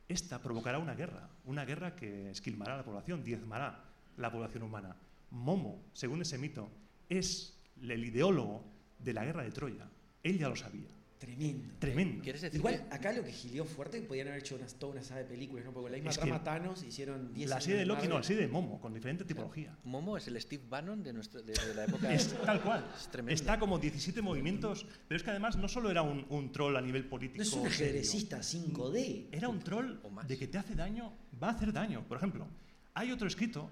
[0.08, 3.84] esta provocará una guerra, una guerra que esquilmará a la población, diezmará
[4.18, 4.96] la población humana.
[5.32, 6.70] Momo, según ese mito,
[7.10, 8.64] es el ideólogo
[9.00, 9.90] de la guerra de Troya.
[10.22, 10.95] Él ya lo sabía.
[11.18, 11.74] Tremendo.
[11.80, 12.22] Tremendo.
[12.22, 15.02] ¿Quieres decir Igual, que- acá lo que gilió fuerte, podían haber hecho una, toda una
[15.02, 15.72] saga de películas, ¿no?
[15.72, 18.24] Porque con la misma Es trama Thanos hicieron 10 La serie de Loki, no, la
[18.24, 19.76] serie de Momo, con diferente tipología.
[19.86, 22.14] Momo es el Steve Bannon de, nuestro, de, de la época...
[22.14, 22.86] Es tal cual.
[23.00, 23.34] Es tremendo.
[23.34, 26.82] Está como 17 movimientos, pero es que además no solo era un, un troll a
[26.82, 27.38] nivel político.
[27.38, 29.30] No es un ajedrecista 5D.
[29.32, 30.28] Era un troll O más.
[30.28, 32.04] de que te hace daño, va a hacer daño.
[32.08, 32.46] Por ejemplo,
[32.94, 33.72] hay otro escrito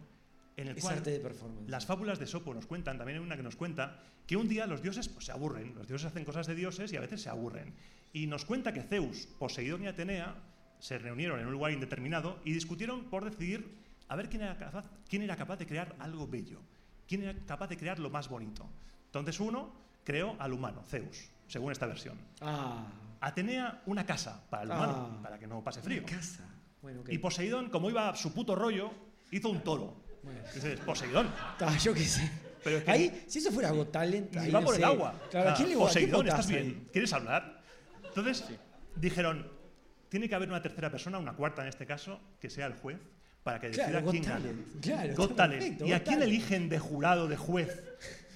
[0.57, 1.69] en el Es cual arte de performance.
[1.69, 4.67] las fábulas de Sopo nos cuentan, también hay una que nos cuenta, que un día
[4.67, 5.73] los dioses pues, se aburren.
[5.75, 7.73] Los dioses hacen cosas de dioses y a veces se aburren.
[8.13, 10.35] Y nos cuenta que Zeus, Poseidón y Atenea
[10.79, 13.77] se reunieron en un lugar indeterminado y discutieron por decidir
[14.09, 16.59] a ver quién era capaz, quién era capaz de crear algo bello,
[17.07, 18.69] quién era capaz de crear lo más bonito.
[19.05, 19.71] Entonces uno
[20.03, 22.17] creó al humano, Zeus, según esta versión.
[22.41, 22.85] Ah.
[23.21, 25.23] Atenea una casa para el humano, Ah.
[25.23, 26.03] para que no pase frío.
[26.05, 26.43] Una casa.
[26.81, 27.09] Bueno, ok.
[27.09, 28.91] Y Poseidón, como iba a su puto rollo,
[29.31, 30.02] hizo un toro.
[30.23, 30.39] Bueno.
[30.53, 31.29] Dices, Poseidón.
[31.81, 32.29] Yo qué sé.
[32.63, 34.81] Pero es que ahí, si eso fuera Got Talent, y ahí va no por sé.
[34.81, 35.21] el agua.
[35.29, 36.63] Claro, ¿a quién le Poseidón, ¿estás bien?
[36.63, 36.87] ahí?
[36.93, 37.61] ¿Quieres hablar?
[38.05, 38.45] Entonces
[38.95, 39.51] dijeron,
[40.07, 42.97] tiene que haber una tercera persona, una cuarta en este caso, que sea el juez,
[43.43, 44.49] para que decida Claro, quién gana.
[44.81, 45.59] Claro, Got Talent.
[45.61, 46.23] perfecto, ¿Y a quién Talent.
[46.31, 47.83] eligen de jurado, de juez?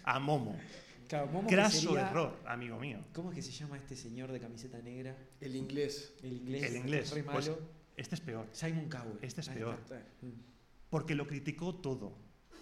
[0.03, 0.59] A Momo.
[1.07, 2.99] Claro, Momo Craso sería- error, amigo mío.
[3.13, 5.15] ¿Cómo es que se llama este señor de camiseta negra?
[5.39, 6.13] El inglés.
[6.21, 6.63] El inglés.
[6.63, 7.09] El inglés.
[7.11, 7.59] Pues, malo.
[7.95, 8.45] este es peor.
[8.51, 9.17] Simon Cowell.
[9.21, 9.77] este es peor.
[10.89, 12.17] Porque lo criticó todo.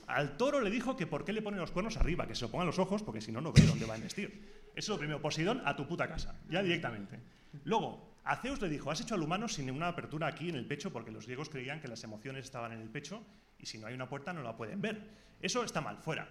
[0.08, 2.52] Al toro le dijo que por qué le pone los cuernos arriba, que se lo
[2.52, 4.70] pongan los ojos, porque si no, no ve dónde va a investir.
[4.76, 5.22] Eso es lo primero.
[5.22, 7.20] Poseidón, a tu puta casa, ya directamente.
[7.64, 10.66] Luego, a Zeus le dijo, has hecho al humano sin ninguna apertura aquí en el
[10.66, 13.24] pecho, porque los griegos creían que las emociones estaban en el pecho,
[13.58, 15.02] y si no hay una puerta no la pueden ver.
[15.42, 16.28] Eso está mal, fuera.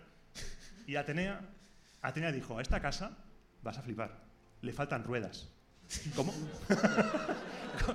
[0.87, 1.41] Y Atenea,
[2.03, 3.17] Atenea dijo, a esta casa
[3.63, 4.21] vas a flipar,
[4.61, 5.49] le faltan ruedas.
[6.15, 6.33] ¿Cómo?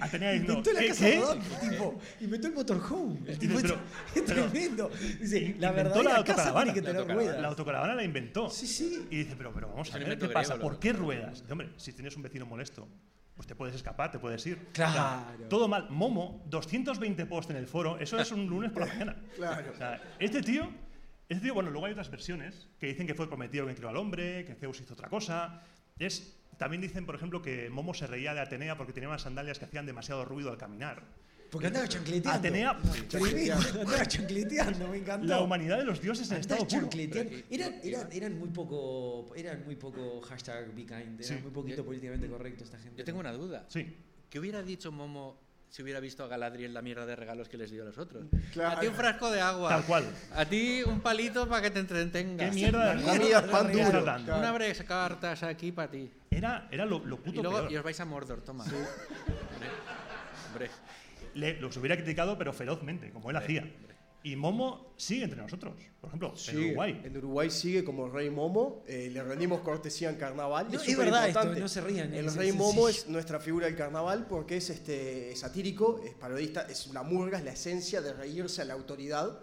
[0.00, 0.88] Atenea diciendo, Inventó la ¿qué?
[0.88, 1.20] casa qué?
[1.20, 2.00] rodante, tipo.
[2.20, 3.18] Inventó el motorhome.
[3.26, 3.76] El tipo Pero-
[4.14, 4.90] es tremendo.
[5.20, 6.72] Dice, la verdadera la autocaravana.
[6.72, 7.40] tiene que La tener ruedas.
[7.42, 8.48] La autocaravana la inventó.
[8.50, 9.06] Sí, sí.
[9.10, 10.56] Y dice, pero, pero vamos a ver, ¿qué pasa?
[10.58, 11.40] ¿Por qué ruedas?
[11.42, 12.88] Dice, hombre, si tienes un vecino molesto,
[13.34, 14.58] pues te puedes escapar, te puedes ir.
[14.72, 15.24] Claro.
[15.48, 15.88] todo mal.
[15.90, 19.16] Momo, 220 posts en el foro, eso es un lunes por la mañana.
[19.36, 19.72] Claro.
[19.72, 20.68] O sea, este tío,
[21.28, 23.96] este tío, bueno, luego hay otras versiones que dicen que fue prometido que creó al
[23.96, 25.62] hombre, que Zeus hizo otra cosa.
[25.98, 29.58] Es, también dicen, por ejemplo, que Momo se reía de Atenea porque tenía unas sandalias
[29.58, 31.02] que hacían demasiado ruido al caminar.
[31.50, 32.38] Porque andaba chancleteando.
[32.38, 32.78] Atenea,
[33.10, 35.26] Tremendo, andaba chancleteando, me encantó.
[35.26, 36.80] la humanidad de los dioses en estado puro.
[36.80, 37.30] chancleteando.
[37.30, 41.34] Pero- Eran, eran, eran muy poco, eran muy poco hashtag be kind, eran Sí.
[41.42, 42.96] muy poquito Yo- políticamente correcto esta gente.
[42.98, 43.66] Yo tengo una duda.
[43.68, 43.94] Sí.
[44.30, 45.38] ¿Qué hubiera dicho Momo
[45.72, 48.26] si hubiera visto a Galadriel la mierda de regalos que les dio a los otros?
[48.52, 48.76] Claro.
[48.76, 49.70] A ti un frasco de agua.
[49.70, 50.04] Tal cual.
[50.36, 52.50] A ti un palito para que te entretengas.
[52.50, 54.02] ¿Qué mierda de Comida, pan regalo duro.
[54.04, 54.38] Claro.
[54.38, 54.52] Una
[54.84, 56.12] cartas aquí para ti.
[56.30, 57.72] Era, era lo, lo Y puto luego peor.
[57.72, 58.64] y os vais a Mordor, toma.
[58.64, 58.86] Hombre.
[60.48, 60.70] Hombre.
[61.36, 63.64] Le- los hubiera criticado, pero ferozmente, como él hacía.
[64.24, 65.74] Y Momo sigue entre nosotros.
[66.00, 67.00] Por ejemplo, Sí, en Uruguay.
[67.04, 68.84] En Uruguay sigue como Rey Momo.
[68.86, 70.68] eh, le rendimos cortesía en carnaval.
[70.70, 73.40] y No, es verdad esto, no se rían, El es- Rey es Momo es nuestra
[73.40, 78.00] figura del carnaval porque es este, satírico, es parodista, es una murga, es la esencia
[78.00, 79.40] de reírse a la autoridad.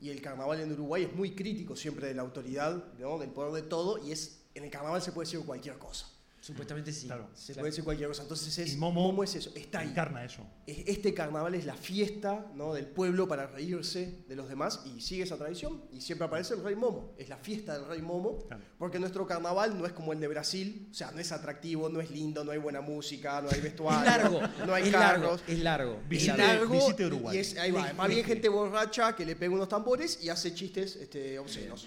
[0.00, 3.18] Y el carnaval en Uruguay es muy crítico siempre de la autoridad, ¿no?
[3.18, 4.04] del poder de todo.
[4.04, 6.06] Y es en el carnaval se puede decir cualquier cosa.
[6.42, 7.06] Supuestamente sí.
[7.06, 7.28] Claro.
[7.34, 7.60] Se Claro.
[7.62, 8.22] puede decir cualquier cosa.
[8.22, 9.90] Entonces es, Y Momo es eso, está ahí.
[9.90, 10.44] Encarna eso.
[10.66, 12.74] Es- Este carnaval es la fiesta ¿no?
[12.74, 16.64] del pueblo para reírse de los demás y sigue esa tradición y siempre aparece el
[16.64, 17.14] rey Momo.
[17.16, 18.64] Es la fiesta del rey Momo Claro.
[18.76, 22.00] porque nuestro carnaval no es como el de Brasil, o sea, no es atractivo, no
[22.00, 25.20] es lindo, no hay buena música, no hay vestuario, Es largo, no hay es carros.
[25.22, 25.92] largo, es largo.
[26.02, 27.36] Es Visite- largo visite Uruguay.
[27.36, 30.52] y es, ahí va, más bien gente borracha que le pega unos tambores y hace
[30.52, 31.86] chistes este, obscenos.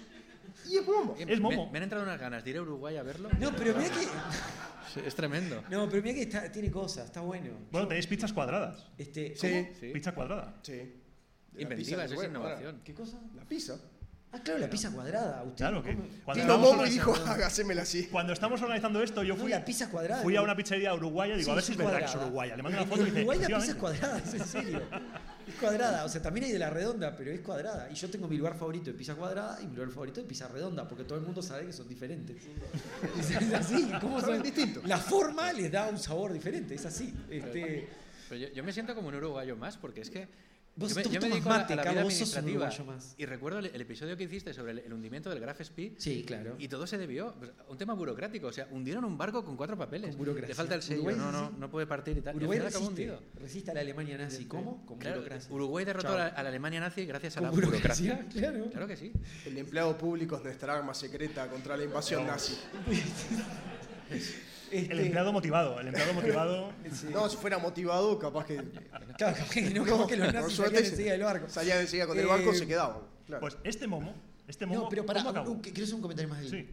[0.68, 1.14] Y es Momo.
[1.18, 1.66] Es Momo.
[1.66, 3.28] Me, me han entrado unas ganas de ir a Uruguay a verlo.
[3.38, 4.06] No, pero mira que.
[5.06, 5.62] Es tremendo.
[5.68, 7.50] No, pero mira que está- tiene cosas, está bueno.
[7.70, 8.86] Bueno, tenéis pizzas cuadradas.
[8.96, 9.50] Este, Sí.
[9.50, 9.68] ¿cómo?
[9.78, 9.90] Sí.
[9.92, 10.54] Pizza cuadrada.
[10.62, 10.72] Sí.
[11.52, 12.80] La Inventiva, pizza es bueno, innovación.
[12.82, 13.20] ¿Qué cosa?
[13.34, 13.78] La pizza.
[14.36, 15.42] Ah, claro, la pizza cuadrada.
[15.44, 15.96] Usted Claro que.
[16.24, 18.06] Cuando Momo y dijo, organizando, hágasemela así.
[18.06, 20.22] cuando estamos organizando esto, yo No, fui, la pizza cuadrada.
[20.22, 20.44] fui a ¿no?
[20.44, 22.56] una pizzería uruguaya y digo, Sí, a ver si es verdad que es uruguaya.
[22.56, 24.82] Le mando una foto y dice, Uruguay la pizza es cuadrada, es en serio.
[25.48, 27.88] Es cuadrada, o sea, también hay de la redonda, pero es cuadrada.
[27.90, 30.48] Y yo tengo mi lugar favorito de pizza cuadrada y mi lugar favorito de pizza
[30.48, 32.36] redonda, porque todo el mundo sabe que son diferentes.
[33.18, 34.42] Es, es así, ¿cómo son?
[34.42, 34.82] distinto.
[34.86, 37.14] La forma les da un sabor diferente, es así.
[37.30, 37.88] Este,
[38.28, 40.26] Pero yo, yo me siento como un uruguayo más, porque es que.
[40.78, 42.70] Vos yo me, tú yo me dedico a la- a la vida administrativa.
[42.86, 43.14] más.
[43.16, 45.94] Y recuerdo el, el episodio que hiciste sobre el, el hundimiento del Graf Spee.
[45.96, 46.54] sí, claro.
[46.58, 48.48] Y todo se debió pues, a un tema burocrático.
[48.48, 50.10] O sea, hundieron un barco con cuatro papeles.
[50.10, 50.48] Con burocracia.
[50.48, 50.96] Le falta el sello.
[51.02, 52.34] Uruguay No, no, no puede partir y tal.
[52.34, 53.22] Y al Uruguay acabó resiste, hundido.
[53.40, 54.44] resiste a la Alemania nazi.
[54.44, 54.84] ¿Cómo?
[54.84, 55.54] Con Claro, burocracia.
[55.54, 58.26] Uruguay derrotó a la, a la Alemania nazi gracias a la burocracia, burocracia.
[58.50, 58.70] claro.
[58.70, 59.12] Claro que sí.
[59.46, 62.54] El empleado público es nuestra arma secreta contra la invasión nazi.
[64.70, 65.80] Este, El empleado motivado.
[65.80, 66.72] El empleado motivado.
[66.92, 67.06] sí.
[67.12, 68.56] No, si fuera motivado, capaz que.
[69.16, 71.48] Claro, capaz que no, capaz que los nazis suerte salían enseguida del barco.
[71.48, 72.98] Salían enseguida con el barco, Eh, se quedaban.
[73.26, 73.40] Claro.
[73.40, 74.14] Pues este momo.
[74.48, 74.82] Este momo.
[74.82, 76.68] No, pero para, quiero hacer un comentario más del, Sí.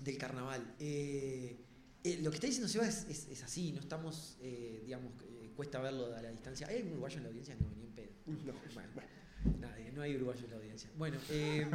[0.00, 0.74] del carnaval.
[0.78, 1.56] Eh,
[2.04, 5.50] eh, lo que está diciendo Seba es, es- es así, no estamos, eh, digamos, eh,
[5.56, 6.66] cuesta verlo a la distancia.
[6.68, 7.56] ¿Hay algún uruguayo en la audiencia?
[7.60, 8.10] No, ni en pedo.
[8.26, 8.52] No.
[8.74, 10.90] Bueno, nadie, no hay uruguayo en la audiencia.
[10.96, 11.66] Bueno, eh,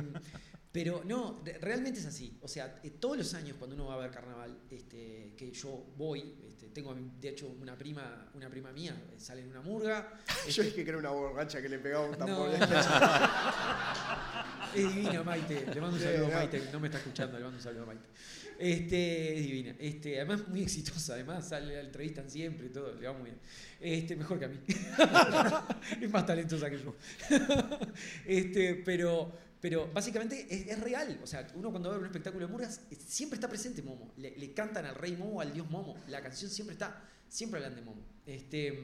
[0.74, 2.36] pero no, re- realmente es así.
[2.41, 5.86] O sea, eh, todos los años cuando uno va a ver carnaval, este, que yo
[5.95, 10.19] voy, este, tengo de hecho una prima, una prima mía, eh, sale en una murga.
[10.49, 12.49] Yo dije que era una borracha que le pegaba un tambor.
[12.49, 12.57] No.
[14.74, 17.57] Es divina Maite, le mando un saludo a Maite, no me está escuchando, le mando
[17.59, 18.05] un saludo a Maite.
[18.57, 19.76] Este, es divina.
[19.80, 23.38] Este, además muy exitosa, además sale, la entrevistan siempre y todo, le va muy bien.
[23.80, 24.59] Este, mejor que a mí.
[26.01, 26.95] es más talentosa que yo.
[28.26, 29.32] este, pero,
[29.64, 31.22] pero básicamente es, es real.
[31.24, 34.14] O sea, uno cuando ve un espectáculo de murgas, eh, siempre está presente Momo.
[34.18, 35.95] Le, le cantan al rey Momo, al dios Momo.
[36.09, 38.05] La canción siempre está, siempre hablan de Momo.
[38.26, 38.78] Este,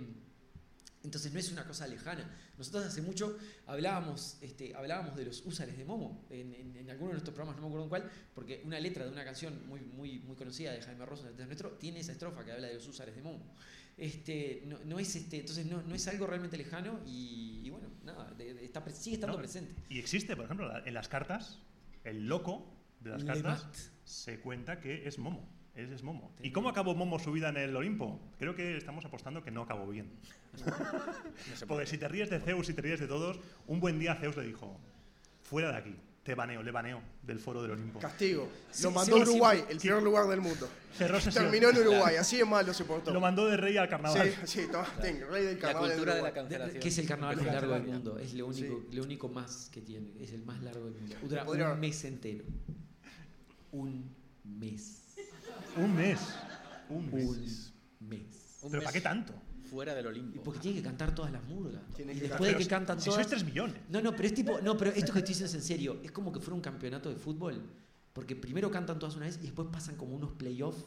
[1.04, 2.34] entonces no es una cosa lejana.
[2.58, 7.10] Nosotros hace mucho hablábamos, este, hablábamos de los úsares de Momo en, en, en alguno
[7.10, 9.82] de nuestros programas, no me acuerdo en cuál, porque una letra de una canción muy,
[9.82, 12.88] muy, muy conocida de Jaime Rosso, de nuestro, tiene esa estrofa que habla de los
[12.88, 13.54] úsares de Momo.
[14.00, 17.88] Este, no, no es este, entonces no, no es algo realmente lejano y, y bueno,
[18.06, 19.42] nada, de- de- está, pre- sigue estando No.
[19.42, 19.74] presente.
[19.90, 21.60] Y existe, por ejemplo, la- en las cartas,
[22.06, 25.48] el loco de las cartas se cuenta que es Momo.
[25.76, 26.34] Él es Momo.
[26.42, 28.20] ¿Y cómo acabó Momo su vida en el Olimpo?
[28.38, 30.10] Creo que estamos apostando que no acabó bien.
[31.68, 34.36] Porque si te ríes de Zeus y te ríes de todos, un buen día Zeus
[34.38, 34.80] le dijo,
[35.44, 35.96] fuera de aquí.
[36.30, 37.98] Te baneo, le baneo del foro del Olimpo.
[37.98, 38.48] Castigo.
[38.70, 39.66] Sí, Lo mandó a sí, Uruguay, sí.
[39.72, 40.70] el peor lugar del mundo.
[40.96, 41.46] Cerró sesión.
[41.46, 43.12] Terminó en Uruguay, así de mal lo soportó.
[43.12, 44.32] Lo mandó de rey al carnaval.
[44.46, 46.80] Sí, sí, toma, ten, rey del La carnaval cultura de la cancelación.
[46.80, 48.20] Que es el carnaval más largo del mundo.
[48.20, 48.96] Es lo único, Sí.
[48.96, 50.12] lo único más que tiene.
[50.20, 51.16] Es el más largo del mundo.
[51.24, 52.44] Dura Podría- un mes entero.
[53.72, 55.02] Un mes.
[55.78, 56.20] Un mes.
[56.90, 57.26] Un mes.
[58.00, 58.22] Un mes.
[58.62, 59.34] ¿Pero mes para qué tanto?
[59.70, 60.44] Fuera del Y Olimpo.
[60.44, 61.82] porque tiene que cantar todas las murgas.
[61.98, 63.28] Y que después de que cantan si todas.
[63.28, 63.76] sois 3 millones.
[63.90, 64.60] No, no, pero es tipo.
[64.62, 66.00] No, pero esto que estoy diciendo es en serio.
[66.04, 67.62] Es como que fuera un campeonato de fútbol.
[68.14, 70.86] Porque primero cantan todas una vez y después pasan como unos playoffs.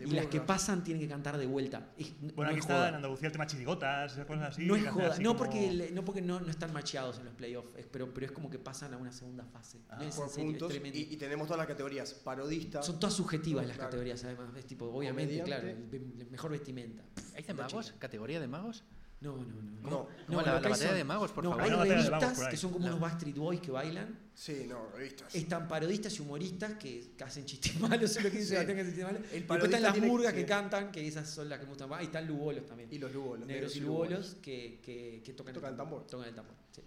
[0.00, 1.92] De Y las que pasan tienen que cantar de vuelta.
[1.98, 2.88] Es- no Bueno, aquí es está joda.
[2.88, 4.64] en Andalucía el tema chirigotas, esas cosas así.
[4.66, 5.08] no que es joda.
[5.08, 7.68] así No como- porque, le- no, porque no, no están macheados en los playoffs.
[7.76, 9.78] es- Pero, pero es como que pasan a una segunda fase.
[9.90, 9.96] Ah.
[10.00, 10.68] no es Por en serio, es puntos.
[10.70, 10.98] tremendo.
[10.98, 12.14] Y, y tenemos todas las categorías.
[12.14, 12.82] Parodista.
[12.82, 13.90] Son todas subjetivas las Claro.
[13.90, 14.48] categorías, además.
[14.56, 15.68] Es tipo, obviamente, Comediante.
[15.90, 17.02] claro, el, el mejor vestimenta.
[17.36, 17.94] ¿Hay de magos?
[17.98, 18.84] ¿Categoría de magos?
[19.20, 19.60] No, no, no.
[19.82, 19.90] No.
[19.90, 21.64] No, No, la, la hay batalla son- de magos, por no, favor.
[21.64, 24.18] hay de revistas que son como La- unos Backstreet Boys que bailan.
[24.34, 25.34] Sí, no, revistas.
[25.34, 28.66] Están parodistas y humoristas que hacen chistes malos, es lo que dice Sí.
[28.66, 29.20] Que chistes malos.
[29.30, 30.38] El Y después están las tiene- murgas sí.
[30.40, 32.00] que cantan, que esas son las que me gustan más.
[32.00, 32.88] Ahí están lugolos también.
[32.92, 36.06] Y los lugos, los Negros y lugolos que, que, que tocan, Tocan el tambor.
[36.06, 36.82] Tocan el tambor, sí.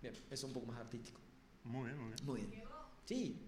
[0.00, 1.20] Bien, eso es un poco más artístico.
[1.64, 2.26] Muy bien, muy bien.
[2.26, 2.62] Muy bien.
[3.04, 3.46] Sí.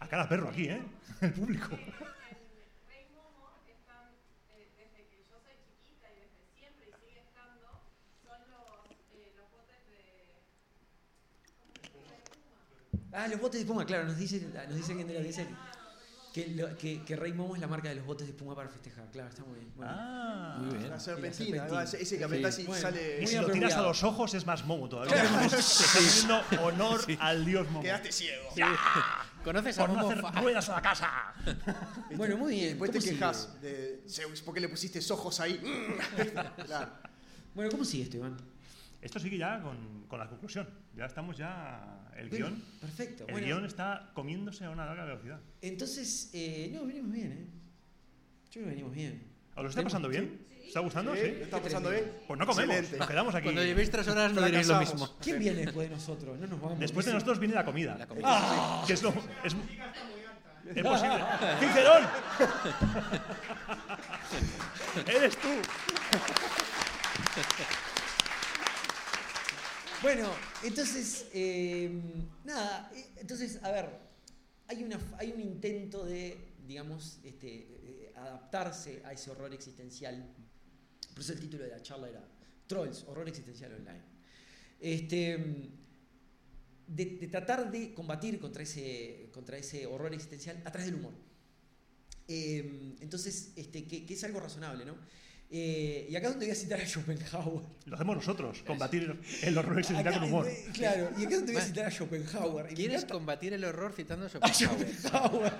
[0.00, 0.82] A cada perro aquí, ¿eh?
[1.22, 1.68] El público.
[1.72, 1.78] En
[2.86, 4.12] Rey Momo están,
[4.52, 7.80] eh, desde que yo soy chiquita y desde siempre y sigue estando,
[8.22, 10.36] son los, eh, los botes de...
[13.16, 15.46] Ah, los botes de espuma, claro, nos dice, nos dice alguien de la dice
[16.34, 18.68] que, lo- que, que Rey Momo es la marca de los botes de espuma para
[18.68, 19.10] festejar.
[19.10, 19.72] Claro, está muy bien.
[19.74, 19.96] muy bien.
[19.98, 20.58] Ah.
[20.60, 20.90] Muy bien.
[20.90, 21.62] La serpentina, la serpentina.
[21.64, 23.22] además, ese que apretás y Bueno, sale.
[23.22, 25.14] Y si lo tiras a los ojos es más momo todavía.
[25.14, 27.82] Te estás haciendo honor al dios momo.
[27.82, 28.48] Quedaste ciego.
[29.44, 31.10] ¿Conoces a Por no Momo hacer Fa- ruedas a la casa.
[32.16, 32.68] Bueno, muy bien.
[32.78, 35.58] después te quejas de Zeus, ¿por qué le pusiste ojos ahí?
[36.66, 36.90] claro.
[37.54, 38.36] Bueno, ¿cómo sigue esto, Iván?
[39.00, 40.68] Esto sigue ya con, con la conclusión.
[40.94, 42.02] Ya estamos ya.
[42.18, 42.62] El Bueno, guion.
[42.80, 43.24] Perfecto.
[43.26, 45.40] El bueno, guion está comiéndose a una larga velocidad.
[45.60, 47.46] entonces, eh, no, venimos bien, ¿eh?
[48.46, 49.22] Yo creo que venimos bien.
[49.54, 50.46] ¿Os lo está pasando bien?
[50.60, 51.14] ¿Os está gustando?
[51.14, 51.20] ¿Sí?
[51.22, 51.34] Sí.
[51.38, 52.12] ¿Lo está pasando bien?
[52.26, 52.98] Pues no comemos, Excelente.
[52.98, 53.44] nos quedamos aquí.
[53.44, 55.16] Cuando llevéis tres horas no diréis lo mismo.
[55.20, 56.38] ¿Quién viene después de nosotros?
[56.38, 56.78] No nos vamos.
[56.80, 57.96] Después de nosotros viene la comida.
[57.98, 58.24] La comida.
[58.28, 58.84] ¡Ah!
[58.86, 59.10] Que es lo.
[59.44, 59.54] Es,
[60.74, 61.24] es posible.
[61.60, 62.02] ¡Cicerón!
[65.06, 65.48] ¡Eres tú!
[70.06, 70.30] Bueno,
[70.62, 71.90] entonces, eh,
[72.44, 73.90] nada, eh, entonces, a ver,
[74.68, 74.88] hay,
[75.18, 80.32] hay un intento de, digamos, este, eh, adaptarse a ese horror existencial.
[81.12, 82.24] Por eso el título de la charla era
[82.68, 84.02] Trolls, horror existencial online.
[84.78, 85.72] Este,
[86.86, 91.14] de, de tratar de combatir contra ese, contra ese horror existencial a través del humor.
[92.28, 94.94] Eh, entonces, este, que es algo razonable, ¿no?
[95.48, 97.64] Eh, y acá es donde voy a citar a Schopenhauer.
[97.86, 100.48] Lo hacemos nosotros, combatir el horror Acá, con humor.
[100.74, 102.66] Claro, y acá es donde voy a citar a Schopenhauer.
[102.74, 104.94] ¿Quieres combatir el horror citando a a Schopenhauer?
[104.96, 105.52] Schopenhauer.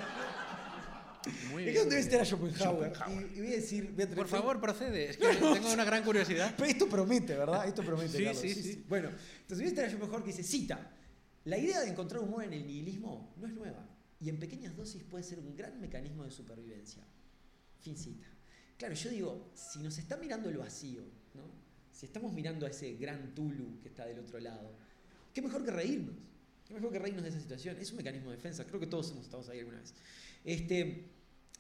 [1.51, 1.77] Muy Acá es bien.
[1.77, 2.93] donde voy a citar a Schopenhauer.
[3.35, 3.93] Y, y voy a decir.
[3.93, 5.11] voy a Por favor, procede.
[5.11, 6.55] Es que tengo una gran curiosidad.
[6.57, 7.67] Pero esto promete, ¿verdad?
[7.67, 8.17] Esto promete.
[8.19, 8.41] Sí, Carlos.
[8.43, 8.85] sí, sí.
[8.89, 9.09] Bueno,
[9.41, 10.93] entonces voy a citar a Schopenhauer que dice: cita.
[11.45, 13.89] La idea de encontrar humor en el nihilismo no es nueva.
[14.21, 17.03] Y en pequeñas dosis puede ser un gran mecanismo de supervivencia.
[17.81, 18.27] Fin cita.
[18.79, 21.03] Claro, yo digo, si nos está mirando el vacío,
[21.35, 21.43] ¿no?
[21.91, 24.71] si estamos mirando a ese gran Tulu que está del otro lado,
[25.33, 26.15] qué mejor que reírnos.
[26.67, 27.77] Qué mejor que reírnos de esa situación.
[27.81, 28.67] Es un mecanismo de defensa.
[28.67, 29.95] Creo que todos hemos estado ahí alguna vez.
[30.45, 31.05] Este,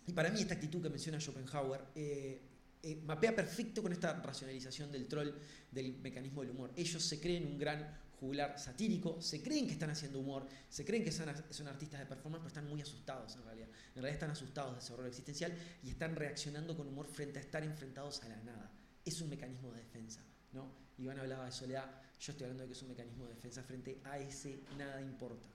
[0.06, 2.40] y para mí esta actitud que menciona Schopenhauer eh,
[2.82, 5.30] eh, mapea perfecto con esta racionalización del troll
[5.70, 6.72] del mecanismo del humor.
[6.76, 11.04] Ellos se creen un gran jugular satírico, se creen que están haciendo humor, se creen
[11.04, 13.68] que son, artistas de performance, pero están muy asustados en realidad.
[13.68, 15.52] En realidad están asustados de ese horror existencial
[15.82, 18.72] y están reaccionando con humor frente a estar enfrentados a la nada.
[19.04, 20.22] Es un mecanismo de defensa.
[20.52, 20.72] ¿no?
[20.98, 24.00] Iván hablaba de soledad, yo estoy hablando de que es un mecanismo de defensa frente
[24.04, 25.48] a ese nada importa.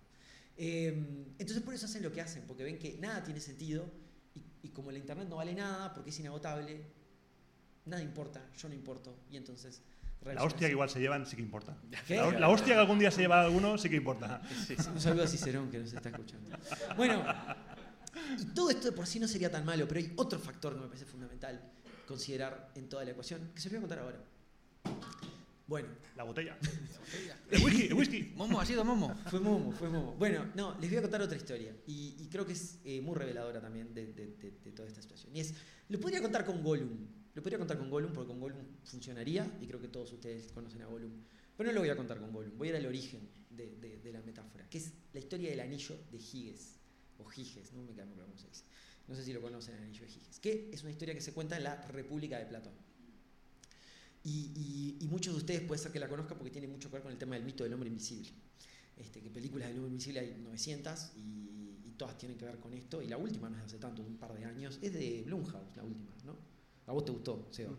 [0.58, 0.90] Eh,
[1.40, 3.90] entonces por eso hacen lo que hacen, porque ven que nada tiene sentido
[4.62, 6.86] y como la internet no vale nada, porque es inagotable,
[7.86, 9.82] nada importa, yo no importo, y entonces...
[10.26, 11.76] La hostia que igual se llevan sí que importa.
[12.08, 12.16] ¿Qué?
[12.18, 14.42] La, la hostia que algún día se lleva alguno sí que importa.
[14.94, 16.50] Un saludo a Cicerón que nos está escuchando.
[16.96, 17.24] Bueno,
[18.40, 20.82] y todo esto de por sí no sería tan malo, pero hay otro factor que
[20.82, 21.60] me parece fundamental
[22.08, 24.18] considerar en toda la ecuación, que se lo voy a contar ahora.
[25.68, 25.88] Bueno,
[26.18, 26.58] La botella.
[27.52, 28.34] El whisky, el whisky.
[28.36, 29.14] Momo, ha sido Momo.
[29.30, 30.14] fue Momo, fue Momo.
[30.20, 33.16] Bueno, no, les voy a contar otra historia y, y creo que es eh, muy
[33.16, 35.36] reveladora también de, de- de- de toda esta situación.
[35.36, 35.54] Y es,
[35.90, 39.68] lo podría contar con Gollum, lo podría contar con Gollum porque con Gollum funcionaría y
[39.68, 41.12] creo que todos ustedes conocen a Gollum.
[41.58, 43.98] Pero no lo voy a contar con Gollum, voy a ir al origen de, de-
[43.98, 46.76] de la metáfora, que es la historia del anillo de Giges,
[47.20, 48.64] o Giges, no me queda cómo se dice.
[49.08, 51.34] No sé si lo conocen, el anillo de Giges, que es una historia que se
[51.34, 52.74] cuenta en la República de Platón.
[54.24, 56.94] Y, y- y muchos de ustedes puede ser que la conozcan porque tiene mucho que
[56.94, 58.30] ver con el tema del mito del hombre invisible.
[58.98, 62.74] Este, que películas del hombre invisible hay 900 y, y todas tienen que ver con
[62.74, 63.02] esto.
[63.02, 65.76] Y la última no es de hace tanto, un par de años, es de Blumhouse,
[65.76, 66.36] la última, ¿no?
[66.88, 67.72] ¿A vos te gustó, Seba?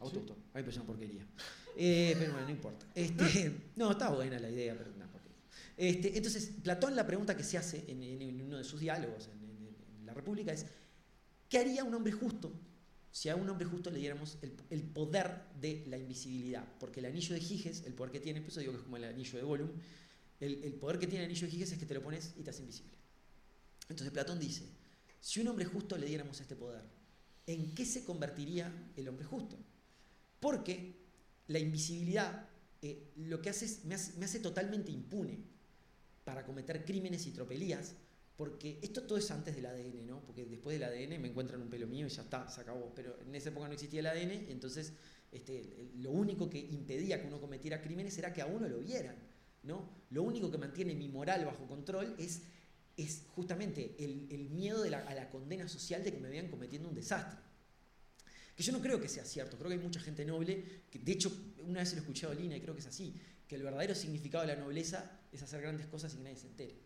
[0.00, 0.36] ¿A vos te gustó?
[0.54, 1.26] A mí me una porquería.
[1.76, 2.86] Eh, pero bueno, no importa.
[2.94, 5.36] Este, no, está buena la idea, pero una porquería.
[5.76, 9.28] Este, entonces, Platón la pregunta que se hace en, en- en uno de sus diálogos
[9.28, 10.66] en, en- en La República es,
[11.48, 12.52] ¿qué haría un hombre justo
[13.10, 16.64] si a un hombre justo le diéramos el, el poder de la invisibilidad?
[16.78, 18.96] Porque el anillo de Giges, el poder que tiene, por eso digo que es como
[18.96, 19.70] el anillo de Gollum,
[20.40, 22.42] el, el poder que tiene el anillo de Giges es que te lo pones y
[22.42, 22.92] te hace invisible.
[23.88, 24.64] Entonces Platón dice,
[25.20, 26.82] si un hombre justo le diéramos este poder,
[27.46, 29.56] ¿en qué se convertiría el hombre justo?
[30.40, 30.94] Porque
[31.48, 32.48] la invisibilidad
[32.82, 35.38] eh, lo que hace es, me hace, me hace totalmente impune
[36.24, 37.94] para cometer crímenes y tropelías,
[38.36, 40.20] porque esto todo es antes del ADN, ¿no?
[40.24, 42.92] Porque después del ADN me encuentran un pelo mío y ya está, se acabó.
[42.94, 44.92] Pero en esa época no existía el ADN, entonces
[45.32, 49.16] este, lo único que impedía que uno cometiera crímenes era que a uno lo vieran,
[49.62, 49.88] ¿no?
[50.10, 52.42] Lo único que mantiene mi moral bajo control es,
[52.96, 56.94] es justamente el, el miedo a la condena social de que me vean cometiendo un
[56.94, 57.40] desastre.
[58.56, 61.12] Que yo no creo que sea cierto, creo que hay mucha gente noble, que de
[61.12, 63.14] hecho una vez lo escuché a Olina y creo que es así,
[63.48, 66.46] que el verdadero significado de la nobleza es hacer grandes cosas y que nadie se
[66.46, 66.76] entere.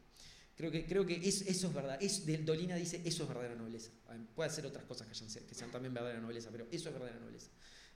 [0.56, 1.98] Creo que, creo que es- eso es verdad.
[2.02, 3.90] Es, Dolina dice, eso es verdadera nobleza.
[4.34, 7.20] Puede ser otras cosas que, hayan- que sean también verdadera nobleza, pero eso es verdadera
[7.20, 7.50] nobleza.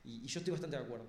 [0.05, 1.07] Y, yo estoy bastante de acuerdo.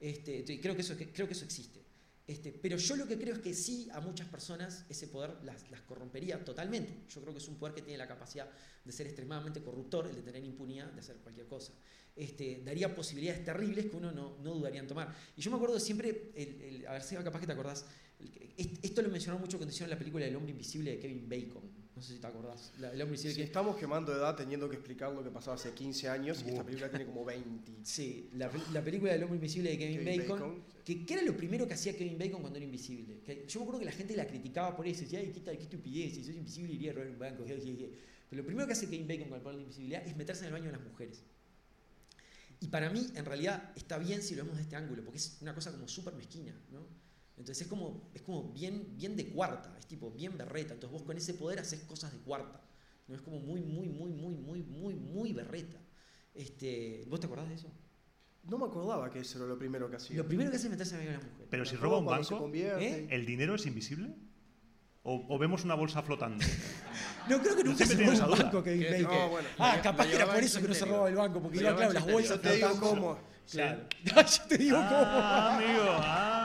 [0.00, 1.84] Este, creo, que eso, creo que eso existe.
[2.26, 5.62] Este, pero yo lo que creo es que sí a muchas personas ese poder las,
[5.86, 7.04] corrompería totalmente.
[7.08, 8.48] Yo creo que es un poder que tiene la capacidad
[8.84, 11.72] de ser extremadamente corruptor, el de tener impunidad, de hacer cualquier cosa.
[12.16, 15.14] Este, daría posibilidades terribles que uno no, no dudaría en tomar.
[15.36, 17.84] Y yo me acuerdo siempre, el, el- a ver, Seba, capaz que te acordás,
[18.18, 21.62] el esto lo mencionaron mucho cuando hicieron la película del hombre invisible de Kevin Bacon.
[21.96, 22.72] No sé si te acordás.
[22.78, 25.72] La- el hombre Si que- estamos quemando edad teniendo que explicar lo que pasó hace
[25.72, 27.72] 15 años y esta película tiene como 20.
[27.82, 30.38] Sí, la, la película del hombre invisible de Kevin, Kevin Bacon.
[30.40, 33.20] Bacon, Que, que era lo primero que hacía Kevin Bacon cuando era invisible.
[33.24, 35.00] Que yo me acuerdo que la gente la criticaba por eso.
[35.02, 37.44] Decía, ay, qué, qué estupidez, si sos invisible iría a robar un banco.
[37.48, 37.90] je, je, je".
[38.28, 40.46] Pero lo primero que hace Kevin Bacon con el poder de invisibilidad es meterse en
[40.48, 41.22] el baño de las mujeres.
[42.60, 45.38] Y para mí, en realidad, está bien si lo vemos de este ángulo, porque es
[45.40, 46.86] una cosa como súper mezquina, ¿no?
[47.36, 50.74] Entonces es como, es como bien, bien de cuarta, es tipo bien berreta.
[50.74, 52.60] Entonces vos con ese poder haces cosas de cuarta.
[53.08, 53.14] ¿no?
[53.14, 55.78] Es como muy, muy, muy, muy, muy, muy, muy berreta.
[56.34, 57.70] Este, ¿Vos te acordás de eso?
[58.44, 60.16] No me acordaba que eso era lo primero que hacía.
[60.16, 61.48] Lo primero que hace es meterse baño de las mujeres.
[61.50, 63.06] Pero si roba un se banco, ¿Eh?
[63.10, 64.14] ¿el dinero es invisible?
[65.02, 66.44] ¿O, o vemos una bolsa flotando?
[67.28, 69.18] No, creo que nunca se siempre robó un banco decir Bacon.
[69.18, 69.48] No, bueno.
[69.58, 71.58] Ah, Lo- capaz lo que era por eso que no se robaba el banco, porque
[71.58, 72.36] iba, claro, las bolsas.
[72.36, 73.18] Yo te digo cómo.
[73.50, 73.82] Claro.
[74.04, 74.88] Yo te digo cómo.
[74.90, 75.82] Ah, amigo.
[75.86, 76.35] ah,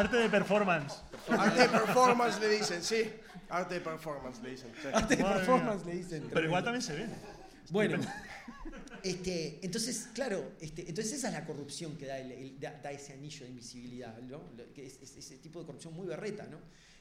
[0.00, 0.94] arte de performance.
[1.28, 3.10] Arte de performance le dicen, sí.
[3.48, 4.72] Arte de performance le dicen.
[4.80, 4.88] sí.
[4.92, 6.28] Arte de Madre performance le dicen.
[6.32, 7.06] Pero igual también se ve.
[7.70, 7.98] Bueno,
[9.02, 12.90] este, entonces, claro, este, entonces esa es la corrupción que da, el- el- da, da
[12.90, 14.42] ese anillo de invisibilidad, ¿no?
[14.56, 16.58] Lo- que es, es- ese tipo de corrupción muy berreta, ¿no?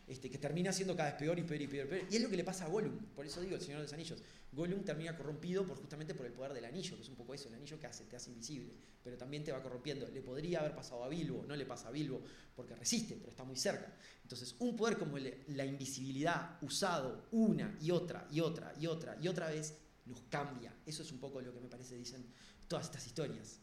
[0.10, 2.08] Este, que termina siendo cada vez peor y peor y peor, y peor.
[2.10, 3.94] Y es lo que le pasa a Gollum, por eso digo, el Señor de los
[3.94, 4.20] Anillos.
[4.52, 7.48] Gollum termina corrompido por, justamente por el poder del anillo, que es un poco eso,
[7.48, 8.74] el anillo que hace, te hace invisible,
[9.04, 10.10] pero también te va corrompiendo.
[10.10, 12.24] Le podría haber pasado a Bilbo, no le pasa a Bilbo,
[12.56, 13.94] porque resiste, pero está muy cerca.
[14.24, 19.28] Entonces, un poder como la invisibilidad usado una y otra y otra y otra y
[19.28, 19.76] otra vez
[20.08, 20.74] nos cambia.
[20.88, 22.26] Eso es un poco lo que me parece dicen
[22.68, 23.60] todas estas historias.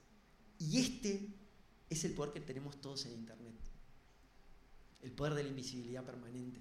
[0.60, 1.28] Y este
[1.90, 3.55] es el poder que tenemos todos en Internet.
[5.06, 6.60] El poder de la invisibilidad permanente.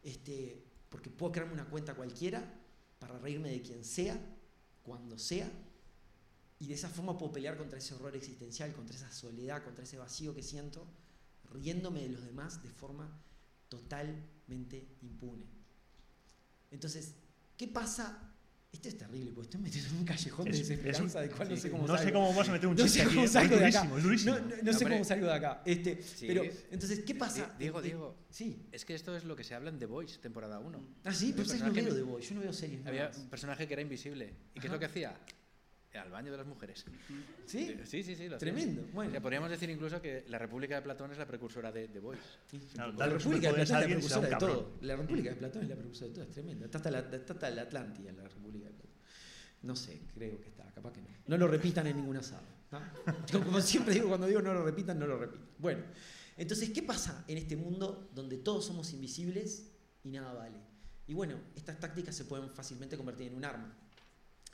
[0.00, 2.40] Este, porque puedo crearme una cuenta cualquiera
[3.00, 4.16] para reírme de quien sea,
[4.84, 5.50] cuando sea,
[6.60, 9.98] y de esa forma puedo pelear contra ese horror existencial, contra esa soledad, contra ese
[9.98, 10.86] vacío que siento,
[11.50, 13.10] riéndome de los demás de forma
[13.68, 15.46] totalmente impune.
[16.70, 17.14] Entonces,
[17.56, 18.33] ¿qué pasa?
[18.74, 21.54] Esto es terrible, porque estoy metido en un callejón de un- desesperanza del cual no
[21.54, 22.18] sí, sé cómo No sé salgo.
[22.20, 23.14] cómo vas a meter un No chiste sé aquí.
[23.14, 23.78] cómo Es salgo de acá.
[23.78, 24.34] durísimo, es durísimo.
[24.34, 25.62] No, no- no sé cómo salgo de acá.
[25.64, 26.26] Este, Sí.
[26.26, 26.42] Pero,
[26.72, 27.46] entonces, ¿qué pasa?
[27.56, 28.66] Di- Diego, Diego, Sí.
[28.72, 30.80] es que esto es lo que se habla en The Voice, temporada 1.
[31.04, 33.18] Ah, sí, pero ustedes no veo de Boy, yo no veo series Había nuevas.
[33.18, 34.34] un personaje que era invisible.
[34.54, 34.72] ¿Y qué es Ajá.
[34.74, 35.16] lo que hacía?
[35.98, 36.84] Al baño de las mujeres.
[37.46, 37.76] ¿Sí?
[37.84, 38.28] Sí, sí, sí.
[38.28, 38.38] lo hacía.
[38.38, 38.82] Tremendo.
[38.82, 39.10] O Bueno.
[39.12, 42.22] sea, podríamos decir incluso que la República de Platón es la precursora de The Voice.
[42.50, 44.78] Sí, Claro, la República de Platón es la precursora de todo.
[44.80, 46.64] La República de Platón es la precursora de todo, es tremenda.
[46.66, 48.92] Está hasta la, está la Atlántida la República de Platón.
[49.62, 51.08] No sé, creo que está, capaz que no.
[51.26, 52.42] No lo repitan en ningún asado.
[52.70, 52.80] ¿no?
[53.32, 55.46] Como, como siempre digo, cuando digo no lo repitan, no lo repitan.
[55.58, 55.84] Bueno,
[56.36, 59.70] entonces, ¿qué pasa en este mundo donde todos somos invisibles
[60.02, 60.58] y nada vale?
[61.06, 63.78] Y bueno, estas tácticas se pueden fácilmente convertir en un arma.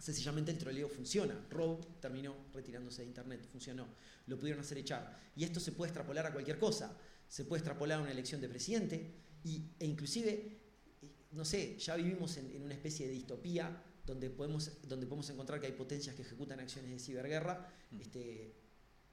[0.00, 1.46] Sencillamente el troleo funciona.
[1.50, 3.86] Rob terminó retirándose de internet, funcionó.
[4.26, 5.16] Lo pudieron hacer echar.
[5.36, 6.96] Y esto se puede extrapolar a cualquier cosa.
[7.28, 9.14] Se puede extrapolar a una elección de presidente
[9.44, 10.30] y, e inclusive,
[11.02, 15.30] eh, no sé, ya vivimos en, en una especie de distopía donde podemos, donde podemos
[15.30, 17.68] encontrar que hay potencias que ejecutan acciones de ciberguerra.
[17.90, 18.00] Mm.
[18.00, 18.54] Este,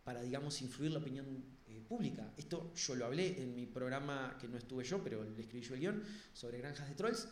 [0.08, 2.32] para digamos, influir la opinión eh, pública.
[2.38, 5.74] Esto yo lo hablé en mi programa, que no estuve yo, pero le escribí yo
[5.74, 7.28] el guion, sobre granjas de trolls.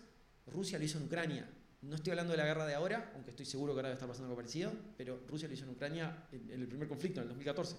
[0.48, 1.50] Rusia lo hizo en Ucrania.
[1.86, 4.08] No estoy hablando de la guerra de ahora, aunque estoy seguro que ahora debe estar
[4.08, 7.24] pasando algo parecido, pero Rusia lo hizo en Ucrania en, en el primer conflicto, en
[7.24, 7.76] el 2014.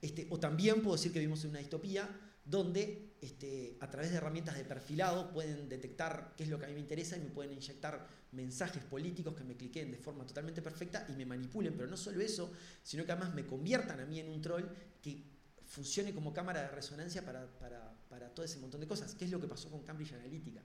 [0.00, 2.08] Este, o también puedo decir que vivimos en una distopía
[2.44, 6.68] donde este, a través de herramientas de perfilado pueden detectar qué es lo que a
[6.68, 10.62] mí me interesa y me pueden inyectar mensajes políticos que me cliquen de forma totalmente
[10.62, 12.52] perfecta y me manipulen, pero no solo eso,
[12.82, 14.64] sino que además me conviertan a mí en un troll
[15.00, 15.22] que
[15.66, 19.30] funcione como cámara de resonancia para, para, para todo ese montón de cosas, que es
[19.30, 20.62] lo que pasó con Cambridge Analytica,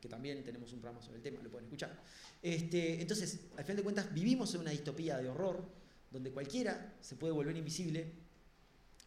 [0.00, 2.02] que también tenemos un programa sobre el tema, lo pueden escuchar.
[2.42, 5.62] Este, entonces, al final de cuentas, vivimos en una distopía de horror,
[6.10, 8.12] donde cualquiera se puede volver invisible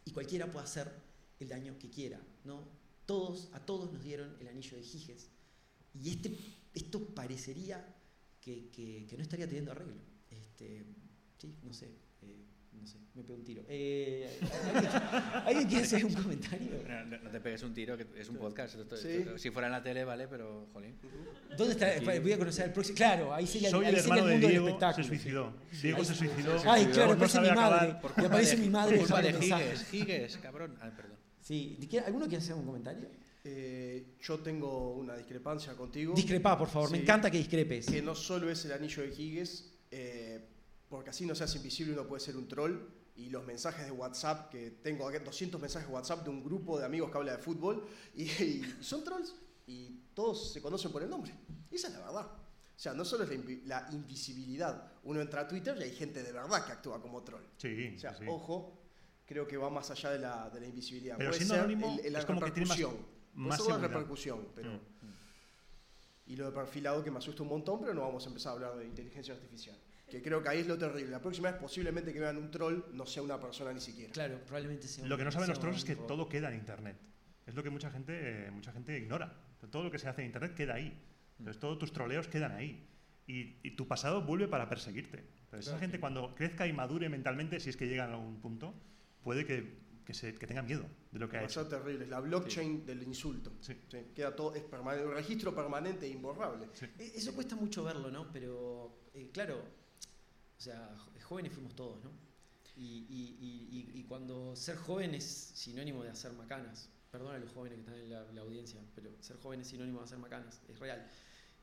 [0.04, 0.90] y cualquiera puede hacer
[1.40, 2.62] el daño que quiera, ¿no?
[3.06, 5.28] Todos, a todos nos dieron el anillo de Giges.
[5.92, 6.36] Y este,
[6.74, 7.84] esto parecería
[8.40, 9.94] que, que- no estaría teniendo arreglo.
[10.30, 10.84] Este,
[11.38, 11.86] sí, no sé,
[12.22, 12.44] eh,
[12.80, 13.62] no sé, me pego un tiro.
[13.68, 14.40] Eh,
[15.44, 16.70] ¿alguien, quiere hacer un comentario?
[17.22, 18.74] No, te pegues un tiro, que es un podcast.
[18.74, 19.08] esto- Sí.
[19.08, 20.94] esto- si fuera en la tele, vale, pero, jolín.
[21.56, 21.98] ¿Dónde está?
[21.98, 22.20] Sí.
[22.20, 22.96] Voy a conocer al próximo.
[22.96, 25.06] Claro, ahí sería, Soy ahí el sería hermano de mundo del Diego, se espectáculo.
[25.08, 25.54] suicidó.
[25.82, 26.62] Diego Ahí se suicidó.
[26.66, 27.96] Ay, claro, no aparece mi madre.
[28.16, 30.76] Y aparece de, mi madre por culpa de cabrón.
[30.80, 31.16] Ah, perdón.
[31.40, 33.08] Sí, ¿de qué- ¿alguno quiere hacer un comentario?
[33.46, 36.14] Eh, yo tengo una discrepancia contigo.
[36.14, 37.86] Discrepa, por favor, me encanta que discrepes.
[37.86, 40.40] que no solo es el anillo de Higgs, eh,
[40.94, 42.76] porque así no seas invisible uno puede ser un troll.
[43.16, 46.78] Y los mensajes de WhatsApp, que tengo aquí 200 mensajes de WhatsApp de un grupo
[46.78, 47.84] de amigos que habla de fútbol,
[48.14, 49.34] y, y son trolls,
[49.66, 51.32] y todos se conocen por el nombre.
[51.70, 52.26] Y esa es la verdad.
[52.26, 54.92] O sea, no solo es la, invi- la invisibilidad.
[55.04, 57.42] Uno entra a Twitter y hay gente de verdad que actúa como troll.
[57.56, 58.24] Sí, O sea, sí.
[58.28, 58.80] ojo,
[59.26, 61.16] creo que va más allá de la, de la invisibilidad.
[61.16, 63.06] Pero Puede siendo ser anónimo, el- la es como que tiene más- repercusión.
[63.34, 64.72] Más repercusión, pero...
[64.72, 64.80] Mm.
[66.26, 68.54] Y lo de perfilado que me asusta un montón, pero no vamos a empezar a
[68.54, 69.76] hablar de inteligencia artificial.
[70.14, 71.10] Que creo que ahí es lo terrible.
[71.10, 74.12] La próxima vez posiblemente que vean un troll no sea una persona ni siquiera.
[74.12, 76.96] Claro, probablemente sea Lo que no saben los trolls es que todo queda en Internet.
[77.44, 79.32] Es lo que mucha gente, eh, mucha gente ignora.
[79.72, 80.96] Todo lo que se hace en Internet queda ahí.
[81.38, 82.86] Entonces todos tus troleos quedan ahí.
[83.26, 85.18] Y, y tu pasado vuelve para perseguirte.
[85.18, 85.80] Entonces esa Claro.
[85.80, 88.72] gente cuando crezca y madure mentalmente, si es que llega a algún punto,
[89.22, 91.66] puede que, que, se, que tenga miedo de lo que ha hecho.
[91.66, 92.04] terrible.
[92.04, 93.52] Es la blockchain del insulto.
[93.60, 93.74] Sí.
[93.90, 96.68] Sí, Queda todo, es permanente, un registro permanente e imborrable.
[96.98, 98.30] Eh, Eso cuesta mucho verlo, ¿no?
[98.32, 99.64] Pero, eh, claro,
[100.58, 102.10] o sea, jóvenes fuimos todos, ¿no?
[102.76, 106.88] Y, y- y- cuando ser joven es sinónimo de hacer macanas.
[107.10, 110.04] Perdón a los jóvenes que están en la, audiencia, pero ser joven es sinónimo de
[110.04, 111.06] hacer macanas, es real.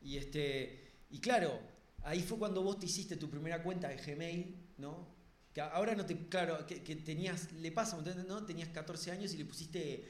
[0.02, 1.60] Y, este, y claro,
[2.04, 5.08] ahí fue cuando vos te hiciste tu primera cuenta de Gmail, ¿no?
[5.54, 8.02] Que ahora no te, claro, que, que tenías, le pasa.
[8.28, 8.46] ¿no?
[8.46, 10.08] Tenías 14 años y le pusiste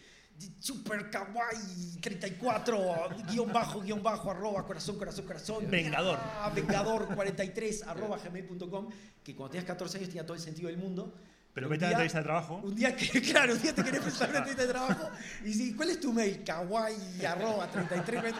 [0.59, 6.19] super kawaii 34 guion bajo guion bajo arroba corazón corazón corazón Vengador.
[6.21, 8.89] Ah, vengador 43 arroba gmail.com
[9.23, 11.13] que cuando tenías 14 años tenía todo el sentido del mundo
[11.53, 12.61] Pero vete a la entrevista de trabajo.
[12.63, 15.09] un día que, claro, un día te querés presentar una entrevista de trabajo
[15.45, 16.43] y sí, ¿cuál es tu mail?
[16.43, 18.33] Kawaii arroba 33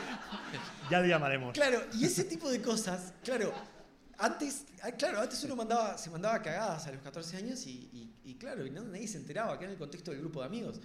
[0.90, 1.54] Ya le llamaremos.
[1.54, 3.54] Claro, y ese tipo de cosas, claro,
[4.18, 4.66] antes,
[4.98, 8.66] claro, antes uno mandaba, se mandaba cagadas a los 14 años y, y- y claro,
[8.66, 10.80] y no- nadie se enteraba, que era en el contexto del grupo de amigos.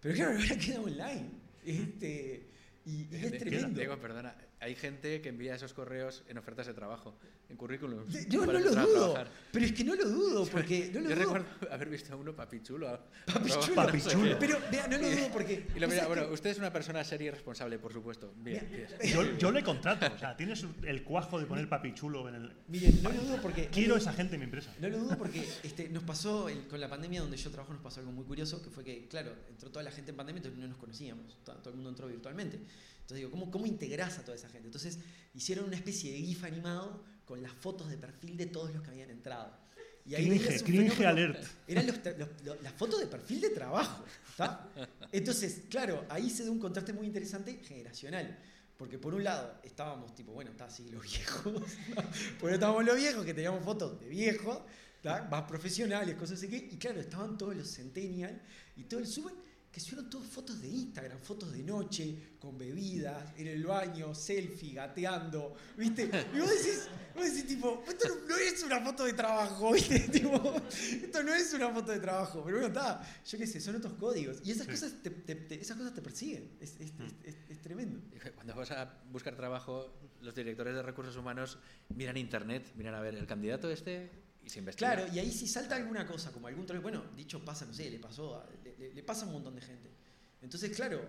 [0.00, 1.30] Pero claro, ahora queda online.
[1.64, 2.46] Este,
[2.84, 3.78] y, y es tremendo.
[3.78, 4.34] Diego, perdona.
[4.60, 7.18] Hay gente que envía esos correos en ofertas de trabajo,
[7.50, 8.12] en currículums.
[8.12, 8.72] De- Yo no lo dudo,
[9.12, 9.30] trabajar.
[9.52, 11.24] pero es que no lo dudo, porque no lo Yo dudo.
[11.24, 13.00] recuerdo haber visto a uno papichulo.
[13.26, 13.74] Papichulo.
[13.74, 14.36] Papichulo.
[14.40, 15.66] Pero vea, no lo dudo porque.
[15.74, 18.32] Y lo ¿vos mira, bueno, que- usted es una persona seria y responsable, por supuesto.
[18.36, 18.86] Bien, bien.
[19.12, 20.06] Yo, yo le contrato.
[20.14, 22.52] O sea, tienes el cuajo de poner papi chulo en el.
[22.68, 23.66] Miren, no lo dudo porque.
[23.68, 24.72] Quiero esa gente en mi empresa.
[24.80, 27.82] No lo dudo porque este, nos pasó, el- con la pandemia donde yo trabajo, nos
[27.82, 30.58] pasó algo muy curioso, que fue que, claro, entró toda la gente en pandemia, entonces
[30.60, 32.56] no nos conocíamos, todo, todo el mundo entró virtualmente.
[32.56, 34.68] Entonces digo, ¿cómo, ¿cómo integrás a toda esa gente?
[34.68, 34.98] Entonces
[35.34, 38.90] hicieron una especie de GIF animado con las fotos de perfil de todos los que
[38.90, 39.56] habían entrado.
[40.04, 41.44] Y Cringe, un cringe fenómeno- alert.
[41.68, 44.04] Eran los, los- los- las fotos de perfil de trabajo.
[44.28, 44.68] ¿está?
[45.12, 48.36] Entonces, claro, ahí se da un contraste muy interesante generacional.
[48.76, 51.52] Porque por un lado estábamos tipo, bueno, está así los viejos.
[51.52, 51.60] ¿no?
[52.40, 54.58] Porque estábamos los viejos que teníamos fotos de viejos,
[55.00, 55.28] ¿tá?
[55.30, 56.56] más profesionales, cosas así que.
[56.56, 58.42] Y claro, estaban todos los centennial
[58.76, 59.34] y todo el suben
[59.70, 64.72] que subieron todas fotos de Instagram, fotos de noche, con bebidas, en el baño, selfie,
[64.74, 66.10] gateando, ¿viste?
[66.34, 70.00] Y vos decís, vos decís tipo, esto no, es una foto de trabajo, ¿viste?
[70.12, 73.76] Tipo, esto no es una foto de trabajo, pero bueno, está, yo qué sé, son
[73.76, 74.38] otros códigos.
[74.44, 74.72] Y esas, Sí.
[74.72, 78.00] cosas, te, te- te- esas cosas te persiguen, es, es- es- es- es tremendo.
[78.34, 81.58] Cuando vas a buscar trabajo, los directores de recursos humanos
[81.94, 84.10] miran internet, miran a ver el candidato este
[84.44, 84.94] y se investiga.
[84.94, 87.90] Claro, y ahí si salta alguna cosa, como algún troll, bueno, dicho pasa, no sé,
[87.90, 89.90] le pasó, a- le, le- le pasa a un montón de gente.
[90.42, 91.06] Entonces, claro,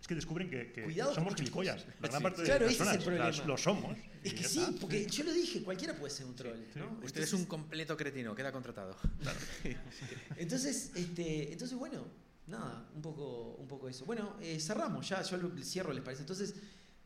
[0.00, 1.82] es que descubren que, que Cuidado somos gilipollas.
[1.82, 1.94] cosas.
[2.00, 2.22] La gran Sí.
[2.22, 3.96] parte de Claro, las ese es el personas las- lo somos.
[4.22, 4.72] Es que sí, está.
[4.80, 7.00] porque yo lo dije, cualquiera puede ser un troll, ¿no?
[7.02, 8.96] Usted es un completo cretino, queda contratado.
[10.36, 12.04] Entonces, este, entonces bueno,
[12.46, 14.04] nada, un poco, un poco eso.
[14.04, 16.22] Bueno, eh, cerramos ya, yo el cierro, ¿les parece?
[16.22, 16.54] Entonces,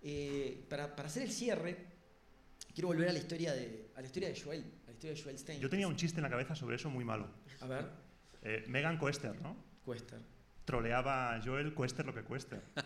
[0.03, 1.87] eh, para, para hacer el cierre,
[2.75, 4.65] quiero volver a la historia de, a la historia de Joel,
[5.01, 5.59] de.
[5.61, 7.29] Yo tenía un chiste en la cabeza sobre eso muy malo.
[7.61, 7.87] A ver,
[8.43, 9.57] Eh, Megan Coester, ¿no?
[9.85, 10.17] Cuesta.
[10.65, 12.61] Troleaba a Joel, cuester lo que cueste.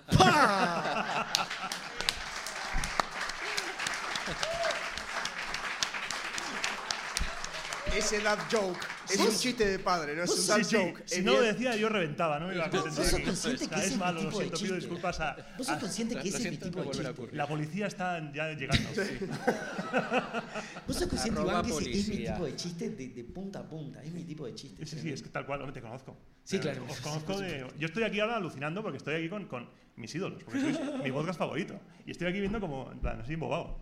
[7.95, 8.81] Ese dad joke
[9.13, 11.03] es un chiste de padre, no es un Sí, sí, joke.
[11.07, 13.31] Si es no lo decía, yo reventaba, no me iba a Vos- sos consciente
[13.65, 14.75] O sea, que es malo, lo siento, pido chiste.
[14.77, 15.37] disculpas a...
[15.59, 17.37] ¿Vos sos consciente que ese es mi tipo de chiste?
[17.37, 18.89] La policía está ya llegando.
[20.87, 23.69] ¿Vos sos consciente, Iván, que ese es mi tipo de chiste de, de punta a
[23.69, 24.03] punta?
[24.03, 24.85] Es mi tipo de chiste.
[24.87, 26.17] Sí, sí, es que tal cual, te conozco.
[26.43, 26.85] Sí, Eh, claro.
[26.89, 27.67] Os conozco de...
[27.79, 31.11] Yo estoy aquí ahora alucinando porque estoy aquí con, con mis ídolos, porque sois mi
[31.13, 31.79] podcast favorito.
[32.07, 33.79] Y estoy aquí viendo como, en plan, así embobado.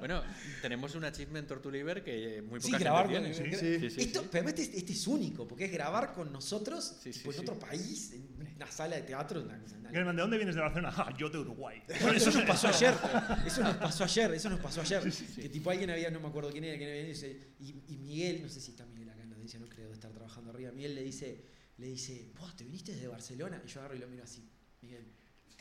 [0.00, 0.22] Bueno,
[0.62, 3.56] tenemos un achievement Tortuliver que muy Sí, poca grabar gente con- tiene.
[3.56, 3.78] Sí.
[3.78, 7.32] Sí, sí, Esto, pero este, este es único, porque es grabar con nosotros Sí, tipo,
[7.32, 7.50] sí, en sí.
[7.50, 10.92] otro país, en una sala de teatro, una una- Germán, ¿de dónde vienes de Barcelona?
[10.96, 11.82] Ah, yo de Uruguay.
[12.00, 12.94] Bueno, eso nos pasó ayer.
[13.46, 14.34] Eso nos pasó ayer.
[14.34, 15.02] Eso nos pasó ayer.
[15.36, 17.04] Que tipo alguien había, no me acuerdo quién era, quién había
[17.60, 20.10] y Miguel, no sé si está Miguel acá en la audiencia, no creo de estar
[20.12, 20.72] trabajando arriba.
[20.72, 21.44] Miguel le dice,
[21.78, 23.62] le dice, vos te viniste desde Barcelona.
[23.64, 24.42] Y yo agarro y lo miro así.
[24.82, 25.04] Miguel,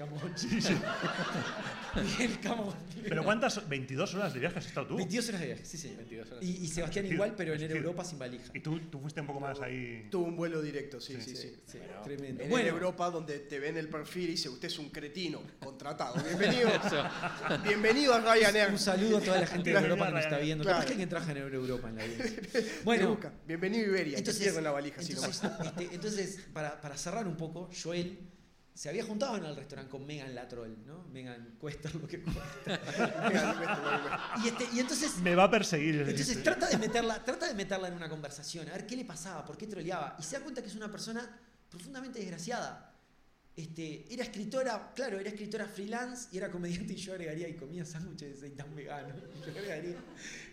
[0.03, 2.03] come on.
[2.03, 2.73] Miguel, come on.
[3.03, 3.67] ¿Pero cuántas?
[3.67, 4.95] 22 horas de viaje has estado tú.
[4.97, 5.97] 22 horas de viaje, sí, señor.
[5.97, 6.43] 22 horas.
[6.43, 8.51] Y, y Sebastián igual, pero en decir, Europa sin valija.
[8.53, 10.07] Y tú, tú fuiste un poco más ahí...
[10.09, 11.55] Tuvo un vuelo directo, sí, sí, sí.
[11.65, 12.43] Sí, tremendo.
[12.43, 16.15] En Bueno, Europa, donde te ven el perfil y dice, usted es un cretino, contratado.
[16.23, 16.69] Bienvenido.
[17.63, 18.71] Bienvenido a Ryanair.
[18.71, 20.63] un saludo a toda la gente de Europa que nos está viendo.
[20.63, 20.87] Claro.
[20.93, 22.03] Que trabaja en Europa en la.
[22.03, 23.19] Te Bueno.
[23.47, 24.17] Bienvenido a Iberia.
[24.17, 25.65] Entonces, pierden la valija, entonces, nomás.
[25.67, 28.32] este, entonces, para, para cerrar un poco, Joel
[28.73, 31.03] se había juntado en el restaurante con Megan Latrol, ¿no?
[31.11, 32.81] Megan cuesta lo que cuesta.
[34.43, 36.01] Y, este, y entonces, Me va a perseguir.
[36.01, 39.45] entonces trata, de meterla, trata de meterla en una conversación, a ver qué le pasaba,
[39.45, 40.15] por qué troleaba.
[40.19, 41.39] Y se da cuenta que es una persona
[41.69, 42.89] profundamente desgraciada.
[43.55, 47.85] Este, era escritora, claro, era escritora freelance y era comediante y yo agregaría y comía
[47.85, 49.13] sándwiches de seitan vegano.
[49.45, 49.97] Yo agregaría,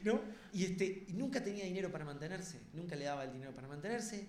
[0.05, 0.21] ¿no?
[0.53, 4.29] Y, este, y nunca tenía dinero para mantenerse, nunca le daba el dinero para mantenerse.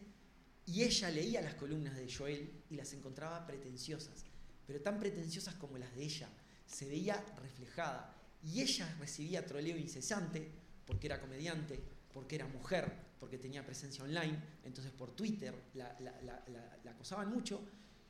[0.65, 4.25] Y ella leía las columnas de Joel y las encontraba pretenciosas,
[4.65, 6.29] pero tan pretenciosas como las de ella.
[6.65, 8.15] Se veía reflejada.
[8.43, 10.49] Y ella recibía troleo incesante
[10.85, 11.79] porque era comediante,
[12.13, 14.41] porque era mujer, porque tenía presencia online.
[14.63, 17.61] Entonces por Twitter la, la- acosaban mucho.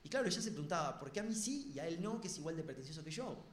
[0.03, 2.27] Y claro, ella se preguntaba, ¿por qué a mí sí y a él no, que
[2.27, 3.43] es igual de pretencioso que yo?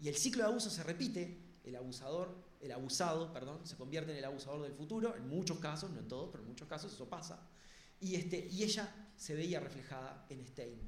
[0.00, 4.18] Y el ciclo de abuso se repite, el abusador, el abusado, perdón, se convierte en
[4.18, 7.08] el abusador del futuro, en muchos casos, no en todos, pero en muchos casos eso
[7.08, 7.40] pasa.
[8.00, 10.78] Y, este, y ella se veía reflejada en Stein.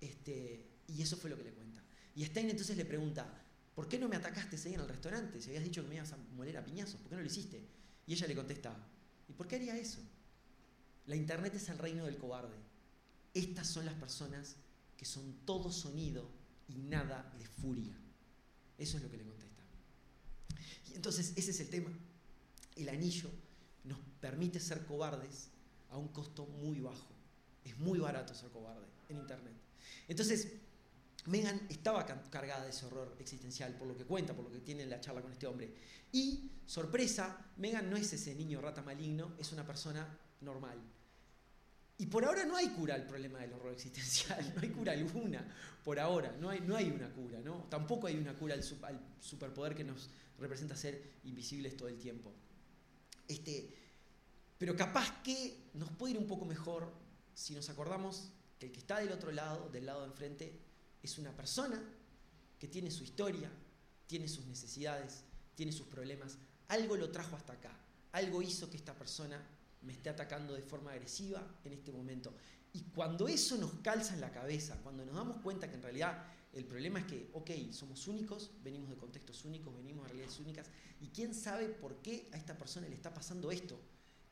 [0.00, 1.82] Este, y eso fue lo que le cuenta.
[2.14, 3.26] Y Stein entonces le pregunta,
[3.74, 5.40] ¿por qué no me atacaste día en el restaurante?
[5.40, 7.62] Si habías dicho que me ibas a moler a piñazos, ¿por qué no lo hiciste?
[8.06, 8.76] Y ella le contesta,
[9.28, 10.00] ¿y por qué haría eso?
[11.06, 12.56] La internet es el reino del cobarde.
[13.34, 14.56] Estas son las personas
[14.96, 16.28] que son todo sonido
[16.68, 17.96] y nada de furia.
[18.78, 19.62] Eso es lo que le contesta.
[20.90, 21.90] Y entonces ese es el tema.
[22.76, 23.30] El anillo
[23.84, 25.50] nos permite ser cobardes
[25.96, 27.08] a un costo muy bajo.
[27.64, 29.54] Es muy barato ser cobarde en Internet.
[30.08, 30.52] Entonces,
[31.26, 34.60] Megan estaba ca- cargada de ese horror existencial, por lo que cuenta, por lo que
[34.60, 35.74] tiene en la charla con este hombre.
[36.12, 40.06] Y, sorpresa, Megan no es ese niño rata maligno, es una persona
[40.40, 40.78] normal.
[41.98, 45.44] Y por ahora no hay cura al problema del horror existencial, no hay cura alguna,
[45.82, 47.64] por ahora, no hay, no hay una cura, ¿no?
[47.70, 52.32] Tampoco hay una cura al, al superpoder que nos representa ser invisibles todo el tiempo.
[53.26, 53.74] Este,
[54.58, 56.92] pero capaz que nos puede ir un poco mejor
[57.34, 60.58] si nos acordamos que el que está del otro lado, del lado de enfrente,
[61.02, 61.82] es una persona
[62.58, 63.50] que tiene su historia,
[64.06, 65.24] tiene sus necesidades,
[65.54, 66.38] tiene sus problemas.
[66.68, 67.72] Algo lo trajo hasta acá.
[68.12, 69.44] Algo hizo que esta persona
[69.82, 72.32] me esté atacando de forma agresiva en este momento.
[72.72, 76.24] Y cuando eso nos calza en la cabeza, cuando nos damos cuenta que en realidad
[76.52, 80.66] el problema es que, ok, somos únicos, venimos de contextos únicos, venimos de realidades únicas,
[81.00, 83.78] y quién sabe por qué a esta persona le está pasando esto.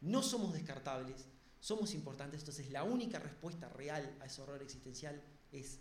[0.04, 1.26] No somos descartables,
[1.60, 5.20] somos importantes, entonces la única respuesta real a ese horror existencial
[5.50, 5.80] es,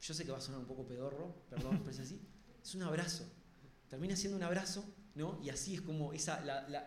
[0.00, 2.20] yo sé que va a sonar un poco pedorro, perdón, pero es así,
[2.62, 3.24] es un abrazo.
[3.88, 4.84] Termina siendo un abrazo,
[5.14, 5.38] ¿no?
[5.42, 6.86] Y así es como esa, la- la-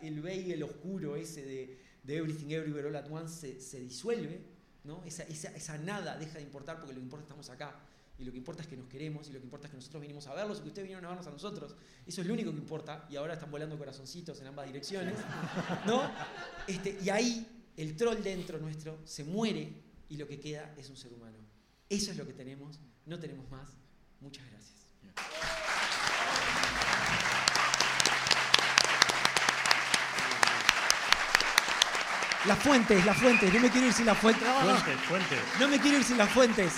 [0.53, 1.81] el oscuro ese de,
[2.15, 4.45] Everything Everywhere All At Once se, disuelve,
[4.84, 5.03] ¿no?
[5.05, 5.49] Esa, esa,
[5.80, 7.80] nada deja de importar porque lo que importa estamos acá.
[8.17, 10.01] Y lo que importa es que nos queremos y lo que importa es que nosotros
[10.01, 11.75] vinimos a verlos y que ustedes vinieron a vernos a nosotros.
[12.05, 15.15] Eso es lo único que importa y ahora están volando corazoncitos en ambas direcciones,
[15.85, 16.01] ¿no?
[16.67, 19.73] Este, y ahí el troll dentro nuestro se muere
[20.09, 21.37] y lo que queda es un ser humano.
[21.89, 22.79] Eso es lo que tenemos.
[23.05, 23.69] No tenemos más.
[24.21, 24.84] Muchas gracias.
[32.47, 33.51] Las fuentes, las fuentes.
[33.53, 34.43] No me quiero ir sin las fuentes.
[34.43, 34.76] No, no.
[34.77, 35.39] Fuentes, fuentes.
[35.59, 36.73] No me quiero ir sin las fuentes.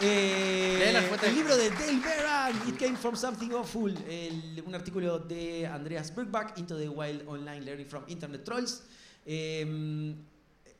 [0.00, 1.28] Eh, Lee las fuentes.
[1.28, 3.96] El libro de Dale Beran, It Came From Something Awful.
[4.08, 8.82] El- un artículo de Andreas Bergbach, Into the Wild Online Learning From Internet Trolls.
[9.24, 10.14] Eh,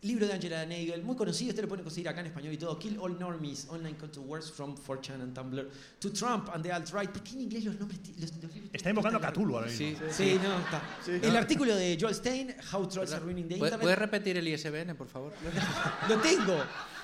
[0.02, 2.76] libro de Angela Nagel, muy conocido, este lo pueden conseguir acá en español y todo.
[2.78, 5.70] Kill All Normies, Online to Words from 4chan and Tumblr.
[6.00, 7.10] To Trump and the Alt-Right.
[7.10, 8.00] ¿Por qué en inglés los nombres?
[8.18, 9.86] los- los libros Está invocando a Cthulhu ahora mismo.
[9.86, 9.96] Sí.
[10.10, 10.82] Sí, no, está.
[11.04, 11.12] Sí.
[11.22, 13.80] El artículo de Joel Stein, How Trolls Are Ruining the ¿Puedes Internet.
[13.80, 15.32] puedes repetir el ISBN, por favor?
[16.08, 16.56] Lo tengo.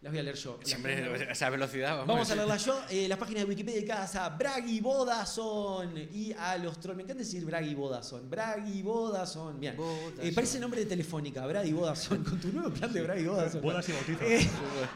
[0.00, 0.60] Las voy a leer yo.
[0.62, 1.14] Siempre leo.
[1.32, 1.90] esa velocidad.
[1.96, 2.80] Vamos, Vamos a leerla yo.
[2.88, 6.96] Eh, las páginas de Wikipedia dedicadas a Bragg y Vodafone y a los trolls.
[6.96, 8.28] Me encanta decir Bragg y Vodafone.
[8.28, 9.58] Bragg y Vodafone.
[9.58, 9.76] Bien.
[10.22, 11.44] Eh, parece nombre de Telefónica.
[11.48, 12.22] Bragg y Vodafone.
[12.28, 13.60] Con tu nuevo plan de Bragg y Vodafone.
[13.60, 14.22] Bodas y bautizos.
[14.22, 14.48] Eh,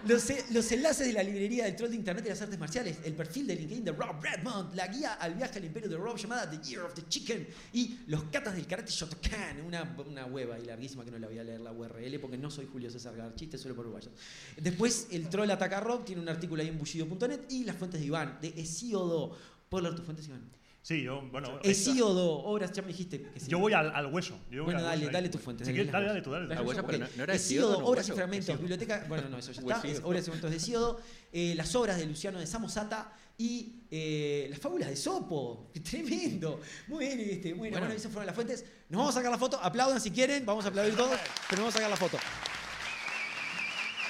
[0.07, 2.99] los, e- los enlaces de la librería del troll de internet y las artes marciales,
[3.05, 6.17] el perfil de LinkedIn de Rob Redmond, la guía al viaje al imperio de Rob
[6.17, 10.53] llamada The Year of the Chicken y los catas del karate Shotokan, una, una web
[10.53, 13.17] ahí larguísima que no la voy a leer la URL porque no soy Julio César
[13.17, 14.13] Garchiste, solo por uruguayos.
[14.57, 18.01] Después el troll ataca a Rob, tiene un artículo ahí en bullido.net y las fuentes
[18.01, 19.37] de Iván, de Hesíodo.
[19.69, 20.43] ¿Puedo leer tus fuentes, Iván?
[20.85, 21.61] Sí, yo, bueno.
[21.63, 23.47] Hesíodo, obras, ya me dijiste que sí.
[23.49, 24.37] Yo voy al, al hueso.
[24.51, 25.65] Yo voy Bueno, al dale, hueso dale tus fuentes.
[25.67, 26.49] Si dale, quieres, dale, tú, dale.
[26.49, 26.87] Dale, hueso, ok.
[26.89, 28.17] pero no- no era Hesíodo, Hesíodo, no, obras y hueso.
[28.17, 28.59] fragmentos, Hesíodo.
[28.59, 29.05] biblioteca.
[29.09, 29.89] Bueno, no, eso ya está.
[29.89, 31.01] Es obras y fragmentos de Hesíodo.
[31.33, 35.71] eh, las obras de Luciano de Samosata y eh, las fábulas de Sopo.
[35.89, 36.61] Tremendo.
[36.89, 37.79] Muy bien, este, bueno, Bueno.
[37.87, 38.65] bueno, esas fueron las fuentes.
[38.89, 39.61] Nos vamos a sacar la foto.
[39.63, 40.45] Aplaudan si quieren.
[40.45, 41.17] Vamos a aplaudir todos.
[41.49, 42.19] Pero nos vamos a sacar la foto.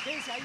[0.04, 0.40] Quédense ahí.